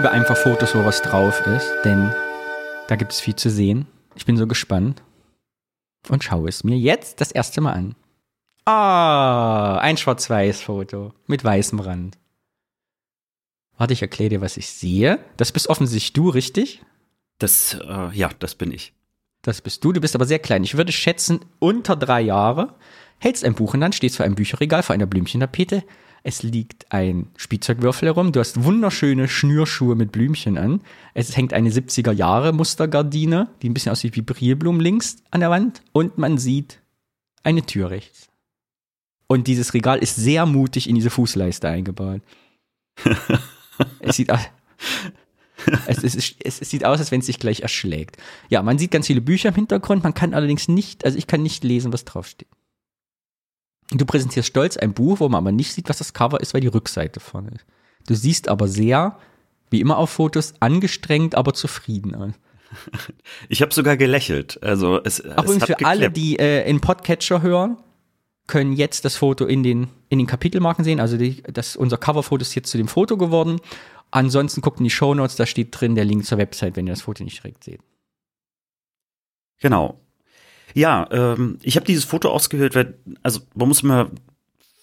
[0.00, 2.10] Liebe einfach Fotos, wo was drauf ist, denn
[2.88, 3.86] da gibt es viel zu sehen.
[4.14, 5.02] Ich bin so gespannt
[6.08, 7.94] und schaue es mir jetzt das erste Mal an.
[8.64, 12.16] Ah, ein Schwarz-Weiß-Foto mit weißem Rand.
[13.76, 15.18] Warte, ich erkläre dir, was ich sehe.
[15.36, 16.82] Das bist offensichtlich du, richtig?
[17.38, 18.94] Das, äh, ja, das bin ich.
[19.42, 20.64] Das bist du, du bist aber sehr klein.
[20.64, 22.74] Ich würde schätzen, unter drei Jahre.
[23.18, 25.82] Hältst ein Buch in der Hand, stehst vor einem Bücherregal, vor einer Blümchentapete,
[26.22, 28.32] es liegt ein Spielzeugwürfel herum.
[28.32, 30.82] Du hast wunderschöne Schnürschuhe mit Blümchen an.
[31.14, 35.50] Es hängt eine 70er Jahre Mustergardine, die ein bisschen aussieht wie Brierblumen links an der
[35.50, 35.82] Wand.
[35.92, 36.80] Und man sieht
[37.42, 38.28] eine Tür rechts.
[39.26, 42.20] Und dieses Regal ist sehr mutig in diese Fußleiste eingebaut.
[44.00, 44.40] es sieht aus.
[45.86, 48.16] Es, es, es, sieht aus, als wenn es sich gleich erschlägt.
[48.48, 51.42] Ja, man sieht ganz viele Bücher im Hintergrund, man kann allerdings nicht, also ich kann
[51.42, 52.48] nicht lesen, was draufsteht.
[53.90, 56.60] Du präsentierst stolz ein Buch, wo man aber nicht sieht, was das Cover ist, weil
[56.60, 57.64] die Rückseite vorne ist.
[58.06, 59.18] Du siehst aber sehr,
[59.70, 62.32] wie immer auf Fotos, angestrengt, aber zufrieden aus.
[63.48, 64.62] Ich habe sogar gelächelt.
[64.62, 67.78] Also es, Ach, es übrigens für alle, die äh, in Podcatcher hören,
[68.46, 71.00] können jetzt das Foto in den, in den Kapitelmarken sehen.
[71.00, 73.60] Also die, das, unser Coverfoto ist jetzt zu dem Foto geworden.
[74.12, 76.92] Ansonsten guckt in die Show Notes, da steht drin der Link zur Website, wenn ihr
[76.92, 77.80] das Foto nicht direkt seht.
[79.60, 80.00] Genau.
[80.74, 84.10] Ja, ähm, ich habe dieses Foto ausgewählt, weil, also man muss mal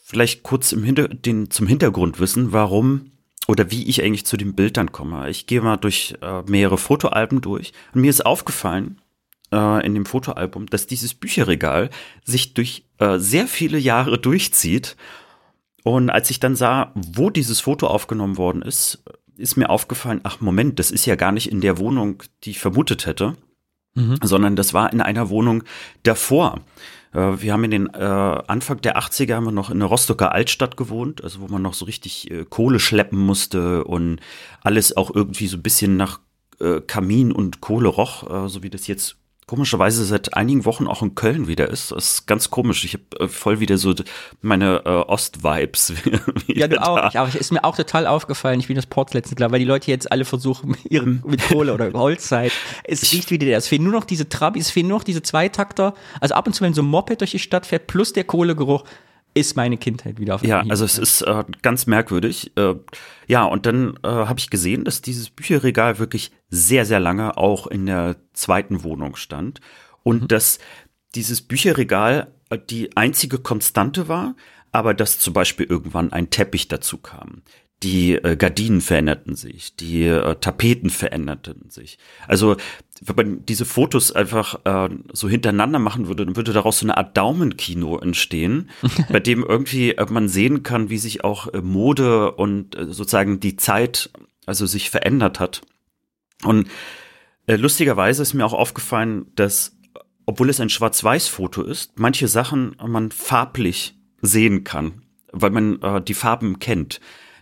[0.04, 3.12] vielleicht kurz im Hinter den, zum Hintergrund wissen, warum
[3.48, 5.30] oder wie ich eigentlich zu den Bildern komme.
[5.30, 9.02] Ich gehe mal durch äh, mehrere Fotoalben durch und mir ist aufgefallen
[9.52, 11.90] äh, in dem Fotoalbum, dass dieses Bücherregal
[12.24, 14.98] sich durch äh, sehr viele Jahre durchzieht.
[15.84, 19.04] Und als ich dann sah, wo dieses Foto aufgenommen worden ist,
[19.38, 22.60] ist mir aufgefallen, ach Moment, das ist ja gar nicht in der Wohnung, die ich
[22.60, 23.38] vermutet hätte
[23.98, 24.20] mhm.
[24.22, 25.64] sondern das war in einer Wohnung
[26.04, 26.62] davor.
[27.14, 30.32] Äh, wir haben in den äh, Anfang der 80er haben wir noch in der Rostocker
[30.32, 34.20] Altstadt gewohnt, also wo man noch so richtig äh, Kohle schleppen musste und
[34.62, 36.20] alles auch irgendwie so ein bisschen nach
[36.60, 39.18] äh, Kamin und Kohle roch, äh, so wie das jetzt
[39.48, 41.92] komischerweise seit einigen Wochen auch in Köln wieder ist.
[41.92, 42.84] Das ist ganz komisch.
[42.84, 43.96] Ich habe äh, voll wieder so
[44.42, 45.94] meine äh, Ost-Vibes.
[46.48, 47.10] ja, du auch.
[47.10, 47.34] Ich auch.
[47.34, 48.60] Ist mir auch total aufgefallen.
[48.60, 51.74] Ich bin das Ports letztens klar, weil die Leute jetzt alle versuchen, ihren, mit Kohle
[51.74, 52.52] oder Holzzeit.
[52.84, 53.58] Es riecht wieder der.
[53.58, 55.94] Es fehlen nur noch diese Trabis, es fehlen nur noch diese Zweitakter.
[56.20, 58.84] Also ab und zu, wenn so ein Moped durch die Stadt fährt, plus der Kohlegeruch,
[59.40, 62.52] ist meine Kindheit wieder auf Ja, also es ist äh, ganz merkwürdig.
[62.58, 62.76] Äh,
[63.28, 67.68] ja, und dann äh, habe ich gesehen, dass dieses Bücherregal wirklich sehr, sehr lange auch
[67.68, 69.62] in der zweiten Wohnung stand.
[70.04, 70.28] Und mhm.
[70.28, 70.60] dass
[71.16, 74.36] dieses Bücherregal äh, die einzige Konstante war,
[74.72, 77.42] aber dass zum Beispiel irgendwann ein Teppich dazu kam,
[77.84, 82.00] die äh, Gardinen veränderten sich, die äh, Tapeten veränderten sich.
[82.28, 82.58] Also
[83.02, 86.98] wenn man diese Fotos einfach äh, so hintereinander machen würde, dann würde daraus so eine
[86.98, 88.70] Art Daumenkino entstehen,
[89.12, 93.40] bei dem irgendwie äh, man sehen kann, wie sich auch äh, Mode und äh, sozusagen
[93.40, 94.10] die Zeit
[94.48, 95.62] also sich verändert hat.
[96.44, 96.68] Und
[97.46, 99.78] äh, lustigerweise ist mir auch aufgefallen, dass
[100.26, 106.14] obwohl es ein Schwarz-Weiß-Foto ist, manche Sachen man farblich sehen kann, weil man äh, die
[106.14, 107.00] Farben kennt.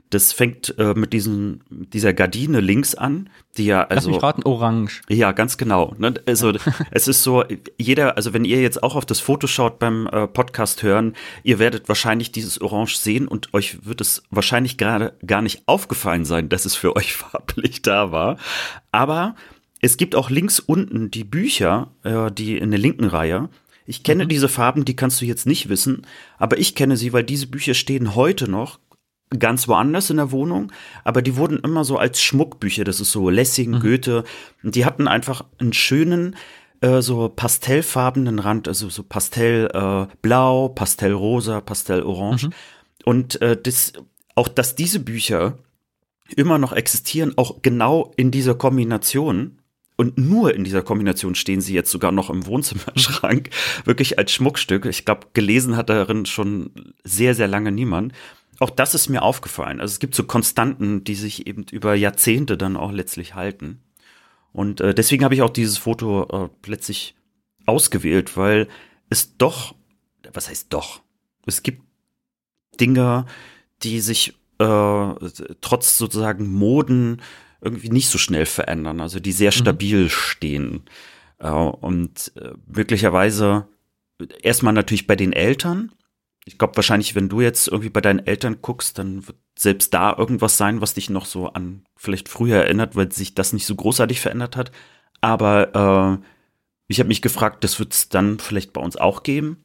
[0.10, 4.10] Das fängt äh, mit diesen, dieser Gardine links an, die ja also.
[4.10, 5.02] Lass mich raten, orange.
[5.10, 5.96] Ja, ganz genau.
[5.98, 6.14] Ne?
[6.26, 6.54] Also
[6.92, 7.44] es ist so,
[7.78, 11.14] jeder, also wenn ihr jetzt auch auf das Foto schaut beim äh, Podcast hören,
[11.44, 16.26] ihr werdet wahrscheinlich dieses Orange sehen und euch wird es wahrscheinlich gerade gar nicht aufgefallen
[16.26, 18.38] sein, dass es für euch farblich da war.
[18.92, 19.36] Aber
[19.82, 23.50] es gibt auch links unten die Bücher, äh, die in der linken Reihe.
[23.86, 24.30] Ich kenne mhm.
[24.30, 26.08] diese Farben, die kannst du jetzt nicht wissen,
[26.38, 28.80] aber ich kenne sie, weil diese Bücher stehen heute noch
[29.30, 30.72] ganz woanders in der Wohnung,
[31.04, 33.80] aber die wurden immer so als Schmuckbücher, das ist so Lessing, mhm.
[33.80, 34.24] Goethe,
[34.64, 36.36] und die hatten einfach einen schönen,
[36.82, 42.48] äh, so pastellfarbenen Rand, also so pastellblau, äh, pastellrosa, pastellorange.
[42.48, 42.54] Mhm.
[43.04, 43.94] Und äh, das,
[44.36, 45.58] auch dass diese Bücher
[46.36, 49.60] immer noch existieren, auch genau in dieser Kombination,
[49.98, 53.50] und nur in dieser Kombination stehen sie jetzt sogar noch im Wohnzimmerschrank,
[53.86, 54.86] wirklich als Schmuckstück.
[54.86, 56.72] Ich glaube, gelesen hat darin schon
[57.04, 58.14] sehr, sehr lange niemand.
[58.60, 59.82] Auch das ist mir aufgefallen.
[59.82, 63.82] Also es gibt so Konstanten, die sich eben über Jahrzehnte dann auch letztlich halten.
[64.54, 67.16] Und äh, deswegen habe ich auch dieses Foto äh, letztlich
[67.66, 68.68] ausgewählt, weil
[69.10, 69.76] es doch,
[70.34, 71.02] was heißt doch?
[71.46, 71.84] Es gibt
[72.80, 73.26] Dinge,
[73.84, 75.14] die sich äh,
[75.62, 77.22] trotz sozusagen Moden
[77.62, 79.56] irgendwie nicht so schnell verändern, also die sehr mhm.
[79.56, 80.10] stabil mhm.
[80.10, 80.84] stehen.
[81.40, 83.68] Äh, und äh, möglicherweise
[84.42, 85.92] erstmal natürlich bei den Eltern,
[86.46, 90.16] ich glaube wahrscheinlich, wenn du jetzt irgendwie bei deinen Eltern guckst, dann wird selbst da
[90.16, 93.76] irgendwas sein, was dich noch so an vielleicht früher erinnert, weil sich das nicht so
[93.76, 94.72] großartig verändert hat.
[95.22, 96.26] Aber äh,
[96.88, 99.64] ich habe mich gefragt, das wird es dann vielleicht bei uns auch geben.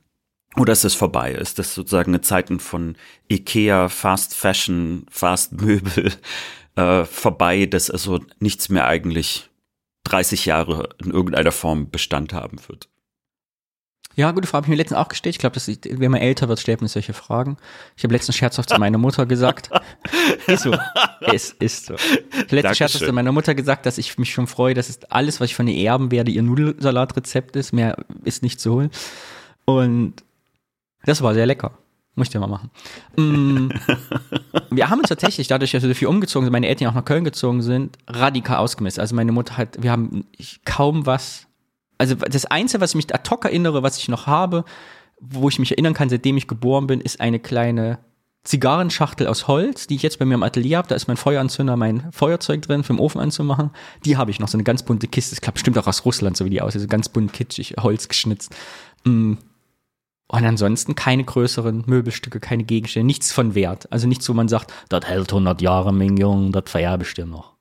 [0.56, 1.32] Oder ist es vorbei?
[1.32, 2.96] Ist das sozusagen eine Zeiten von
[3.30, 6.12] Ikea, Fast Fashion, Fast Möbel
[6.76, 9.50] äh, vorbei, dass also nichts mehr eigentlich
[10.04, 12.88] 30 Jahre in irgendeiner Form Bestand haben wird?
[14.16, 15.36] Ja, gute Frage, habe ich mir letztens auch gestellt.
[15.36, 17.56] Ich glaube, wenn man älter wird, stellt man solche Fragen.
[17.96, 19.70] Ich habe letztens scherzhaft zu meiner Mutter gesagt.
[20.46, 20.76] ist so.
[21.20, 21.94] Es ist so.
[21.94, 25.04] Ich habe letztens scherzhaft zu meiner Mutter gesagt, dass ich mich schon freue, dass es
[25.04, 27.72] alles, was ich von ihr erben werde, ihr Nudelsalatrezept ist.
[27.72, 28.90] Mehr ist nicht zu holen.
[29.64, 30.14] Und
[31.04, 31.78] das war sehr lecker.
[32.16, 32.70] Muss ich dir mal machen.
[33.16, 33.70] Mm,
[34.70, 37.04] wir haben uns tatsächlich, dadurch, dass wir so viel umgezogen sind, meine Eltern auch nach
[37.04, 38.98] Köln gezogen sind, radikal ausgemisst.
[38.98, 40.24] Also meine Mutter hat, wir haben
[40.64, 41.46] kaum was
[42.00, 44.64] also das Einzige, was ich mich ad hoc erinnere, was ich noch habe,
[45.20, 47.98] wo ich mich erinnern kann, seitdem ich geboren bin, ist eine kleine
[48.42, 50.88] Zigarrenschachtel aus Holz, die ich jetzt bei mir im Atelier habe.
[50.88, 53.70] Da ist mein Feueranzünder, mein Feuerzeug drin, für den Ofen anzumachen.
[54.06, 55.34] Die habe ich noch, so eine ganz bunte Kiste.
[55.34, 56.80] Das klappt bestimmt auch aus Russland, so wie die aussieht.
[56.80, 58.56] So ganz bunt kitschig, Holz geschnitzt.
[59.04, 59.34] Mm.
[60.28, 63.92] Und ansonsten keine größeren Möbelstücke, keine Gegenstände, nichts von Wert.
[63.92, 67.26] Also nichts, wo man sagt, das hält 100 Jahre, mein Junge, das vererbe ich dir
[67.26, 67.56] noch.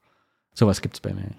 [0.53, 1.31] Sowas gibt's bei mir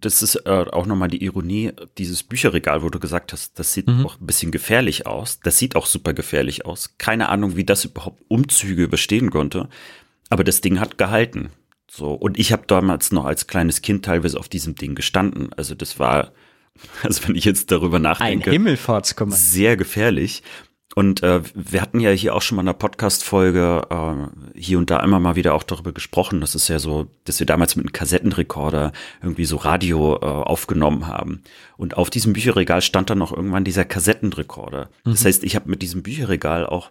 [0.00, 3.88] das ist äh, auch nochmal die Ironie, dieses Bücherregal, wo du gesagt hast, das sieht
[3.88, 4.06] mhm.
[4.06, 5.40] auch ein bisschen gefährlich aus.
[5.40, 6.96] Das sieht auch super gefährlich aus.
[6.98, 9.68] Keine Ahnung, wie das überhaupt Umzüge überstehen konnte.
[10.28, 11.50] Aber das Ding hat gehalten.
[11.90, 12.12] So.
[12.12, 15.52] Und ich habe damals noch als kleines Kind teilweise auf diesem Ding gestanden.
[15.54, 16.32] Also das war,
[17.02, 19.36] also wenn ich jetzt darüber nachdenke, Ein Himmelfahrtskommando.
[19.40, 20.42] sehr gefährlich.
[20.96, 24.90] Und äh, wir hatten ja hier auch schon mal in einer Podcast-Folge äh, hier und
[24.90, 26.40] da immer mal wieder auch darüber gesprochen.
[26.40, 28.92] Das ist ja so, dass wir damals mit einem Kassettenrekorder
[29.22, 31.42] irgendwie so Radio äh, aufgenommen haben.
[31.76, 34.90] Und auf diesem Bücherregal stand dann noch irgendwann dieser Kassettenrekorder.
[35.04, 35.10] Mhm.
[35.12, 36.90] Das heißt, ich habe mit diesem Bücherregal auch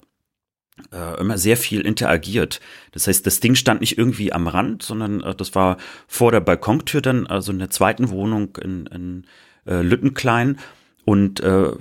[0.94, 2.62] äh, immer sehr viel interagiert.
[2.94, 5.76] Das heißt, das Ding stand nicht irgendwie am Rand, sondern äh, das war
[6.08, 9.28] vor der Balkontür dann, also in der zweiten Wohnung in, in
[9.66, 10.58] äh, Lüttenklein.
[11.04, 11.72] Und äh,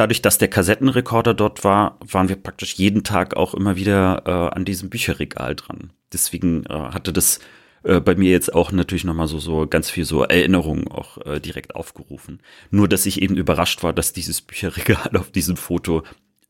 [0.00, 4.56] dadurch, dass der Kassettenrekorder dort war, waren wir praktisch jeden Tag auch immer wieder äh,
[4.56, 5.92] an diesem Bücherregal dran.
[6.10, 7.38] Deswegen äh, hatte das
[7.82, 11.38] äh, bei mir jetzt auch natürlich nochmal so, so ganz viel so Erinnerungen auch äh,
[11.38, 12.40] direkt aufgerufen.
[12.70, 16.02] Nur, dass ich eben überrascht war, dass dieses Bücherregal auf diesem Foto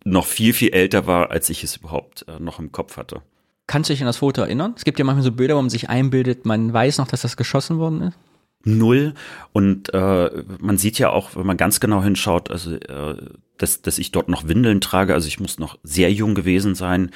[0.05, 3.21] noch viel, viel älter war, als ich es überhaupt äh, noch im Kopf hatte.
[3.67, 4.75] Kannst du dich an das Foto erinnern?
[4.77, 7.37] Es gibt ja manchmal so Bilder, wo man sich einbildet, man weiß noch, dass das
[7.37, 8.19] geschossen worden ist
[8.65, 9.15] null.
[9.53, 13.17] Und äh, man sieht ja auch, wenn man ganz genau hinschaut, also äh,
[13.59, 17.11] dass, dass ich dort noch Windeln trage, also ich muss noch sehr jung gewesen sein.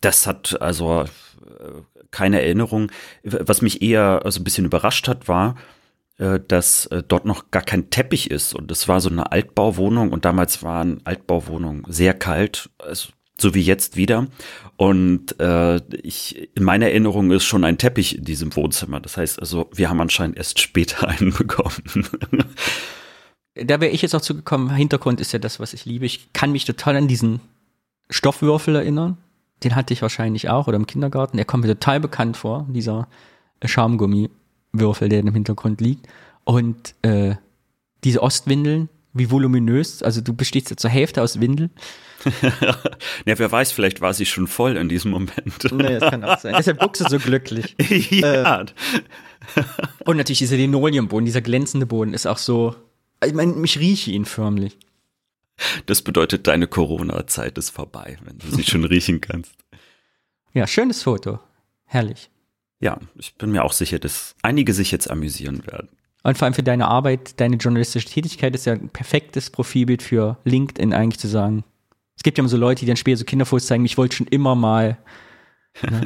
[0.00, 2.90] Das hat also äh, keine Erinnerung.
[3.22, 5.56] Was mich eher also ein bisschen überrascht hat, war,
[6.18, 8.54] äh, dass äh, dort noch gar kein Teppich ist.
[8.54, 12.70] Und das war so eine Altbauwohnung und damals waren Altbauwohnungen sehr kalt.
[12.78, 13.10] Also
[13.40, 14.26] so wie jetzt wieder.
[14.76, 19.00] Und äh, ich, in meiner Erinnerung ist schon ein Teppich in diesem Wohnzimmer.
[19.00, 22.08] Das heißt also, wir haben anscheinend erst später einen bekommen.
[23.54, 24.70] da wäre ich jetzt auch zugekommen.
[24.70, 26.06] Hintergrund ist ja das, was ich liebe.
[26.06, 27.40] Ich kann mich total an diesen
[28.08, 29.18] Stoffwürfel erinnern.
[29.62, 31.36] Den hatte ich wahrscheinlich auch oder im Kindergarten.
[31.36, 33.08] Der kommt mir total bekannt vor, dieser
[33.64, 36.06] Schaumgummiwürfel, der im Hintergrund liegt.
[36.44, 37.34] Und äh,
[38.04, 40.02] diese Ostwindeln, Wie voluminös?
[40.02, 41.70] Also du bestehst ja zur Hälfte aus Windel.
[43.24, 45.72] Ja, wer weiß, vielleicht war sie schon voll in diesem Moment.
[45.72, 46.54] Nee, das kann auch sein.
[46.56, 47.76] Deshalb guckst du so glücklich.
[48.10, 48.62] ja.
[48.62, 48.66] Äh,
[50.04, 52.74] und natürlich dieser Linoleumboden, dieser glänzende Boden ist auch so.
[53.24, 54.76] Ich meine, ich rieche ihn förmlich.
[55.86, 59.52] Das bedeutet, deine Corona-Zeit ist vorbei, wenn du sie schon riechen kannst.
[60.52, 61.38] Ja, schönes Foto.
[61.84, 62.30] Herrlich.
[62.80, 65.88] Ja, ich bin mir auch sicher, dass einige sich jetzt amüsieren werden.
[66.22, 70.38] Und vor allem für deine Arbeit, deine journalistische Tätigkeit ist ja ein perfektes Profilbild für
[70.44, 71.64] LinkedIn eigentlich zu sagen.
[72.20, 74.26] Es gibt ja immer so Leute, die dann später so Kinderfotos zeigen, ich wollte schon
[74.26, 74.98] immer mal.
[75.80, 76.02] Ne?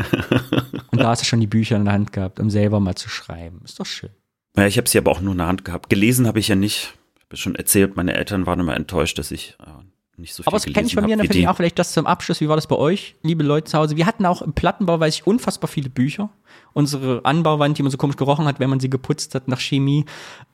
[0.93, 3.09] Und da hast du schon die Bücher in der Hand gehabt, um selber mal zu
[3.09, 3.63] schreiben.
[3.65, 4.11] Ist doch schön.
[4.57, 5.91] Ja, ich habe sie aber auch nur in der Hand gehabt.
[5.91, 6.95] Gelesen habe ich ja nicht.
[7.17, 9.71] Ich habe schon erzählt, meine Eltern waren immer enttäuscht, dass ich äh,
[10.17, 11.93] nicht so viel Aber das kenne ich bei mir, dann finde ich auch vielleicht das
[11.93, 12.41] zum Abschluss.
[12.41, 13.97] Wie war das bei euch, liebe Leute zu Hause?
[13.97, 16.31] Wir hatten auch im Plattenbau, weiß ich, unfassbar viele Bücher.
[16.75, 20.05] Unsere Anbauwand, die immer so komisch gerochen hat, wenn man sie geputzt hat nach Chemie,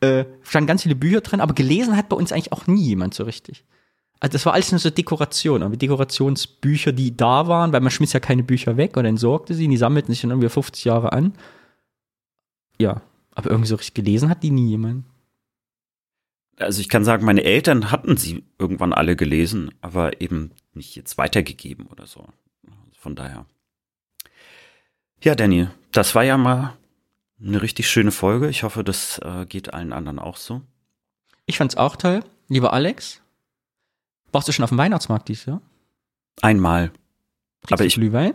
[0.00, 3.12] äh, standen ganz viele Bücher drin, aber gelesen hat bei uns eigentlich auch nie jemand
[3.12, 3.66] so richtig.
[4.20, 8.12] Also das war alles nur so Dekoration, aber Dekorationsbücher, die da waren, weil man schmiss
[8.12, 11.32] ja keine Bücher weg oder entsorgte sie, die sammelten sich dann irgendwie 50 Jahre an.
[12.78, 13.00] Ja,
[13.34, 15.04] aber irgendwie so richtig gelesen hat die nie jemand.
[16.58, 21.16] Also ich kann sagen, meine Eltern hatten sie irgendwann alle gelesen, aber eben nicht jetzt
[21.16, 22.26] weitergegeben oder so.
[22.98, 23.46] Von daher.
[25.22, 26.76] Ja, Danny, das war ja mal
[27.42, 28.50] eine richtig schöne Folge.
[28.50, 30.60] Ich hoffe, das äh, geht allen anderen auch so.
[31.46, 32.22] Ich fand's auch toll.
[32.48, 33.22] Lieber Alex,
[34.32, 35.60] warst du schon auf dem Weihnachtsmarkt dieses Jahr?
[36.42, 36.88] Einmal.
[37.62, 38.34] Kriegst Aber ich- Glühwein?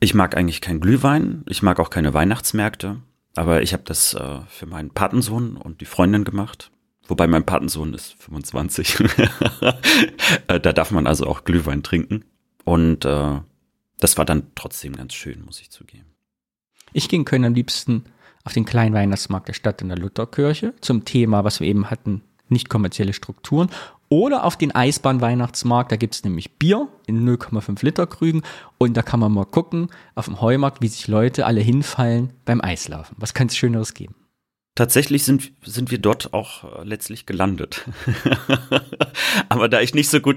[0.00, 3.00] Ich mag eigentlich kein Glühwein, ich mag auch keine Weihnachtsmärkte,
[3.36, 6.70] aber ich habe das äh, für meinen Patensohn und die Freundin gemacht.
[7.06, 8.98] Wobei mein Patensohn ist 25.
[10.48, 12.24] Äh, da darf man also auch Glühwein trinken.
[12.64, 13.40] Und äh,
[14.00, 16.06] das war dann trotzdem ganz schön, muss ich zugeben.
[16.92, 18.04] Ich ging Köln am liebsten
[18.44, 22.22] auf den kleinen Weihnachtsmarkt der Stadt in der Lutherkirche zum Thema, was wir eben hatten,
[22.48, 23.70] nicht kommerzielle Strukturen.
[24.08, 28.42] Oder auf den Eisbahn-Weihnachtsmarkt, da gibt's nämlich Bier in 0,5 Liter Krügen
[28.78, 32.60] und da kann man mal gucken auf dem Heumarkt, wie sich Leute alle hinfallen beim
[32.60, 33.16] Eislaufen.
[33.18, 34.14] Was kann es Schöneres geben?
[34.76, 37.84] Tatsächlich sind, sind wir dort auch äh, letztlich gelandet.
[39.48, 40.36] Aber da ich nicht so gut,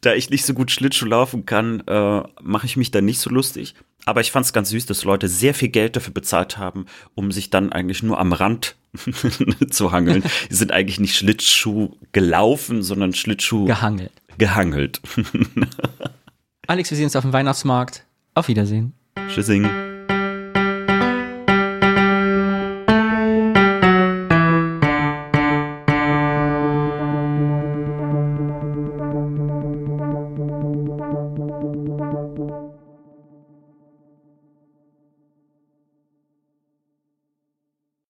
[0.00, 3.30] da ich nicht so gut Schlittschuh laufen kann, äh, mache ich mich da nicht so
[3.30, 3.76] lustig.
[4.04, 7.30] Aber ich fand es ganz süß, dass Leute sehr viel Geld dafür bezahlt haben, um
[7.30, 8.74] sich dann eigentlich nur am Rand
[9.70, 10.24] zu hangeln.
[10.50, 14.12] Die sind eigentlich nicht Schlittschuh gelaufen, sondern Schlittschuh Gehangelt.
[14.38, 15.00] gehangelt.
[16.66, 18.04] Alex, wir sehen uns auf dem Weihnachtsmarkt.
[18.34, 18.92] Auf Wiedersehen.
[19.28, 19.87] Tschüssing.